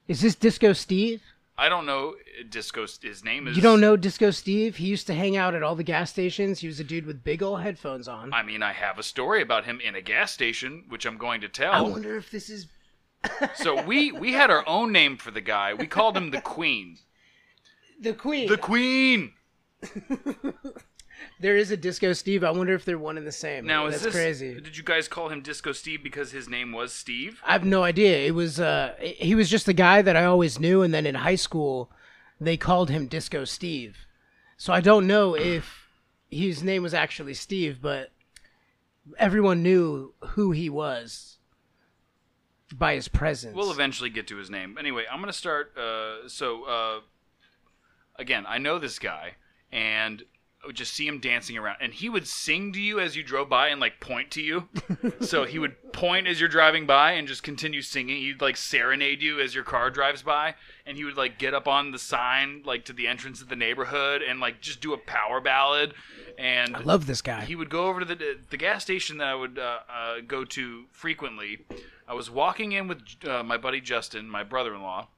Is 0.08 0.20
this 0.20 0.34
Disco 0.34 0.72
Steve? 0.74 1.22
I 1.56 1.68
don't 1.68 1.86
know. 1.86 2.14
Disco. 2.48 2.86
His 3.00 3.24
name 3.24 3.46
is. 3.46 3.56
You 3.56 3.62
don't 3.62 3.80
know 3.80 3.96
Disco 3.96 4.30
Steve? 4.30 4.76
He 4.76 4.86
used 4.86 5.06
to 5.06 5.14
hang 5.14 5.36
out 5.36 5.54
at 5.54 5.62
all 5.62 5.76
the 5.76 5.84
gas 5.84 6.10
stations. 6.10 6.60
He 6.60 6.66
was 6.66 6.80
a 6.80 6.84
dude 6.84 7.06
with 7.06 7.22
big 7.22 7.42
old 7.42 7.60
headphones 7.60 8.08
on. 8.08 8.32
I 8.32 8.42
mean, 8.42 8.62
I 8.62 8.72
have 8.72 8.98
a 8.98 9.02
story 9.04 9.40
about 9.40 9.64
him 9.64 9.80
in 9.80 9.94
a 9.94 10.00
gas 10.00 10.32
station, 10.32 10.84
which 10.88 11.06
I'm 11.06 11.16
going 11.16 11.40
to 11.42 11.48
tell. 11.48 11.72
I 11.72 11.80
wonder 11.80 12.16
if 12.16 12.30
this 12.30 12.50
is 12.50 12.66
so 13.54 13.82
we 13.84 14.12
we 14.12 14.32
had 14.32 14.50
our 14.50 14.66
own 14.68 14.92
name 14.92 15.16
for 15.16 15.30
the 15.30 15.40
guy. 15.40 15.74
We 15.74 15.86
called 15.86 16.16
him 16.16 16.30
the 16.30 16.40
Queen. 16.40 16.98
the 18.00 18.14
Queen. 18.14 18.48
The 18.48 18.58
Queen. 18.58 19.32
there 21.40 21.56
is 21.56 21.70
a 21.70 21.76
Disco 21.76 22.12
Steve. 22.12 22.44
I 22.44 22.50
wonder 22.50 22.74
if 22.74 22.84
they're 22.84 22.98
one 22.98 23.18
and 23.18 23.26
the 23.26 23.32
same. 23.32 23.66
Now 23.66 23.86
is 23.86 23.94
That's 23.94 24.04
this 24.04 24.14
crazy. 24.14 24.54
Did 24.60 24.76
you 24.76 24.82
guys 24.82 25.08
call 25.08 25.28
him 25.28 25.42
Disco 25.42 25.72
Steve 25.72 26.02
because 26.02 26.32
his 26.32 26.48
name 26.48 26.72
was 26.72 26.92
Steve? 26.92 27.40
I 27.44 27.52
have 27.52 27.64
no 27.64 27.82
idea. 27.82 28.18
It 28.26 28.34
was 28.34 28.60
uh 28.60 28.94
he 29.00 29.34
was 29.34 29.50
just 29.50 29.68
a 29.68 29.72
guy 29.72 30.02
that 30.02 30.16
I 30.16 30.24
always 30.24 30.60
knew 30.60 30.82
and 30.82 30.94
then 30.94 31.06
in 31.06 31.16
high 31.16 31.34
school 31.34 31.90
they 32.40 32.56
called 32.56 32.90
him 32.90 33.06
Disco 33.06 33.44
Steve. 33.44 34.06
So 34.56 34.72
I 34.72 34.80
don't 34.80 35.06
know 35.06 35.34
if 35.34 35.88
his 36.30 36.62
name 36.62 36.82
was 36.82 36.94
actually 36.94 37.34
Steve, 37.34 37.80
but 37.80 38.10
everyone 39.18 39.62
knew 39.62 40.14
who 40.20 40.52
he 40.52 40.68
was 40.70 41.38
by 42.72 42.94
his 42.94 43.08
presence. 43.08 43.54
We'll 43.54 43.70
eventually 43.70 44.10
get 44.10 44.26
to 44.28 44.36
his 44.36 44.50
name. 44.50 44.76
Anyway, 44.78 45.04
I'm 45.10 45.18
going 45.18 45.28
to 45.28 45.32
start. 45.32 45.76
Uh, 45.76 46.28
so, 46.28 46.64
uh, 46.64 47.00
again, 48.16 48.44
I 48.48 48.58
know 48.58 48.78
this 48.78 48.98
guy, 48.98 49.34
and 49.70 50.22
would 50.66 50.76
just 50.76 50.94
see 50.94 51.06
him 51.06 51.18
dancing 51.18 51.56
around. 51.56 51.76
And 51.80 51.92
he 51.92 52.08
would 52.08 52.26
sing 52.26 52.72
to 52.72 52.80
you 52.80 53.00
as 53.00 53.16
you 53.16 53.22
drove 53.22 53.48
by 53.48 53.68
and, 53.68 53.80
like, 53.80 54.00
point 54.00 54.30
to 54.32 54.42
you. 54.42 54.68
so 55.20 55.44
he 55.44 55.58
would 55.58 55.92
point 55.92 56.26
as 56.26 56.40
you're 56.40 56.48
driving 56.48 56.86
by 56.86 57.12
and 57.12 57.28
just 57.28 57.42
continue 57.42 57.82
singing. 57.82 58.16
He'd, 58.16 58.40
like, 58.40 58.56
serenade 58.56 59.22
you 59.22 59.40
as 59.40 59.54
your 59.54 59.64
car 59.64 59.90
drives 59.90 60.22
by. 60.22 60.54
And 60.86 60.96
he 60.96 61.04
would, 61.04 61.16
like, 61.16 61.38
get 61.38 61.54
up 61.54 61.68
on 61.68 61.90
the 61.90 61.98
sign, 61.98 62.62
like, 62.64 62.84
to 62.86 62.92
the 62.92 63.06
entrance 63.06 63.40
of 63.40 63.48
the 63.48 63.56
neighborhood 63.56 64.22
and, 64.22 64.40
like, 64.40 64.60
just 64.60 64.80
do 64.80 64.92
a 64.92 64.98
power 64.98 65.40
ballad. 65.40 65.94
And 66.38 66.76
I 66.76 66.80
love 66.80 67.06
this 67.06 67.22
guy. 67.22 67.44
he 67.44 67.54
would 67.54 67.70
go 67.70 67.86
over 67.86 68.00
to 68.00 68.06
the 68.06 68.38
the 68.50 68.56
gas 68.56 68.82
station 68.82 69.18
that 69.18 69.28
I 69.28 69.34
would 69.34 69.58
uh, 69.58 69.78
uh, 69.88 70.14
go 70.26 70.44
to 70.44 70.84
frequently. 70.90 71.64
I 72.08 72.14
was 72.14 72.30
walking 72.30 72.72
in 72.72 72.88
with 72.88 73.02
uh, 73.26 73.42
my 73.42 73.56
buddy 73.56 73.80
Justin, 73.80 74.28
my 74.28 74.42
brother-in-law. 74.42 75.08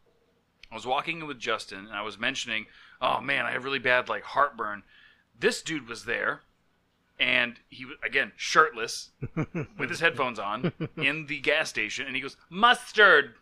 I 0.71 0.75
was 0.75 0.87
walking 0.87 1.21
in 1.21 1.27
with 1.27 1.39
Justin, 1.39 1.87
and 1.87 1.95
I 1.95 2.03
was 2.03 2.19
mentioning, 2.19 2.67
"Oh 3.01 3.21
man, 3.21 3.47
I 3.47 3.53
have 3.53 3.65
really 3.65 3.79
bad 3.79 4.09
like 4.09 4.25
heartburn." 4.25 4.83
This 5.39 5.63
dude 5.63 5.89
was 5.89 6.05
there, 6.05 6.43
and 7.19 7.59
he 7.69 7.85
was 7.85 7.97
again 8.05 8.33
shirtless, 8.37 9.11
with 9.79 9.91
his 9.91 10.01
headphones 10.01 10.39
on, 10.39 10.73
in 10.97 11.27
the 11.27 11.41
gas 11.41 11.69
station, 11.69 12.07
and 12.07 12.15
he 12.17 12.23
goes, 12.23 12.37
"Mustard." 12.51 13.35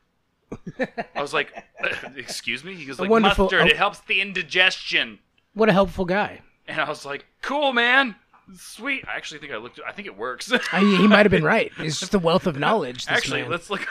I 1.15 1.21
was 1.21 1.33
like, 1.33 1.53
"Excuse 2.17 2.65
me?" 2.65 2.75
He 2.75 2.85
goes, 2.85 2.99
"Like 2.99 3.11
wonderful- 3.11 3.47
mustard. 3.47 3.67
It 3.69 3.77
helps 3.77 4.01
the 4.01 4.21
indigestion." 4.21 5.19
what 5.55 5.69
a 5.69 5.73
helpful 5.73 6.05
guy. 6.05 6.41
And 6.67 6.81
I 6.81 6.89
was 6.89 7.05
like, 7.07 7.27
"Cool, 7.43 7.73
man, 7.73 8.17
sweet." 8.57 9.05
I 9.09 9.17
actually 9.17 9.41
think 9.41 9.53
I 9.53 9.57
looked. 9.57 9.81
I 9.87 9.93
think 9.93 10.07
it 10.07 10.17
works. 10.17 10.53
I, 10.73 10.81
he 10.81 11.07
might 11.07 11.25
have 11.27 11.31
been 11.31 11.45
right. 11.45 11.71
It's 11.79 12.01
just 12.01 12.15
a 12.15 12.19
wealth 12.19 12.47
of 12.47 12.59
knowledge. 12.59 13.07
This 13.07 13.17
actually, 13.17 13.43
man. 13.43 13.51
let's 13.51 13.71
look. 13.71 13.87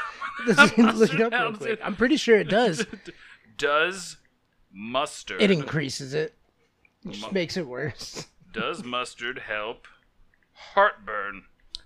Let's 0.48 0.78
look 0.78 1.14
it 1.14 1.22
up 1.22 1.32
real 1.32 1.54
quick. 1.54 1.80
I'm 1.84 1.96
pretty 1.96 2.18
sure 2.18 2.38
it 2.38 2.50
does. 2.50 2.86
Does 3.58 4.18
mustard? 4.74 5.42
It 5.42 5.52
increases 5.52 6.14
it. 6.14 6.34
It 7.06 7.12
just 7.12 7.32
makes 7.32 7.58
it 7.58 7.68
worse. 7.68 8.28
Does 8.54 8.84
mustard 8.84 9.40
help 9.40 9.88
heartburn? 10.54 11.44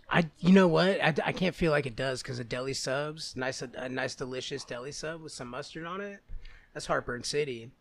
I, 0.09 0.29
you 0.39 0.53
know 0.53 0.67
what? 0.67 1.01
I, 1.01 1.13
I 1.25 1.31
can't 1.31 1.55
feel 1.55 1.71
like 1.71 1.85
it 1.85 1.95
does 1.95 2.21
because 2.21 2.39
of 2.39 2.47
deli 2.47 2.73
subs, 2.73 3.35
nice 3.35 3.61
a 3.61 3.89
nice 3.89 4.15
delicious 4.15 4.63
deli 4.63 4.91
sub 4.91 5.21
with 5.21 5.33
some 5.33 5.49
mustard 5.49 5.85
on 5.85 5.99
it. 6.01 6.19
That's 6.73 6.85
Heartburn 6.85 7.23
City. 7.23 7.71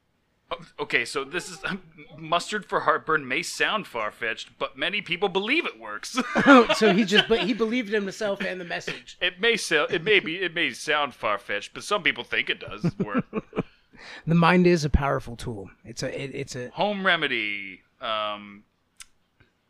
Oh, 0.51 0.57
Okay, 0.80 1.05
so 1.05 1.24
this 1.24 1.49
is 1.49 1.59
um, 1.64 1.82
mustard 2.18 2.64
for 2.66 2.80
heartburn 2.80 3.26
may 3.26 3.43
sound 3.43 3.87
far 3.87 4.11
fetched, 4.11 4.59
but 4.59 4.76
many 4.76 5.03
people 5.03 5.28
believe 5.28 5.66
it 5.66 5.78
works. 5.78 6.18
Oh, 6.47 6.72
so 6.74 6.93
he 6.93 7.05
just, 7.05 7.28
but 7.28 7.41
he 7.41 7.53
believed 7.53 7.93
in 7.93 8.03
himself 8.03 8.41
and 8.41 8.61
the 8.61 8.64
message. 8.64 9.18
it 9.20 9.41
may 9.41 9.57
sound, 9.57 9.91
it 9.93 10.03
may 10.05 10.20
be, 10.20 10.37
it 10.37 10.55
may 10.55 10.70
sound 10.70 11.14
far 11.14 11.39
fetched, 11.39 11.74
but 11.74 11.82
some 11.84 12.03
people 12.03 12.24
think 12.24 12.49
it 12.51 12.61
does 12.61 12.93
work. 12.99 13.24
The 14.26 14.34
mind 14.34 14.66
is 14.66 14.84
a 14.84 14.90
powerful 14.90 15.36
tool. 15.36 15.70
It's 15.84 16.03
a, 16.03 16.22
it, 16.22 16.30
it's 16.34 16.57
a. 16.57 16.70
Home 16.70 17.05
remedy. 17.07 17.82
Um, 18.01 18.64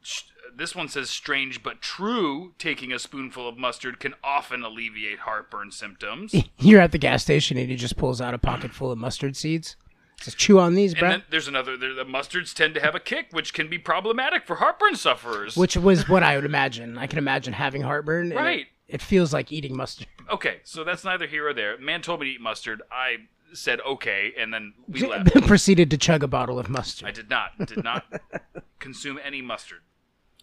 sh- 0.02 0.22
this 0.56 0.74
one 0.74 0.88
says 0.88 1.10
strange 1.10 1.62
but 1.62 1.80
true. 1.82 2.54
Taking 2.58 2.92
a 2.92 2.98
spoonful 2.98 3.48
of 3.48 3.56
mustard 3.58 4.00
can 4.00 4.14
often 4.24 4.62
alleviate 4.62 5.20
heartburn 5.20 5.70
symptoms. 5.70 6.34
You're 6.58 6.80
at 6.80 6.92
the 6.92 6.98
gas 6.98 7.22
station 7.22 7.56
and 7.58 7.68
he 7.70 7.76
just 7.76 7.96
pulls 7.96 8.20
out 8.20 8.34
a 8.34 8.38
pocket 8.38 8.72
full 8.72 8.90
of 8.90 8.98
mustard 8.98 9.36
seeds. 9.36 9.76
Says, 10.22 10.34
chew 10.34 10.58
on 10.58 10.74
these, 10.74 10.94
then 10.94 11.24
there's 11.28 11.46
another. 11.46 11.76
there- 11.76 11.92
The 11.92 12.04
mustards 12.06 12.54
tend 12.54 12.72
to 12.74 12.80
have 12.80 12.94
a 12.94 13.00
kick, 13.00 13.26
which 13.32 13.52
can 13.52 13.68
be 13.68 13.78
problematic 13.78 14.46
for 14.46 14.56
heartburn 14.56 14.96
sufferers. 14.96 15.58
Which 15.58 15.76
was 15.76 16.08
what 16.08 16.22
I 16.22 16.36
would 16.36 16.44
imagine. 16.54 16.96
I 16.96 17.06
can 17.06 17.18
imagine 17.18 17.52
having 17.52 17.82
heartburn. 17.82 18.26
and 18.30 18.32
it- 18.32 18.36
Right. 18.36 18.66
It, 18.88 19.02
feels 19.02 19.32
like 19.34 19.50
eating 19.52 19.76
mustard. 19.76 20.06
okay, 20.30 20.60
so 20.64 20.84
that's 20.84 21.04
neither 21.04 21.26
here 21.26 21.46
or 21.48 21.52
there. 21.52 21.76
Man 21.78 22.00
told 22.02 22.20
me 22.20 22.26
to 22.28 22.32
eat 22.34 22.40
mustard. 22.40 22.80
I 22.90 23.16
said 23.52 23.80
okay, 23.80 24.32
and 24.38 24.52
then 24.52 24.74
we 24.88 25.06
left. 25.06 25.32
Proceeded 25.46 25.90
to 25.90 25.98
chug 25.98 26.22
a 26.22 26.28
bottle 26.28 26.58
of 26.58 26.68
mustard. 26.68 27.08
I 27.08 27.12
did 27.12 27.30
not. 27.30 27.66
Did 27.66 27.84
not 27.84 28.04
consume 28.78 29.18
any 29.24 29.42
mustard. 29.42 29.80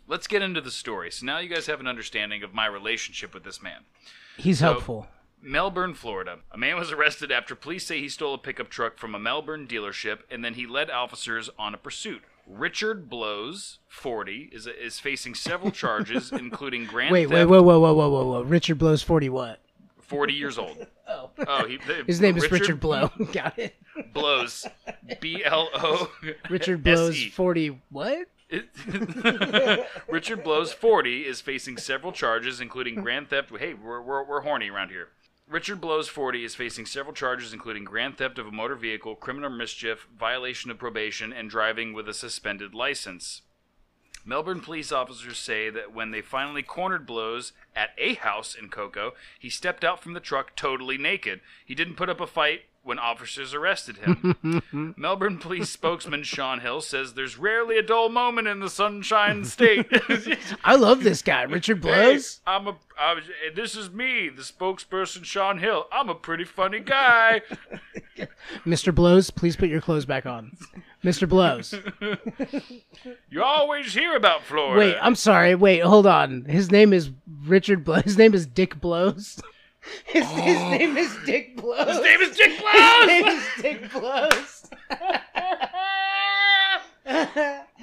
Let's 0.07 0.27
get 0.27 0.41
into 0.41 0.61
the 0.61 0.71
story. 0.71 1.11
So 1.11 1.25
now 1.25 1.39
you 1.39 1.49
guys 1.49 1.67
have 1.67 1.79
an 1.79 1.87
understanding 1.87 2.43
of 2.43 2.53
my 2.53 2.65
relationship 2.65 3.33
with 3.33 3.43
this 3.43 3.61
man. 3.61 3.85
He's 4.37 4.59
helpful. 4.59 5.07
Melbourne, 5.41 5.93
Florida. 5.93 6.39
A 6.51 6.57
man 6.57 6.77
was 6.77 6.91
arrested 6.91 7.31
after 7.31 7.55
police 7.55 7.85
say 7.85 7.99
he 7.99 8.09
stole 8.09 8.33
a 8.33 8.37
pickup 8.37 8.69
truck 8.69 8.97
from 8.97 9.13
a 9.13 9.19
Melbourne 9.19 9.67
dealership 9.67 10.19
and 10.31 10.43
then 10.43 10.53
he 10.53 10.65
led 10.65 10.89
officers 10.89 11.49
on 11.59 11.73
a 11.73 11.77
pursuit. 11.77 12.21
Richard 12.47 13.09
Blows, 13.09 13.79
40, 13.87 14.49
is, 14.51 14.67
is 14.67 14.99
facing 14.99 15.35
several 15.35 15.71
charges, 15.71 16.31
including 16.33 16.85
grand 16.85 17.11
Wait, 17.11 17.27
wait, 17.27 17.39
theft. 17.39 17.49
whoa, 17.49 17.61
whoa, 17.61 17.79
whoa, 17.79 17.93
whoa, 17.93 18.09
whoa, 18.09 18.25
whoa. 18.25 18.41
Richard 18.43 18.77
blows 18.77 19.01
40 19.01 19.29
what? 19.29 19.59
40 20.03 20.33
years 20.33 20.57
old. 20.57 20.87
Oh. 21.05 21.29
Oh, 21.45 21.67
he, 21.67 21.77
the- 21.77 22.05
His 22.07 22.21
name 22.21 22.37
is 22.37 22.49
Richard 22.49 22.79
Blow. 22.79 23.11
Got 23.33 23.59
it. 23.59 23.75
Blows. 24.13 24.65
B 25.19 25.43
L 25.43 25.67
O. 25.73 26.09
Richard 26.49 26.81
blows 26.81 27.09
S-E. 27.15 27.29
40 27.29 27.81
what? 27.89 28.27
It- 28.49 28.69
Richard 30.07 30.43
Blows, 30.45 30.71
40, 30.71 31.25
is 31.27 31.41
facing 31.41 31.77
several 31.77 32.13
charges, 32.13 32.61
including 32.61 32.95
grand 32.95 33.29
theft. 33.29 33.51
Hey, 33.59 33.73
we're, 33.73 34.01
we're, 34.01 34.23
we're 34.23 34.41
horny 34.41 34.69
around 34.69 34.89
here. 34.89 35.09
Richard 35.47 35.81
Blows, 35.81 36.07
40, 36.07 36.45
is 36.45 36.55
facing 36.55 36.85
several 36.85 37.13
charges, 37.13 37.51
including 37.53 37.83
grand 37.83 38.17
theft 38.17 38.39
of 38.39 38.47
a 38.47 38.51
motor 38.51 38.75
vehicle, 38.75 39.15
criminal 39.15 39.49
mischief, 39.49 40.07
violation 40.17 40.71
of 40.71 40.79
probation, 40.79 41.33
and 41.33 41.49
driving 41.49 41.93
with 41.93 42.07
a 42.07 42.13
suspended 42.13 42.73
license. 42.73 43.41
Melbourne 44.25 44.61
police 44.61 44.91
officers 44.91 45.37
say 45.37 45.69
that 45.69 45.93
when 45.93 46.11
they 46.11 46.21
finally 46.21 46.63
cornered 46.63 47.05
Blows 47.05 47.53
at 47.75 47.91
a 47.97 48.13
house 48.15 48.55
in 48.55 48.69
Cocoa, 48.69 49.13
he 49.37 49.49
stepped 49.49 49.83
out 49.83 50.01
from 50.01 50.13
the 50.13 50.19
truck 50.19 50.55
totally 50.55 50.97
naked. 50.97 51.41
He 51.65 51.75
didn't 51.75 51.95
put 51.95 52.09
up 52.09 52.21
a 52.21 52.27
fight 52.27 52.61
when 52.83 52.99
officers 52.99 53.53
arrested 53.53 53.97
him. 53.97 54.93
Melbourne 54.97 55.37
police 55.37 55.69
spokesman 55.69 56.23
Sean 56.23 56.59
Hill 56.59 56.81
says 56.81 57.13
there's 57.13 57.37
rarely 57.37 57.77
a 57.77 57.81
dull 57.81 58.09
moment 58.09 58.47
in 58.47 58.59
the 58.59 58.69
Sunshine 58.69 59.45
State. 59.45 59.87
I 60.63 60.75
love 60.75 61.03
this 61.03 61.21
guy, 61.21 61.43
Richard 61.43 61.81
Blows. 61.81 62.41
Hey, 62.45 62.51
I'm 62.51 62.67
a. 62.67 62.75
I 62.99 63.13
was, 63.13 63.23
this 63.55 63.75
is 63.75 63.89
me, 63.89 64.29
the 64.29 64.41
spokesperson 64.41 65.23
Sean 65.23 65.57
Hill. 65.59 65.87
I'm 65.91 66.09
a 66.09 66.15
pretty 66.15 66.43
funny 66.43 66.81
guy. 66.81 67.41
Mr. 68.65 68.93
Blows, 68.93 69.31
please 69.31 69.55
put 69.55 69.69
your 69.69 69.81
clothes 69.81 70.05
back 70.05 70.25
on. 70.25 70.55
Mr. 71.03 71.27
Blows. 71.27 71.73
You 73.29 73.43
always 73.43 73.93
hear 73.93 74.15
about 74.15 74.43
Florida. 74.43 74.77
Wait, 74.79 74.97
I'm 75.01 75.15
sorry. 75.15 75.55
Wait, 75.55 75.79
hold 75.79 76.05
on. 76.05 76.45
His 76.45 76.71
name 76.71 76.93
is 76.93 77.09
Richard 77.45 77.83
Blows. 77.83 78.03
His 78.03 78.17
name 78.17 78.33
is 78.33 78.45
Dick 78.45 78.79
Blows. 78.79 79.41
His, 80.05 80.25
his 80.29 80.57
oh. 80.57 80.69
name 80.69 80.95
is 80.95 81.17
Dick 81.25 81.57
Blows. 81.57 81.87
His 81.87 81.99
name 81.99 82.21
is 82.21 82.37
Dick 82.37 82.59
Blows. 82.59 82.71
His 83.01 83.07
name 83.07 83.27
is 83.27 83.43
Dick 83.61 83.91
Blows. 83.91 84.65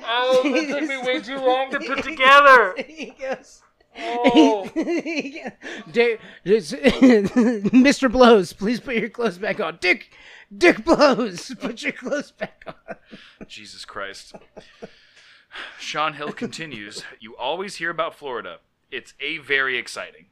oh, 0.03 0.41
that 0.45 0.79
took 0.79 0.89
me 0.89 0.97
way 1.03 1.21
too 1.21 1.37
long 1.37 1.71
to 1.73 1.81
put 1.81 2.03
together. 2.03 2.75
he 2.79 3.13
goes. 3.21 3.61
Oh. 3.99 4.71
Mr. 7.75 8.11
Blows, 8.11 8.53
please 8.55 8.81
put 8.81 8.95
your 8.95 9.11
clothes 9.11 9.37
back 9.39 9.61
on. 9.61 9.79
Dick, 9.81 10.11
Dick 10.57 10.85
Blows, 10.85 11.53
put 11.61 11.83
your 11.83 11.93
clothes 11.93 12.31
back 12.31 12.63
on. 12.67 12.75
Jesus 13.47 13.85
Christ. 13.85 14.35
Sean 15.79 16.15
Hill 16.15 16.33
continues, 16.33 17.03
You 17.19 17.37
always 17.37 17.77
hear 17.77 17.91
about 17.91 18.15
Florida. 18.15 18.59
It's 18.91 19.15
a 19.21 19.39
very 19.39 19.77
exciting. 19.79 20.27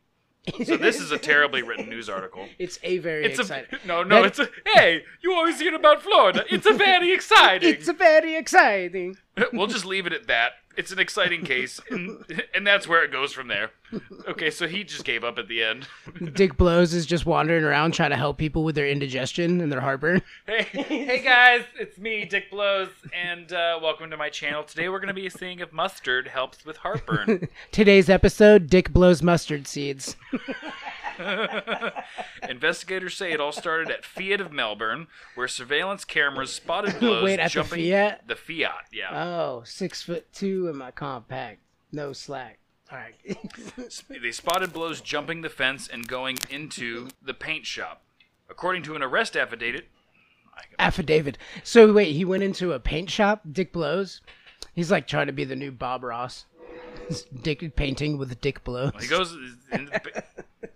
So 0.64 0.76
this 0.78 0.98
is 0.98 1.10
a 1.10 1.18
terribly 1.18 1.62
written 1.62 1.90
news 1.90 2.08
article. 2.08 2.48
It's 2.58 2.78
a 2.82 2.98
very 2.98 3.24
It's 3.26 3.38
exciting. 3.38 3.78
a 3.84 3.86
no, 3.86 4.02
no. 4.02 4.24
It's 4.24 4.38
a 4.38 4.48
hey. 4.74 5.02
You 5.22 5.34
always 5.34 5.60
hear 5.60 5.74
about 5.74 6.02
Florida. 6.02 6.44
It's 6.48 6.66
a 6.66 6.72
very 6.72 7.12
exciting. 7.12 7.68
It's 7.74 7.88
a 7.88 7.92
very 7.92 8.34
exciting. 8.36 9.16
we'll 9.52 9.66
just 9.66 9.84
leave 9.84 10.06
it 10.06 10.12
at 10.14 10.26
that. 10.28 10.52
It's 10.78 10.92
an 10.92 11.00
exciting 11.00 11.44
case, 11.44 11.80
and, 11.90 12.24
and 12.54 12.64
that's 12.64 12.86
where 12.86 13.02
it 13.02 13.10
goes 13.10 13.32
from 13.32 13.48
there. 13.48 13.72
Okay, 14.28 14.48
so 14.48 14.68
he 14.68 14.84
just 14.84 15.04
gave 15.04 15.24
up 15.24 15.36
at 15.36 15.48
the 15.48 15.64
end. 15.64 15.88
Dick 16.34 16.56
Blows 16.56 16.94
is 16.94 17.04
just 17.04 17.26
wandering 17.26 17.64
around 17.64 17.94
trying 17.94 18.10
to 18.10 18.16
help 18.16 18.38
people 18.38 18.62
with 18.62 18.76
their 18.76 18.86
indigestion 18.86 19.60
and 19.60 19.72
their 19.72 19.80
heartburn. 19.80 20.22
Hey, 20.46 20.62
hey 20.62 21.22
guys, 21.22 21.64
it's 21.80 21.98
me, 21.98 22.24
Dick 22.24 22.48
Blows, 22.50 22.90
and 23.12 23.52
uh, 23.52 23.80
welcome 23.82 24.08
to 24.10 24.16
my 24.16 24.30
channel. 24.30 24.62
Today 24.62 24.88
we're 24.88 25.00
going 25.00 25.08
to 25.08 25.14
be 25.14 25.28
seeing 25.28 25.58
if 25.58 25.72
mustard 25.72 26.28
helps 26.28 26.64
with 26.64 26.76
heartburn. 26.76 27.48
Today's 27.72 28.08
episode: 28.08 28.70
Dick 28.70 28.92
blows 28.92 29.20
mustard 29.20 29.66
seeds. 29.66 30.16
Investigators 32.48 33.16
say 33.16 33.32
it 33.32 33.40
all 33.40 33.52
started 33.52 33.90
at 33.90 34.04
Fiat 34.04 34.40
of 34.40 34.52
Melbourne, 34.52 35.06
where 35.34 35.48
surveillance 35.48 36.04
cameras 36.04 36.52
spotted 36.52 36.98
Blows 37.00 37.24
Wait, 37.24 37.40
at 37.40 37.50
the 37.50 37.54
jumping 37.54 37.90
Fiat? 37.90 38.26
The 38.26 38.36
Fiat, 38.36 38.86
yeah. 38.92 39.24
Oh, 39.24 39.62
six 39.64 40.02
foot 40.02 40.32
two 40.32 40.68
in 40.68 40.76
my 40.76 40.90
compact, 40.90 41.60
no 41.92 42.12
slack. 42.12 42.58
All 42.90 42.98
right. 42.98 43.14
They 44.22 44.32
spotted 44.32 44.72
Blows 44.72 45.00
jumping 45.00 45.42
the 45.42 45.50
fence 45.50 45.88
and 45.88 46.06
going 46.08 46.38
into 46.50 47.08
the 47.22 47.34
paint 47.34 47.66
shop. 47.66 48.02
According 48.50 48.82
to 48.84 48.96
an 48.96 49.02
arrest 49.02 49.36
affidavit, 49.36 49.88
Affidavit. 50.78 51.38
So 51.62 51.92
wait, 51.92 52.12
he 52.14 52.24
went 52.24 52.42
into 52.42 52.72
a 52.72 52.80
paint 52.80 53.10
shop. 53.10 53.42
Dick 53.50 53.72
blows. 53.72 54.20
He's 54.74 54.90
like 54.90 55.06
trying 55.06 55.26
to 55.26 55.32
be 55.32 55.44
the 55.44 55.56
new 55.56 55.70
Bob 55.70 56.02
Ross. 56.04 56.46
Dick 57.42 57.76
painting 57.76 58.18
with 58.18 58.40
Dick 58.40 58.64
blows. 58.64 58.92
he 59.00 59.06
goes 59.06 59.36
into 59.72 59.90
the, 59.90 60.24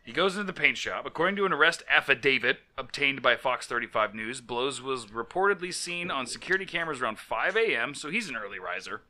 he 0.04 0.12
goes 0.12 0.34
into 0.34 0.44
the 0.44 0.52
paint 0.52 0.76
shop. 0.76 1.06
According 1.06 1.36
to 1.36 1.46
an 1.46 1.52
arrest 1.52 1.82
affidavit 1.88 2.58
obtained 2.76 3.22
by 3.22 3.36
Fox 3.36 3.66
35 3.66 4.14
News, 4.14 4.40
Blows 4.40 4.82
was 4.82 5.06
reportedly 5.06 5.72
seen 5.72 6.10
on 6.10 6.26
security 6.26 6.66
cameras 6.66 7.00
around 7.00 7.18
5 7.18 7.56
a.m., 7.56 7.94
so 7.94 8.10
he's 8.10 8.28
an 8.28 8.36
early 8.36 8.58
riser. 8.58 9.02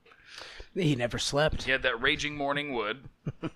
He 0.74 0.94
never 0.94 1.18
slept. 1.18 1.64
He 1.64 1.70
had 1.70 1.82
that 1.82 2.00
raging 2.00 2.36
morning 2.36 2.72
wood, 2.72 3.08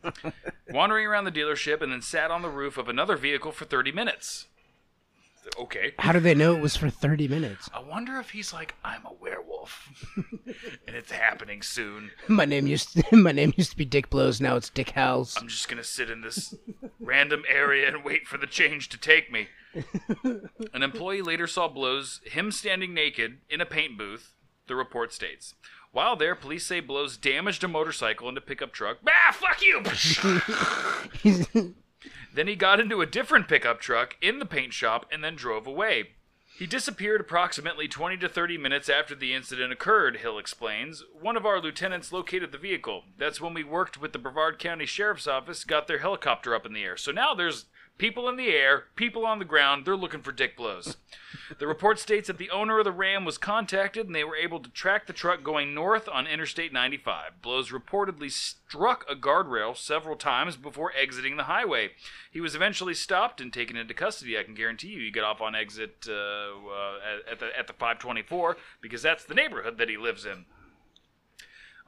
wandering 0.70 1.06
around 1.06 1.24
the 1.24 1.32
dealership, 1.32 1.80
and 1.80 1.90
then 1.90 2.02
sat 2.02 2.30
on 2.30 2.42
the 2.42 2.50
roof 2.50 2.76
of 2.76 2.88
another 2.88 3.16
vehicle 3.16 3.52
for 3.52 3.64
30 3.64 3.92
minutes. 3.92 4.46
Okay. 5.58 5.92
How 5.98 6.12
do 6.12 6.20
they 6.20 6.34
know 6.34 6.56
it 6.56 6.60
was 6.60 6.76
for 6.76 6.90
thirty 6.90 7.28
minutes? 7.28 7.68
I 7.72 7.80
wonder 7.80 8.18
if 8.18 8.30
he's 8.30 8.52
like, 8.52 8.74
I'm 8.84 9.04
a 9.06 9.12
werewolf, 9.12 9.88
and 10.46 10.96
it's 10.96 11.10
happening 11.10 11.62
soon. 11.62 12.10
My 12.28 12.44
name 12.44 12.66
used 12.66 12.92
to, 12.92 13.04
my 13.16 13.32
name 13.32 13.52
used 13.56 13.70
to 13.70 13.76
be 13.76 13.84
Dick 13.84 14.10
Blows. 14.10 14.40
Now 14.40 14.56
it's 14.56 14.70
Dick 14.70 14.90
Howells. 14.90 15.36
I'm 15.38 15.48
just 15.48 15.68
gonna 15.68 15.84
sit 15.84 16.10
in 16.10 16.20
this 16.20 16.54
random 17.00 17.44
area 17.48 17.88
and 17.88 18.04
wait 18.04 18.26
for 18.26 18.38
the 18.38 18.46
change 18.46 18.88
to 18.90 18.98
take 18.98 19.30
me. 19.30 19.48
An 20.72 20.82
employee 20.82 21.22
later 21.22 21.46
saw 21.46 21.68
Blows 21.68 22.20
him 22.24 22.50
standing 22.50 22.94
naked 22.94 23.38
in 23.48 23.60
a 23.60 23.66
paint 23.66 23.98
booth. 23.98 24.32
The 24.68 24.74
report 24.74 25.12
states. 25.12 25.54
While 25.92 26.16
there, 26.16 26.34
police 26.34 26.66
say 26.66 26.80
Blows 26.80 27.16
damaged 27.16 27.62
a 27.62 27.68
motorcycle 27.68 28.28
and 28.28 28.36
a 28.36 28.40
pickup 28.40 28.72
truck. 28.72 28.98
Bah, 29.04 29.32
fuck 29.32 29.62
you! 29.62 29.84
Then 32.36 32.46
he 32.46 32.54
got 32.54 32.80
into 32.80 33.00
a 33.00 33.06
different 33.06 33.48
pickup 33.48 33.80
truck 33.80 34.16
in 34.20 34.38
the 34.38 34.46
paint 34.46 34.72
shop 34.72 35.06
and 35.10 35.24
then 35.24 35.34
drove 35.34 35.66
away. 35.66 36.10
He 36.58 36.66
disappeared 36.66 37.20
approximately 37.20 37.86
20 37.86 38.16
to 38.16 38.28
30 38.30 38.56
minutes 38.56 38.88
after 38.88 39.14
the 39.14 39.34
incident 39.34 39.72
occurred, 39.72 40.18
Hill 40.18 40.38
explains. 40.38 41.04
One 41.20 41.36
of 41.36 41.44
our 41.44 41.60
lieutenants 41.60 42.12
located 42.12 42.50
the 42.50 42.58
vehicle. 42.58 43.04
That's 43.18 43.42
when 43.42 43.52
we 43.52 43.62
worked 43.62 44.00
with 44.00 44.14
the 44.14 44.18
Brevard 44.18 44.58
County 44.58 44.86
Sheriff's 44.86 45.26
Office, 45.26 45.64
got 45.64 45.86
their 45.86 45.98
helicopter 45.98 46.54
up 46.54 46.64
in 46.64 46.72
the 46.72 46.82
air. 46.82 46.96
So 46.96 47.12
now 47.12 47.34
there's 47.34 47.66
people 47.98 48.28
in 48.28 48.36
the 48.36 48.48
air, 48.48 48.84
people 48.94 49.24
on 49.24 49.38
the 49.38 49.44
ground, 49.44 49.84
they're 49.84 49.96
looking 49.96 50.22
for 50.22 50.32
Dick 50.32 50.56
Blows. 50.56 50.96
The 51.58 51.66
report 51.66 51.98
states 51.98 52.26
that 52.26 52.38
the 52.38 52.50
owner 52.50 52.78
of 52.78 52.84
the 52.84 52.92
Ram 52.92 53.24
was 53.24 53.38
contacted 53.38 54.06
and 54.06 54.14
they 54.14 54.24
were 54.24 54.36
able 54.36 54.60
to 54.60 54.70
track 54.70 55.06
the 55.06 55.12
truck 55.12 55.42
going 55.42 55.74
north 55.74 56.08
on 56.08 56.26
Interstate 56.26 56.72
95. 56.72 57.42
Blows 57.42 57.70
reportedly 57.70 58.30
struck 58.30 59.04
a 59.08 59.14
guardrail 59.14 59.76
several 59.76 60.16
times 60.16 60.56
before 60.56 60.92
exiting 60.94 61.36
the 61.36 61.44
highway. 61.44 61.90
He 62.30 62.40
was 62.40 62.54
eventually 62.54 62.94
stopped 62.94 63.40
and 63.40 63.52
taken 63.52 63.76
into 63.76 63.94
custody. 63.94 64.38
I 64.38 64.42
can 64.42 64.54
guarantee 64.54 64.88
you 64.88 65.00
he 65.00 65.10
get 65.10 65.24
off 65.24 65.40
on 65.40 65.54
exit 65.54 66.06
uh, 66.08 66.12
uh, 66.12 66.98
at 67.30 67.38
the 67.38 67.56
at 67.58 67.66
the 67.66 67.72
524 67.72 68.56
because 68.80 69.02
that's 69.02 69.24
the 69.24 69.34
neighborhood 69.34 69.78
that 69.78 69.88
he 69.88 69.96
lives 69.96 70.24
in. 70.24 70.46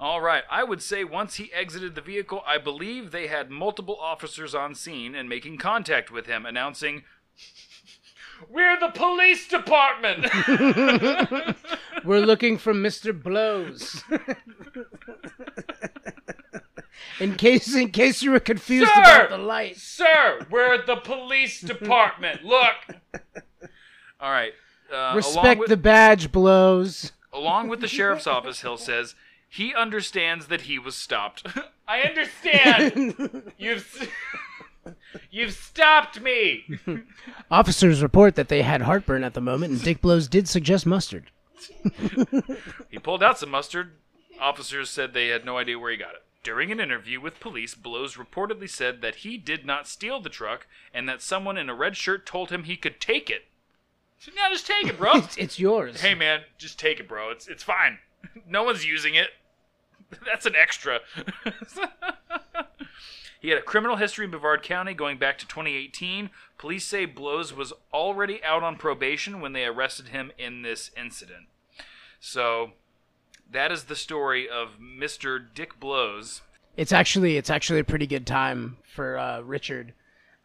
All 0.00 0.20
right, 0.20 0.44
I 0.48 0.62
would 0.62 0.80
say 0.80 1.02
once 1.02 1.34
he 1.36 1.52
exited 1.52 1.96
the 1.96 2.00
vehicle, 2.00 2.44
I 2.46 2.58
believe 2.58 3.10
they 3.10 3.26
had 3.26 3.50
multiple 3.50 3.98
officers 4.00 4.54
on 4.54 4.76
scene 4.76 5.16
and 5.16 5.28
making 5.28 5.58
contact 5.58 6.12
with 6.12 6.26
him, 6.26 6.46
announcing, 6.46 7.02
"We're 8.48 8.78
the 8.78 8.90
police 8.90 9.48
department." 9.48 10.28
We're 12.04 12.20
looking 12.20 12.58
for 12.58 12.72
Mister 12.72 13.12
Blows. 13.12 14.04
in 17.20 17.34
case 17.34 17.74
in 17.74 17.90
case 17.90 18.22
you 18.22 18.30
were 18.30 18.40
confused 18.40 18.92
Sir! 18.94 19.00
about 19.00 19.30
the 19.30 19.38
lights. 19.38 19.82
Sir, 19.82 20.46
we're 20.48 20.84
the 20.86 20.96
police 20.96 21.60
department. 21.60 22.44
Look. 22.44 22.76
All 24.20 24.30
right. 24.30 24.52
Uh, 24.92 25.12
Respect 25.16 25.58
with, 25.58 25.68
the 25.68 25.76
badge 25.76 26.32
blows. 26.32 27.12
along 27.32 27.68
with 27.68 27.80
the 27.80 27.88
sheriff's 27.88 28.26
office, 28.26 28.60
Hill 28.60 28.78
says 28.78 29.14
he 29.48 29.74
understands 29.74 30.46
that 30.46 30.62
he 30.62 30.78
was 30.78 30.94
stopped. 30.94 31.46
I 31.88 32.02
understand. 32.02 33.52
You've 33.58 34.10
you've 35.30 35.52
stopped 35.52 36.20
me. 36.20 36.64
Officers 37.50 38.02
report 38.02 38.34
that 38.36 38.48
they 38.48 38.62
had 38.62 38.82
heartburn 38.82 39.24
at 39.24 39.34
the 39.34 39.40
moment, 39.40 39.72
and 39.72 39.82
Dick 39.82 40.00
Blows 40.00 40.28
did 40.28 40.48
suggest 40.48 40.86
mustard. 40.86 41.30
He 42.88 42.98
pulled 42.98 43.22
out 43.22 43.38
some 43.38 43.50
mustard. 43.50 43.92
Officers 44.40 44.88
said 44.90 45.12
they 45.12 45.28
had 45.28 45.44
no 45.44 45.58
idea 45.58 45.78
where 45.78 45.90
he 45.90 45.96
got 45.96 46.14
it. 46.14 46.22
During 46.42 46.70
an 46.70 46.80
interview 46.80 47.20
with 47.20 47.40
police, 47.40 47.74
Blows 47.74 48.14
reportedly 48.16 48.70
said 48.70 49.02
that 49.02 49.16
he 49.16 49.36
did 49.36 49.66
not 49.66 49.88
steal 49.88 50.20
the 50.20 50.28
truck 50.30 50.66
and 50.94 51.08
that 51.08 51.20
someone 51.20 51.58
in 51.58 51.68
a 51.68 51.74
red 51.74 51.96
shirt 51.96 52.24
told 52.24 52.50
him 52.50 52.62
he 52.64 52.76
could 52.76 53.00
take 53.00 53.28
it. 53.28 53.46
So, 54.18 54.30
yeah, 54.34 54.48
just 54.50 54.66
take 54.66 54.86
it, 54.86 54.98
bro. 54.98 55.16
It's, 55.16 55.36
it's 55.36 55.58
yours. 55.58 56.00
hey, 56.00 56.14
man, 56.14 56.40
just 56.56 56.78
take 56.78 57.00
it, 57.00 57.08
bro. 57.08 57.30
It's 57.30 57.46
it's 57.48 57.62
fine. 57.62 57.98
No 58.46 58.62
one's 58.62 58.84
using 58.86 59.14
it. 59.14 59.28
That's 60.24 60.46
an 60.46 60.54
extra. 60.56 61.00
he 63.40 63.50
had 63.50 63.58
a 63.58 63.62
criminal 63.62 63.96
history 63.96 64.24
in 64.24 64.30
Brevard 64.30 64.62
County 64.62 64.94
going 64.94 65.18
back 65.18 65.38
to 65.38 65.46
2018. 65.46 66.30
Police 66.56 66.86
say 66.86 67.04
Blows 67.04 67.52
was 67.52 67.72
already 67.92 68.42
out 68.42 68.62
on 68.62 68.76
probation 68.76 69.40
when 69.40 69.52
they 69.52 69.64
arrested 69.64 70.08
him 70.08 70.32
in 70.38 70.62
this 70.62 70.90
incident. 70.96 71.46
So 72.20 72.72
that 73.50 73.70
is 73.70 73.84
the 73.84 73.96
story 73.96 74.48
of 74.48 74.78
Mr. 74.80 75.44
Dick 75.54 75.78
Blows. 75.78 76.42
It's 76.76 76.92
actually 76.92 77.36
it's 77.36 77.50
actually 77.50 77.80
a 77.80 77.84
pretty 77.84 78.06
good 78.06 78.26
time 78.26 78.76
for 78.94 79.18
uh, 79.18 79.40
Richard. 79.40 79.92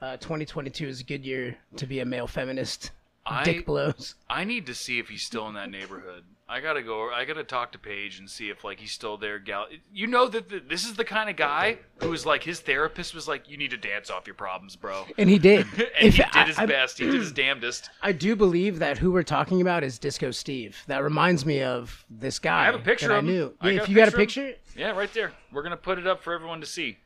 Uh, 0.02 0.18
2022 0.18 0.88
is 0.88 1.00
a 1.00 1.04
good 1.04 1.24
year 1.24 1.56
to 1.78 1.86
be 1.86 2.00
a 2.00 2.06
male 2.06 2.28
feminist. 2.28 2.92
I- 3.26 3.44
Dick 3.44 3.66
blows. 3.66 4.16
I 4.30 4.44
need 4.44 4.66
to 4.68 4.74
see 4.76 5.00
if 5.00 5.10
he's 5.10 5.24
still 5.24 5.48
in 5.48 5.54
that 5.56 5.70
neighborhood. 5.70 6.24
I 6.50 6.60
gotta 6.60 6.84
go. 6.84 7.10
I 7.10 7.24
gotta 7.24 7.46
talk 7.46 7.72
to 7.72 7.80
Paige 7.80 8.20
and 8.20 8.30
see 8.30 8.50
if 8.50 8.64
like 8.66 8.80
he's 8.80 8.92
still 8.92 9.18
there. 9.18 9.40
Gal, 9.40 9.68
you 9.94 10.08
know 10.08 10.28
that 10.28 10.50
the, 10.50 10.60
this 10.60 10.84
is 10.84 10.96
the 10.96 11.06
kind 11.06 11.30
of 11.30 11.38
guy 11.38 11.78
who 12.02 12.12
is 12.12 12.26
like 12.26 12.44
his 12.44 12.60
therapist 12.60 13.16
was 13.16 13.28
like, 13.30 13.50
"You 13.50 13.56
need 13.58 13.72
to 13.72 13.78
dance 13.78 14.12
off 14.12 14.28
your 14.28 14.34
problems, 14.36 14.76
bro." 14.76 15.06
And 15.18 15.30
he 15.30 15.40
did. 15.40 15.66
and 15.74 15.90
If 16.02 16.16
he 16.18 16.24
did 16.24 16.28
I- 16.36 16.46
his 16.46 16.60
I- 16.60 16.66
best. 16.66 17.00
He 17.00 17.06
did 17.06 17.16
his 17.16 17.32
damnedest. 17.44 17.90
I 18.02 18.12
do 18.12 18.36
believe 18.36 18.80
that 18.80 18.98
who 18.98 19.12
we're 19.12 19.24
talking 19.24 19.62
about 19.62 19.84
is 19.84 19.98
Disco 19.98 20.32
Steve. 20.32 20.84
That 20.88 21.02
reminds 21.02 21.46
me 21.46 21.64
of 21.64 22.06
this 22.10 22.40
guy. 22.40 22.64
I 22.64 22.66
have 22.66 22.76
a 22.76 22.80
picture 22.80 23.14
I 23.14 23.18
of 23.20 23.24
him. 23.26 23.32
knew. 23.32 23.54
I 23.62 23.70
Yeah, 23.72 23.82
if 23.84 23.90
you 23.90 23.96
got 23.96 24.10
a 24.10 24.12
picture 24.12 24.48
picture, 24.52 24.80
Yeah, 24.80 24.92
right 24.92 25.12
there. 25.14 25.32
We're 25.52 25.64
gonna 25.64 25.78
put 25.78 25.98
it 25.98 26.06
up 26.06 26.22
for 26.22 26.34
everyone 26.34 26.60
to 26.60 26.68
see. 26.68 26.98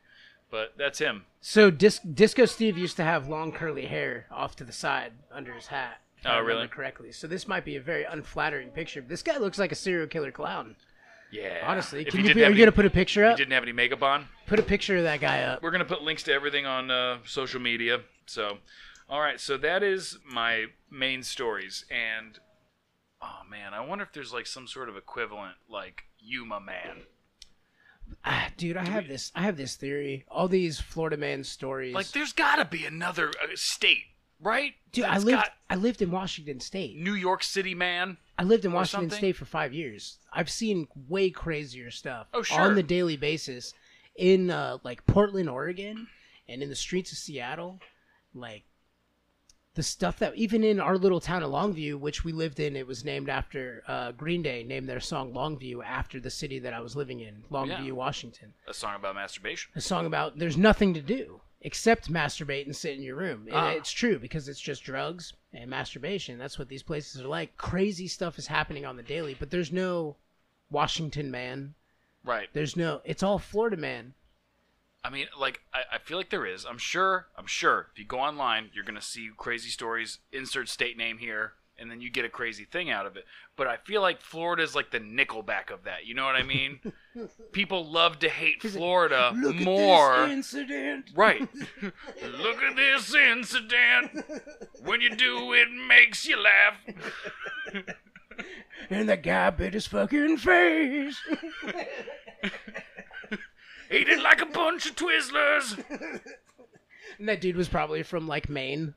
But 0.50 0.74
that's 0.78 0.98
him. 0.98 1.26
so 1.42 1.70
Dis- 1.70 2.00
Disco 2.00 2.44
Steve 2.46 2.76
used 2.78 2.96
to 2.96 3.04
have 3.04 3.28
long 3.28 3.52
curly 3.52 3.84
hair 3.86 4.26
off 4.30 4.56
to 4.56 4.64
the 4.64 4.72
side 4.72 5.12
under 5.30 5.52
his 5.52 5.66
hat. 5.68 6.00
If 6.20 6.26
I 6.26 6.30
Oh, 6.30 6.32
remember 6.40 6.52
really? 6.54 6.68
Correctly. 6.68 7.12
So 7.12 7.26
this 7.26 7.46
might 7.48 7.64
be 7.64 7.76
a 7.76 7.80
very 7.80 8.04
unflattering 8.04 8.68
picture. 8.70 9.00
This 9.00 9.22
guy 9.22 9.38
looks 9.38 9.58
like 9.58 9.72
a 9.72 9.76
serial 9.76 10.06
killer 10.06 10.30
clown. 10.32 10.76
Yeah. 11.30 11.62
Honestly, 11.66 12.02
If 12.06 12.08
can 12.14 12.24
you? 12.24 12.30
Are 12.30 12.44
have 12.44 12.52
you 12.56 12.58
gonna 12.58 12.72
put 12.72 12.86
a 12.86 12.90
picture 12.90 13.24
up? 13.24 13.36
He 13.38 13.44
didn't 13.44 13.52
have 13.52 13.62
any 13.62 13.72
makeup 13.72 14.02
on. 14.02 14.26
Put 14.46 14.58
a 14.58 14.62
picture 14.62 14.96
of 14.96 15.02
that 15.04 15.20
guy 15.20 15.42
up. 15.42 15.62
We're 15.62 15.70
gonna 15.70 15.84
put 15.84 16.02
links 16.02 16.22
to 16.24 16.32
everything 16.32 16.64
on 16.66 16.90
uh, 16.90 17.18
social 17.26 17.60
media. 17.60 18.00
So, 18.26 18.58
all 19.10 19.20
right. 19.20 19.38
So 19.38 19.56
that 19.58 19.82
is 19.82 20.18
my 20.24 20.66
main 20.90 21.22
stories, 21.22 21.84
and 21.90 22.38
oh 23.20 23.40
man, 23.48 23.74
I 23.74 23.80
wonder 23.84 24.04
if 24.04 24.12
there's 24.12 24.32
like 24.32 24.46
some 24.46 24.66
sort 24.66 24.88
of 24.88 24.96
equivalent, 24.96 25.56
like 25.68 26.04
Yuma 26.18 26.60
Man. 26.60 27.02
Ah, 28.24 28.48
dude, 28.56 28.78
I 28.78 28.88
have 28.88 29.06
this. 29.06 29.30
I 29.34 29.42
have 29.42 29.58
this 29.58 29.76
theory. 29.76 30.24
All 30.30 30.48
these 30.48 30.80
Florida 30.80 31.18
man 31.18 31.44
stories. 31.44 31.94
Like, 31.94 32.08
there's 32.12 32.32
got 32.32 32.56
to 32.56 32.64
be 32.64 32.86
another 32.86 33.28
uh, 33.28 33.48
state, 33.54 34.04
right? 34.40 34.74
dude, 34.92 35.04
I 35.04 35.18
lived. 35.18 35.30
got 35.30 35.50
I 35.70 35.74
lived 35.76 36.00
in 36.02 36.10
Washington 36.10 36.60
State. 36.60 36.96
New 36.98 37.14
York 37.14 37.42
City 37.42 37.74
Man. 37.74 38.16
I 38.38 38.44
lived 38.44 38.64
in 38.64 38.72
Washington 38.72 39.10
something? 39.10 39.18
State 39.18 39.36
for 39.36 39.44
five 39.44 39.72
years. 39.74 40.18
I've 40.32 40.48
seen 40.50 40.86
way 41.08 41.30
crazier 41.30 41.90
stuff 41.90 42.28
Oh, 42.32 42.42
sure. 42.42 42.60
on 42.60 42.74
the 42.74 42.82
daily 42.82 43.16
basis 43.16 43.74
in 44.16 44.50
uh, 44.50 44.78
like 44.84 45.04
Portland, 45.06 45.48
Oregon, 45.50 46.06
and 46.48 46.62
in 46.62 46.68
the 46.68 46.74
streets 46.76 47.12
of 47.12 47.18
Seattle. 47.18 47.80
Like 48.34 48.64
the 49.74 49.82
stuff 49.82 50.18
that 50.18 50.34
even 50.34 50.64
in 50.64 50.80
our 50.80 50.96
little 50.98 51.20
town 51.20 51.42
of 51.42 51.50
Longview, 51.50 51.98
which 52.00 52.24
we 52.24 52.32
lived 52.32 52.58
in, 52.60 52.74
it 52.76 52.86
was 52.86 53.04
named 53.04 53.28
after 53.28 53.82
uh, 53.86 54.12
Green 54.12 54.42
Day 54.42 54.64
named 54.64 54.88
their 54.88 55.00
song 55.00 55.32
Longview 55.32 55.84
after 55.84 56.18
the 56.20 56.30
city 56.30 56.58
that 56.60 56.72
I 56.72 56.80
was 56.80 56.96
living 56.96 57.20
in, 57.20 57.44
Longview, 57.50 57.86
Yeah. 57.86 57.92
Washington. 57.92 58.54
A 58.66 58.74
song 58.74 58.96
about 58.96 59.14
masturbation. 59.14 59.70
A 59.76 59.80
song 59.80 60.06
about 60.06 60.38
there's 60.38 60.56
nothing 60.56 60.94
to 60.94 61.00
do 61.00 61.40
except 61.60 62.10
masturbate 62.12 62.66
and 62.66 62.76
sit 62.76 62.96
in 62.96 63.02
your 63.02 63.16
room. 63.16 63.46
And 63.46 63.56
Ah. 63.56 63.68
it's 63.70 63.90
true 63.90 64.18
because 64.18 64.48
it's 64.48 64.60
just 64.60 64.84
drugs 64.84 65.32
and 65.52 65.68
masturbation. 65.68 66.38
That's 66.38 66.58
what 66.58 66.68
these 66.68 66.82
places 66.82 67.20
are 67.20 67.26
like. 67.28 67.56
Crazy 67.56 68.06
stuff 68.08 68.38
is 68.38 68.46
happening 68.46 68.84
on 68.86 68.96
the 68.96 69.02
daily, 69.02 69.34
but 69.34 69.50
there's 69.50 69.72
no 69.72 70.16
Washington 70.70 71.30
man. 71.30 71.74
Right. 72.24 72.48
There's 72.52 72.76
no. 72.76 73.00
It's 73.04 73.22
all 73.22 73.38
Florida 73.38 73.76
man. 73.76 74.14
I 75.04 75.10
mean, 75.10 75.26
like, 75.38 75.60
I, 75.72 75.82
I 75.94 75.98
feel 75.98 76.16
like 76.18 76.30
there 76.30 76.44
is. 76.46 76.64
I'm 76.66 76.78
sure. 76.78 77.28
I'm 77.36 77.46
sure. 77.46 77.88
If 77.92 77.98
you 77.98 78.04
go 78.04 78.18
online, 78.18 78.70
you're 78.74 78.84
gonna 78.84 79.00
see 79.00 79.30
crazy 79.36 79.70
stories. 79.70 80.18
Insert 80.32 80.68
state 80.68 80.96
name 80.96 81.18
here, 81.18 81.54
and 81.78 81.90
then 81.90 82.00
you 82.00 82.10
get 82.10 82.24
a 82.24 82.28
crazy 82.28 82.64
thing 82.64 82.90
out 82.90 83.06
of 83.06 83.16
it. 83.16 83.24
But 83.56 83.66
I 83.66 83.76
feel 83.76 84.02
like 84.02 84.20
Florida 84.20 84.62
is 84.62 84.74
like 84.74 84.90
the 84.90 85.00
Nickelback 85.00 85.70
of 85.72 85.84
that. 85.84 86.06
You 86.06 86.14
know 86.14 86.24
what 86.24 86.34
I 86.36 86.42
mean? 86.42 86.80
People 87.52 87.84
love 87.90 88.18
to 88.20 88.28
hate 88.28 88.62
Florida 88.62 89.32
more. 89.34 90.24
incident. 90.26 91.10
Right. 91.14 91.40
Look 92.22 92.62
at 92.62 92.76
this 92.76 93.14
incident. 93.14 94.24
When 94.84 95.00
you 95.00 95.14
do, 95.14 95.52
it 95.52 95.68
makes 95.70 96.26
you 96.26 96.36
laugh. 96.40 96.74
And 98.90 99.08
the 99.08 99.16
guy 99.16 99.50
bit 99.50 99.74
his 99.74 99.86
fucking 99.86 100.36
face. 100.38 101.18
Ate 103.90 104.08
it 104.08 104.22
like 104.22 104.40
a 104.40 104.46
bunch 104.46 104.86
of 104.86 104.96
Twizzlers. 104.96 105.82
and 107.18 107.28
that 107.28 107.40
dude 107.40 107.56
was 107.56 107.68
probably 107.68 108.02
from 108.02 108.28
like 108.28 108.48
Maine. 108.48 108.94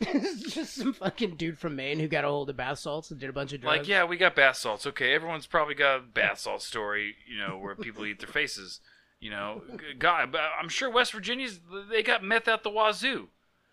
just 0.48 0.74
some 0.74 0.92
fucking 0.92 1.36
dude 1.36 1.58
from 1.58 1.76
Maine 1.76 1.98
who 1.98 2.08
got 2.08 2.24
a 2.24 2.28
hold 2.28 2.50
of 2.50 2.56
bath 2.56 2.78
salts 2.78 3.10
and 3.10 3.18
did 3.18 3.28
a 3.28 3.32
bunch 3.32 3.52
of 3.52 3.60
drugs. 3.60 3.78
Like, 3.78 3.88
yeah, 3.88 4.04
we 4.04 4.16
got 4.16 4.36
bath 4.36 4.56
salts. 4.56 4.86
Okay, 4.86 5.12
everyone's 5.12 5.46
probably 5.46 5.74
got 5.74 5.96
a 5.98 6.02
bath 6.02 6.38
salt 6.40 6.62
story, 6.62 7.16
you 7.26 7.36
know, 7.38 7.58
where 7.58 7.74
people 7.74 8.06
eat 8.06 8.20
their 8.20 8.28
faces. 8.28 8.80
You 9.20 9.30
know, 9.30 9.62
God, 9.98 10.30
but 10.30 10.42
I'm 10.60 10.68
sure 10.68 10.88
West 10.88 11.12
Virginia's 11.12 11.58
they 11.90 12.04
got 12.04 12.22
meth 12.22 12.46
out 12.46 12.62
the 12.62 12.70
wazoo. 12.70 13.28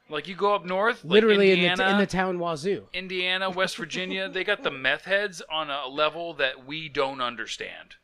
Like 0.09 0.27
you 0.27 0.35
go 0.35 0.53
up 0.53 0.65
north, 0.65 1.03
like 1.03 1.13
literally 1.13 1.51
in 1.51 1.57
Indiana, 1.57 1.77
the 1.77 1.89
in 1.89 1.97
the 1.97 2.05
town 2.05 2.37
Wazoo. 2.37 2.87
Indiana, 2.93 3.49
West 3.49 3.77
Virginia, 3.77 4.29
they 4.29 4.43
got 4.43 4.61
the 4.61 4.69
meth 4.69 5.05
heads 5.05 5.41
on 5.51 5.71
a 5.71 5.87
level 5.87 6.33
that 6.35 6.65
we 6.65 6.89
don't 6.89 7.21
understand. 7.21 7.95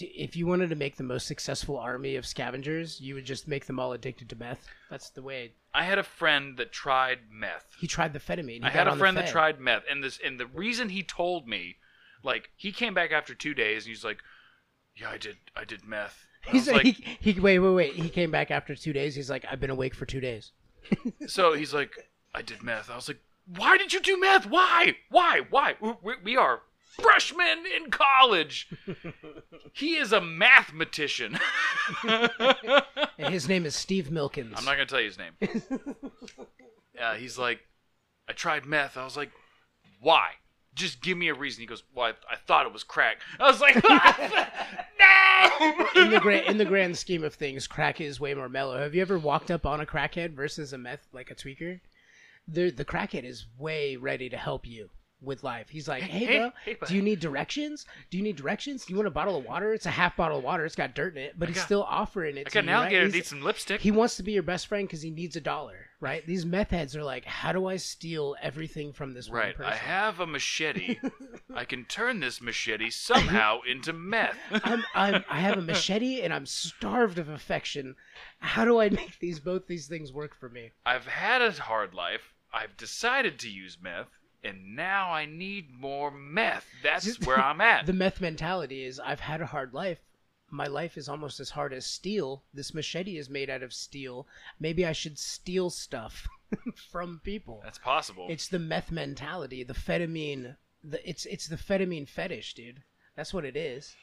If 0.00 0.36
you 0.36 0.46
wanted 0.46 0.70
to 0.70 0.76
make 0.76 0.96
the 0.96 1.02
most 1.02 1.26
successful 1.26 1.78
army 1.78 2.16
of 2.16 2.26
scavengers, 2.26 3.00
you 3.00 3.14
would 3.14 3.24
just 3.24 3.48
make 3.48 3.66
them 3.66 3.78
all 3.78 3.92
addicted 3.92 4.28
to 4.30 4.36
meth. 4.36 4.66
That's 4.90 5.10
the 5.10 5.22
way. 5.22 5.52
I 5.74 5.84
had 5.84 5.98
a 5.98 6.02
friend 6.02 6.56
that 6.56 6.72
tried 6.72 7.18
meth. 7.30 7.66
He 7.78 7.86
tried 7.86 8.12
the 8.12 8.20
ketamine. 8.20 8.64
I 8.64 8.70
had 8.70 8.88
a 8.88 8.96
friend 8.96 9.16
that 9.16 9.28
tried 9.28 9.60
meth, 9.60 9.84
and 9.90 10.02
this 10.02 10.18
and 10.24 10.38
the 10.38 10.46
reason 10.46 10.88
he 10.88 11.02
told 11.02 11.46
me, 11.46 11.76
like, 12.22 12.50
he 12.56 12.72
came 12.72 12.94
back 12.94 13.12
after 13.12 13.34
two 13.34 13.54
days, 13.54 13.84
and 13.84 13.94
he's 13.94 14.04
like, 14.04 14.18
"Yeah, 14.96 15.10
I 15.10 15.18
did, 15.18 15.36
I 15.56 15.64
did 15.64 15.84
meth." 15.84 16.26
And 16.46 16.54
He's 16.54 16.68
like, 16.68 16.82
he, 16.84 17.18
he 17.32 17.40
wait 17.40 17.58
wait 17.58 17.74
wait. 17.74 17.92
He 17.94 18.08
came 18.08 18.30
back 18.30 18.50
after 18.50 18.74
two 18.74 18.92
days. 18.92 19.14
He's 19.14 19.30
like, 19.30 19.44
I've 19.50 19.60
been 19.60 19.70
awake 19.70 19.94
for 19.94 20.06
two 20.06 20.20
days. 20.20 20.52
so 21.26 21.52
he's 21.54 21.74
like, 21.74 21.92
"I 22.34 22.42
did 22.42 22.62
meth." 22.62 22.90
I 22.90 22.96
was 22.96 23.08
like, 23.08 23.20
"Why 23.56 23.76
did 23.76 23.92
you 23.92 24.00
do 24.00 24.18
meth? 24.18 24.46
Why? 24.46 24.96
Why? 25.10 25.42
Why? 25.50 25.74
We, 25.80 26.14
we 26.22 26.36
are 26.36 26.62
freshmen 27.00 27.64
in 27.76 27.90
college. 27.90 28.68
he 29.72 29.96
is 29.96 30.12
a 30.12 30.20
mathematician. 30.20 31.38
And 33.20 33.34
his 33.34 33.48
name 33.48 33.66
is 33.66 33.74
Steve 33.74 34.12
Milkins. 34.12 34.54
I'm 34.56 34.64
not 34.64 34.72
gonna 34.72 34.86
tell 34.86 35.00
you 35.00 35.08
his 35.08 35.18
name. 35.18 35.32
Yeah, 36.94 37.16
he's 37.16 37.38
like, 37.38 37.60
I 38.28 38.32
tried 38.32 38.66
meth. 38.66 38.96
I 38.96 39.04
was 39.04 39.16
like, 39.16 39.30
why? 40.00 40.30
Just 40.74 41.00
give 41.00 41.16
me 41.16 41.28
a 41.28 41.34
reason. 41.34 41.60
He 41.60 41.66
goes, 41.66 41.84
well, 41.94 42.06
I, 42.06 42.34
I 42.34 42.36
thought 42.36 42.66
it 42.66 42.72
was 42.72 42.82
crack. 42.82 43.18
I 43.38 43.48
was 43.48 43.60
like, 43.60 43.76
no. 45.96 46.02
in 46.02 46.10
the 46.10 46.18
grand 46.20 46.46
in 46.46 46.58
the 46.58 46.64
grand 46.64 46.98
scheme 46.98 47.22
of 47.22 47.34
things, 47.34 47.68
crack 47.68 48.00
is 48.00 48.18
way 48.20 48.34
more 48.34 48.48
mellow. 48.48 48.78
Have 48.78 48.94
you 48.96 49.02
ever 49.02 49.18
walked 49.18 49.50
up 49.50 49.64
on 49.64 49.80
a 49.80 49.86
crackhead 49.86 50.34
versus 50.34 50.72
a 50.72 50.78
meth 50.78 51.06
like 51.12 51.30
a 51.30 51.34
tweaker? 51.36 51.80
The 52.48 52.70
the 52.70 52.84
crackhead 52.84 53.24
is 53.24 53.46
way 53.56 53.94
ready 53.96 54.28
to 54.28 54.36
help 54.36 54.66
you 54.66 54.90
with 55.20 55.42
life. 55.42 55.68
He's 55.68 55.88
like, 55.88 56.02
hey, 56.04 56.38
bro, 56.38 56.52
hey, 56.64 56.76
do 56.86 56.94
you 56.94 57.02
need 57.02 57.18
directions? 57.20 57.86
Do 58.10 58.16
you 58.18 58.22
need 58.22 58.36
directions? 58.36 58.84
Do 58.84 58.92
you 58.92 58.96
want 58.96 59.08
a 59.08 59.10
bottle 59.10 59.36
of 59.36 59.44
water? 59.44 59.74
It's 59.74 59.86
a 59.86 59.90
half 59.90 60.16
bottle 60.16 60.38
of 60.38 60.44
water. 60.44 60.64
It's 60.64 60.76
got 60.76 60.94
dirt 60.94 61.16
in 61.16 61.22
it, 61.22 61.34
but 61.38 61.48
he's 61.48 61.56
got- 61.56 61.64
still 61.64 61.82
offering 61.82 62.36
it. 62.36 62.42
I 62.46 62.50
to 62.50 62.54
got 62.54 62.60
an 62.60 62.66
you, 62.66 62.70
right? 62.72 62.78
alligator 62.82 63.02
He's- 63.04 63.14
needs 63.14 63.28
some 63.28 63.42
lipstick. 63.42 63.80
He 63.80 63.90
wants 63.90 64.16
to 64.18 64.22
be 64.22 64.32
your 64.32 64.42
best 64.44 64.68
friend 64.68 64.86
because 64.86 65.02
he 65.02 65.10
needs 65.10 65.34
a 65.34 65.40
dollar, 65.40 65.86
right? 66.00 66.24
These 66.26 66.46
meth 66.46 66.70
heads 66.70 66.94
are 66.94 67.02
like, 67.02 67.24
how 67.24 67.50
do 67.52 67.66
I 67.66 67.76
steal 67.76 68.36
everything 68.40 68.92
from 68.92 69.12
this 69.14 69.28
one 69.28 69.38
Right, 69.38 69.56
person? 69.56 69.72
I 69.72 69.76
have 69.76 70.20
a 70.20 70.26
machete. 70.26 70.98
I 71.54 71.64
can 71.64 71.84
turn 71.86 72.20
this 72.20 72.40
machete 72.40 72.90
somehow 72.90 73.60
into 73.68 73.92
meth. 73.92 74.36
I'm, 74.64 74.84
I'm, 74.94 75.24
I 75.28 75.40
have 75.40 75.58
a 75.58 75.62
machete 75.62 76.20
and 76.22 76.32
I'm 76.32 76.46
starved 76.46 77.18
of 77.18 77.28
affection. 77.28 77.96
How 78.38 78.64
do 78.64 78.78
I 78.80 78.88
make 78.90 79.18
these 79.18 79.40
both 79.40 79.66
these 79.66 79.88
things 79.88 80.12
work 80.12 80.36
for 80.38 80.48
me? 80.48 80.70
I've 80.86 81.06
had 81.06 81.42
a 81.42 81.50
hard 81.52 81.92
life. 81.92 82.34
I've 82.52 82.76
decided 82.76 83.38
to 83.40 83.50
use 83.50 83.76
meth. 83.82 84.08
And 84.44 84.76
now 84.76 85.10
I 85.10 85.26
need 85.26 85.72
more 85.72 86.10
meth. 86.10 86.66
That's 86.82 87.20
where 87.20 87.38
I'm 87.38 87.60
at. 87.60 87.86
The 87.86 87.92
meth 87.92 88.20
mentality 88.20 88.84
is 88.84 89.00
I've 89.00 89.20
had 89.20 89.40
a 89.40 89.46
hard 89.46 89.74
life. 89.74 89.98
My 90.50 90.66
life 90.66 90.96
is 90.96 91.08
almost 91.08 91.40
as 91.40 91.50
hard 91.50 91.72
as 91.74 91.84
steel. 91.84 92.42
This 92.54 92.72
machete 92.72 93.18
is 93.18 93.28
made 93.28 93.50
out 93.50 93.62
of 93.62 93.74
steel. 93.74 94.26
Maybe 94.58 94.86
I 94.86 94.92
should 94.92 95.18
steal 95.18 95.68
stuff 95.68 96.26
from 96.90 97.20
people. 97.22 97.60
That's 97.62 97.78
possible. 97.78 98.26
It's 98.30 98.48
the 98.48 98.58
meth 98.58 98.90
mentality, 98.90 99.62
the 99.62 99.74
fetamine. 99.74 100.56
The, 100.82 101.06
it's 101.08 101.26
it's 101.26 101.48
the 101.48 101.56
fetamine 101.56 102.08
fetish, 102.08 102.54
dude. 102.54 102.82
That's 103.16 103.34
what 103.34 103.44
it 103.44 103.56
is. 103.56 103.94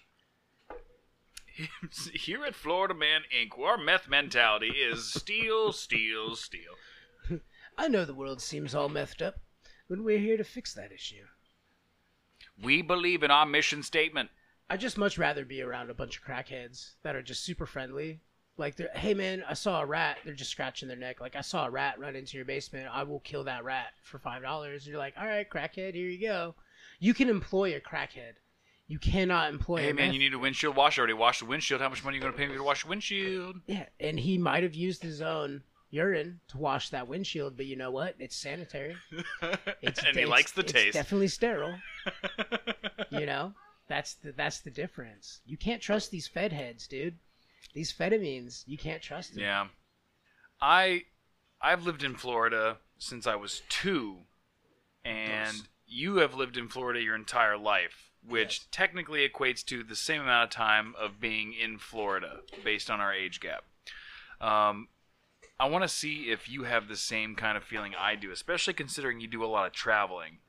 Here 2.13 2.43
at 2.43 2.53
Florida 2.53 2.93
Man 2.93 3.21
Inc., 3.33 3.57
our 3.57 3.77
meth 3.77 4.09
mentality 4.09 4.71
is 4.71 5.11
steal, 5.13 5.71
steal, 5.71 6.35
steal. 6.35 6.75
I 7.77 7.87
know 7.87 8.05
the 8.05 8.13
world 8.13 8.41
seems 8.41 8.75
all 8.75 8.89
methed 8.89 9.21
up, 9.21 9.39
but 9.89 10.03
we're 10.03 10.19
here 10.19 10.37
to 10.37 10.43
fix 10.43 10.73
that 10.73 10.91
issue. 10.91 11.25
We 12.61 12.81
believe 12.81 13.23
in 13.23 13.31
our 13.31 13.45
mission 13.45 13.83
statement. 13.83 14.29
I'd 14.69 14.79
just 14.79 14.97
much 14.97 15.17
rather 15.17 15.45
be 15.45 15.61
around 15.61 15.89
a 15.89 15.93
bunch 15.93 16.17
of 16.17 16.23
crackheads 16.23 16.91
that 17.03 17.15
are 17.15 17.21
just 17.21 17.43
super 17.43 17.65
friendly. 17.65 18.21
Like, 18.57 18.77
they're, 18.77 18.89
hey 18.95 19.13
man, 19.13 19.43
I 19.47 19.53
saw 19.53 19.81
a 19.81 19.85
rat. 19.85 20.17
They're 20.23 20.33
just 20.33 20.51
scratching 20.51 20.87
their 20.87 20.97
neck. 20.97 21.19
Like, 21.19 21.35
I 21.35 21.41
saw 21.41 21.65
a 21.65 21.69
rat 21.69 21.99
run 21.99 22.15
into 22.15 22.37
your 22.37 22.45
basement. 22.45 22.87
I 22.91 23.03
will 23.03 23.19
kill 23.19 23.43
that 23.43 23.65
rat 23.65 23.87
for 24.03 24.17
five 24.17 24.41
dollars. 24.41 24.87
You're 24.87 24.97
like, 24.97 25.13
all 25.19 25.27
right, 25.27 25.49
crackhead, 25.49 25.93
here 25.93 26.07
you 26.07 26.21
go. 26.21 26.55
You 26.99 27.13
can 27.13 27.29
employ 27.29 27.75
a 27.75 27.81
crackhead. 27.81 28.35
You 28.87 28.99
cannot 28.99 29.51
employ. 29.51 29.77
Hey 29.77 29.93
man, 29.93 30.07
meth- 30.07 30.13
you 30.13 30.19
need 30.19 30.33
a 30.33 30.39
windshield 30.39 30.75
washer. 30.75 31.01
I 31.01 31.03
already 31.03 31.13
washed 31.13 31.41
the 31.41 31.47
windshield. 31.47 31.81
How 31.81 31.89
much 31.89 32.03
money 32.03 32.15
are 32.15 32.17
you 32.17 32.21
going 32.21 32.33
to 32.33 32.37
pay 32.37 32.47
me 32.47 32.55
to 32.55 32.63
wash 32.63 32.83
the 32.83 32.89
windshield? 32.89 33.57
Yeah, 33.67 33.87
and 33.99 34.19
he 34.19 34.37
might 34.37 34.63
have 34.63 34.75
used 34.75 35.03
his 35.03 35.21
own 35.21 35.63
urine 35.91 36.39
to 36.49 36.57
wash 36.57 36.89
that 36.89 37.07
windshield, 37.07 37.55
but 37.57 37.65
you 37.65 37.75
know 37.75 37.91
what? 37.91 38.15
It's 38.19 38.35
sanitary. 38.35 38.95
It's, 39.81 39.99
and 39.99 40.15
he 40.15 40.21
it's- 40.23 40.27
likes 40.29 40.51
the 40.51 40.61
it's 40.61 40.71
taste. 40.71 40.93
Definitely 40.93 41.27
sterile. 41.29 41.75
You 43.11 43.25
know, 43.25 43.53
that's 43.87 44.15
the 44.15 44.31
that's 44.31 44.59
the 44.61 44.71
difference. 44.71 45.39
You 45.45 45.57
can't 45.57 45.81
trust 45.81 46.11
these 46.11 46.27
Fed 46.27 46.51
heads, 46.51 46.87
dude. 46.87 47.15
These 47.73 47.93
fetamines, 47.93 48.63
you 48.67 48.77
can't 48.77 49.01
trust 49.01 49.33
them. 49.33 49.43
Yeah. 49.43 49.67
I 50.61 51.03
I've 51.61 51.83
lived 51.85 52.03
in 52.03 52.15
Florida 52.15 52.77
since 52.97 53.27
I 53.27 53.35
was 53.35 53.61
2 53.69 54.17
and 55.03 55.43
Nice. 55.57 55.63
you 55.85 56.17
have 56.17 56.33
lived 56.33 56.57
in 56.57 56.67
Florida 56.67 57.01
your 57.01 57.15
entire 57.15 57.57
life, 57.57 58.09
which 58.27 58.59
Yes. 58.59 58.67
technically 58.71 59.27
equates 59.27 59.63
to 59.65 59.83
the 59.83 59.95
same 59.95 60.21
amount 60.21 60.45
of 60.45 60.49
time 60.49 60.95
of 60.97 61.19
being 61.19 61.53
in 61.53 61.77
Florida 61.77 62.39
based 62.63 62.89
on 62.89 62.99
our 62.99 63.13
age 63.13 63.39
gap. 63.39 63.63
Um 64.41 64.87
I 65.59 65.67
want 65.67 65.83
to 65.83 65.87
see 65.87 66.31
if 66.31 66.49
you 66.49 66.63
have 66.63 66.87
the 66.87 66.97
same 66.97 67.35
kind 67.35 67.55
of 67.57 67.63
feeling 67.63 67.93
I 67.97 68.15
do, 68.15 68.31
especially 68.31 68.73
considering 68.73 69.19
you 69.19 69.27
do 69.27 69.43
a 69.43 69.47
lot 69.47 69.65
of 69.65 69.71
traveling. 69.71 70.39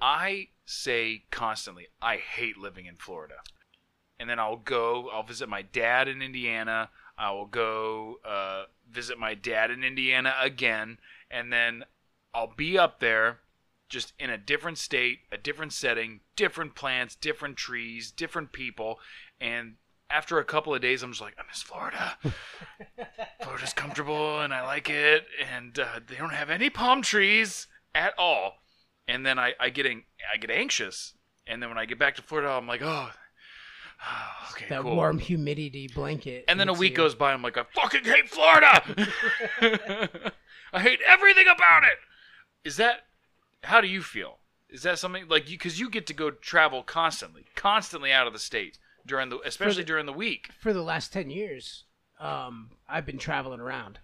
I 0.00 0.48
say 0.64 1.24
constantly, 1.30 1.88
I 2.00 2.16
hate 2.16 2.56
living 2.56 2.86
in 2.86 2.96
Florida. 2.96 3.36
And 4.18 4.30
then 4.30 4.38
I'll 4.38 4.56
go, 4.56 5.10
I'll 5.12 5.24
visit 5.24 5.48
my 5.48 5.62
dad 5.62 6.06
in 6.06 6.22
Indiana. 6.22 6.90
I 7.18 7.32
will 7.32 7.46
go 7.46 8.20
uh, 8.24 8.64
visit 8.90 9.18
my 9.18 9.34
dad 9.34 9.70
in 9.70 9.82
Indiana 9.82 10.34
again. 10.40 10.98
And 11.30 11.52
then 11.52 11.84
I'll 12.32 12.52
be 12.56 12.78
up 12.78 13.00
there 13.00 13.40
just 13.88 14.12
in 14.18 14.30
a 14.30 14.38
different 14.38 14.78
state, 14.78 15.20
a 15.32 15.36
different 15.36 15.72
setting, 15.72 16.20
different 16.36 16.74
plants, 16.76 17.16
different 17.16 17.56
trees, 17.56 18.12
different 18.12 18.52
people. 18.52 19.00
And 19.40 19.74
after 20.12 20.38
a 20.38 20.44
couple 20.44 20.74
of 20.74 20.82
days, 20.82 21.02
I'm 21.02 21.12
just 21.12 21.22
like, 21.22 21.36
I 21.38 21.42
miss 21.48 21.62
Florida. 21.62 22.16
Florida's 23.42 23.72
comfortable 23.72 24.40
and 24.40 24.52
I 24.52 24.64
like 24.64 24.90
it. 24.90 25.26
And 25.54 25.78
uh, 25.78 26.00
they 26.06 26.16
don't 26.16 26.32
have 26.32 26.50
any 26.50 26.70
palm 26.70 27.02
trees 27.02 27.66
at 27.94 28.12
all. 28.18 28.56
And 29.08 29.24
then 29.24 29.38
I, 29.38 29.54
I 29.58 29.70
get 29.70 29.86
ang- 29.86 30.04
I 30.32 30.36
get 30.36 30.50
anxious. 30.50 31.14
And 31.46 31.62
then 31.62 31.70
when 31.70 31.78
I 31.78 31.86
get 31.86 31.98
back 31.98 32.16
to 32.16 32.22
Florida, 32.22 32.50
I'm 32.50 32.68
like, 32.68 32.82
oh, 32.82 33.10
okay, 34.52 34.66
that 34.68 34.82
cool. 34.82 34.94
warm 34.94 35.18
humidity 35.18 35.88
blanket. 35.92 36.44
And 36.46 36.60
then 36.60 36.68
a 36.68 36.74
week 36.74 36.92
you. 36.92 36.96
goes 36.98 37.14
by. 37.14 37.32
I'm 37.32 37.42
like, 37.42 37.56
I 37.56 37.64
fucking 37.74 38.04
hate 38.04 38.28
Florida. 38.28 38.82
I 40.72 40.80
hate 40.80 41.00
everything 41.06 41.46
about 41.54 41.84
it. 41.84 41.98
Is 42.64 42.76
that 42.76 43.06
how 43.64 43.80
do 43.80 43.88
you 43.88 44.02
feel? 44.02 44.38
Is 44.68 44.82
that 44.82 44.98
something 44.98 45.26
like 45.28 45.50
you 45.50 45.58
because 45.58 45.80
you 45.80 45.90
get 45.90 46.06
to 46.06 46.14
go 46.14 46.30
travel 46.30 46.82
constantly, 46.82 47.46
constantly 47.54 48.12
out 48.12 48.26
of 48.26 48.32
the 48.32 48.38
state 48.38 48.78
during 49.06 49.28
the 49.30 49.38
especially 49.44 49.82
the- 49.82 49.86
during 49.86 50.06
the 50.06 50.12
week. 50.12 50.50
for 50.60 50.72
the 50.72 50.82
last 50.82 51.12
ten 51.12 51.30
years. 51.30 51.84
Um, 52.20 52.70
I've 52.88 53.04
been 53.06 53.18
traveling 53.18 53.58
around, 53.60 53.98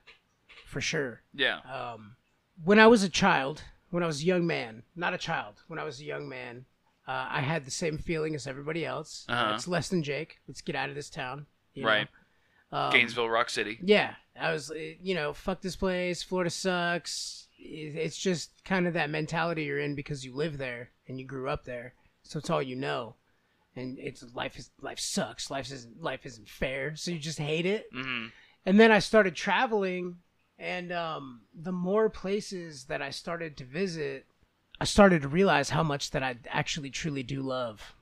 for 0.66 0.80
sure. 0.80 1.22
Yeah. 1.32 1.58
Um, 1.60 2.16
when 2.64 2.80
I 2.80 2.88
was 2.88 3.02
a 3.04 3.08
child, 3.08 3.62
when 3.90 4.02
I 4.02 4.06
was 4.06 4.22
a 4.22 4.24
young 4.24 4.44
man, 4.46 4.82
not 4.96 5.14
a 5.14 5.18
child, 5.18 5.62
when 5.68 5.78
I 5.78 5.84
was 5.84 6.00
a 6.00 6.04
young 6.04 6.28
man, 6.28 6.64
uh, 7.06 7.26
I 7.30 7.40
had 7.42 7.64
the 7.64 7.70
same 7.70 7.96
feeling 7.96 8.34
as 8.34 8.46
everybody 8.48 8.84
else. 8.84 9.24
Uh-huh. 9.28 9.52
It's 9.54 9.68
less 9.68 9.88
than 9.88 10.02
Jake. 10.02 10.40
Let's 10.48 10.60
get 10.62 10.74
out 10.74 10.88
of 10.88 10.94
this 10.96 11.08
town. 11.10 11.46
you 11.74 11.82
know? 11.84 11.88
Right. 11.88 12.08
Um, 12.72 12.92
Gainesville, 12.92 13.30
Rock 13.30 13.48
City. 13.50 13.78
Yeah, 13.82 14.14
I 14.38 14.52
was, 14.52 14.70
uh, 14.70 14.74
you 14.74 15.14
know, 15.14 15.32
fuck 15.32 15.62
this 15.62 15.76
place. 15.76 16.22
Florida 16.22 16.50
sucks. 16.50 17.46
It's 17.56 18.18
just 18.18 18.50
kind 18.64 18.86
of 18.88 18.94
that 18.94 19.10
mentality 19.10 19.62
you're 19.64 19.78
in 19.80 19.94
because 19.94 20.24
you 20.24 20.34
live 20.34 20.58
there 20.58 20.90
and 21.06 21.18
you 21.20 21.24
grew 21.26 21.48
up 21.48 21.64
there, 21.64 21.94
so 22.24 22.38
it's 22.40 22.50
all 22.50 22.62
you 22.62 22.74
know. 22.76 23.14
And 23.78 23.98
it's 23.98 24.24
life 24.34 24.58
is 24.58 24.70
life 24.80 24.98
sucks. 24.98 25.50
Life 25.50 25.70
isn't 25.72 26.02
life 26.02 26.26
isn't 26.26 26.48
fair, 26.48 26.96
so 26.96 27.10
you 27.10 27.18
just 27.18 27.38
hate 27.38 27.66
it. 27.66 27.86
hmm 27.92 28.26
And 28.66 28.78
then 28.80 28.90
I 28.90 28.98
started 28.98 29.34
traveling, 29.34 30.16
and 30.58 30.92
um, 30.92 31.42
the 31.54 31.72
more 31.72 32.10
places 32.10 32.84
that 32.86 33.00
I 33.00 33.10
started 33.10 33.56
to 33.58 33.64
visit, 33.64 34.26
I 34.80 34.84
started 34.84 35.22
to 35.22 35.28
realize 35.28 35.70
how 35.70 35.82
much 35.82 36.10
that 36.10 36.22
I 36.22 36.36
actually 36.48 36.90
truly 36.90 37.22
do 37.22 37.40
love 37.40 37.94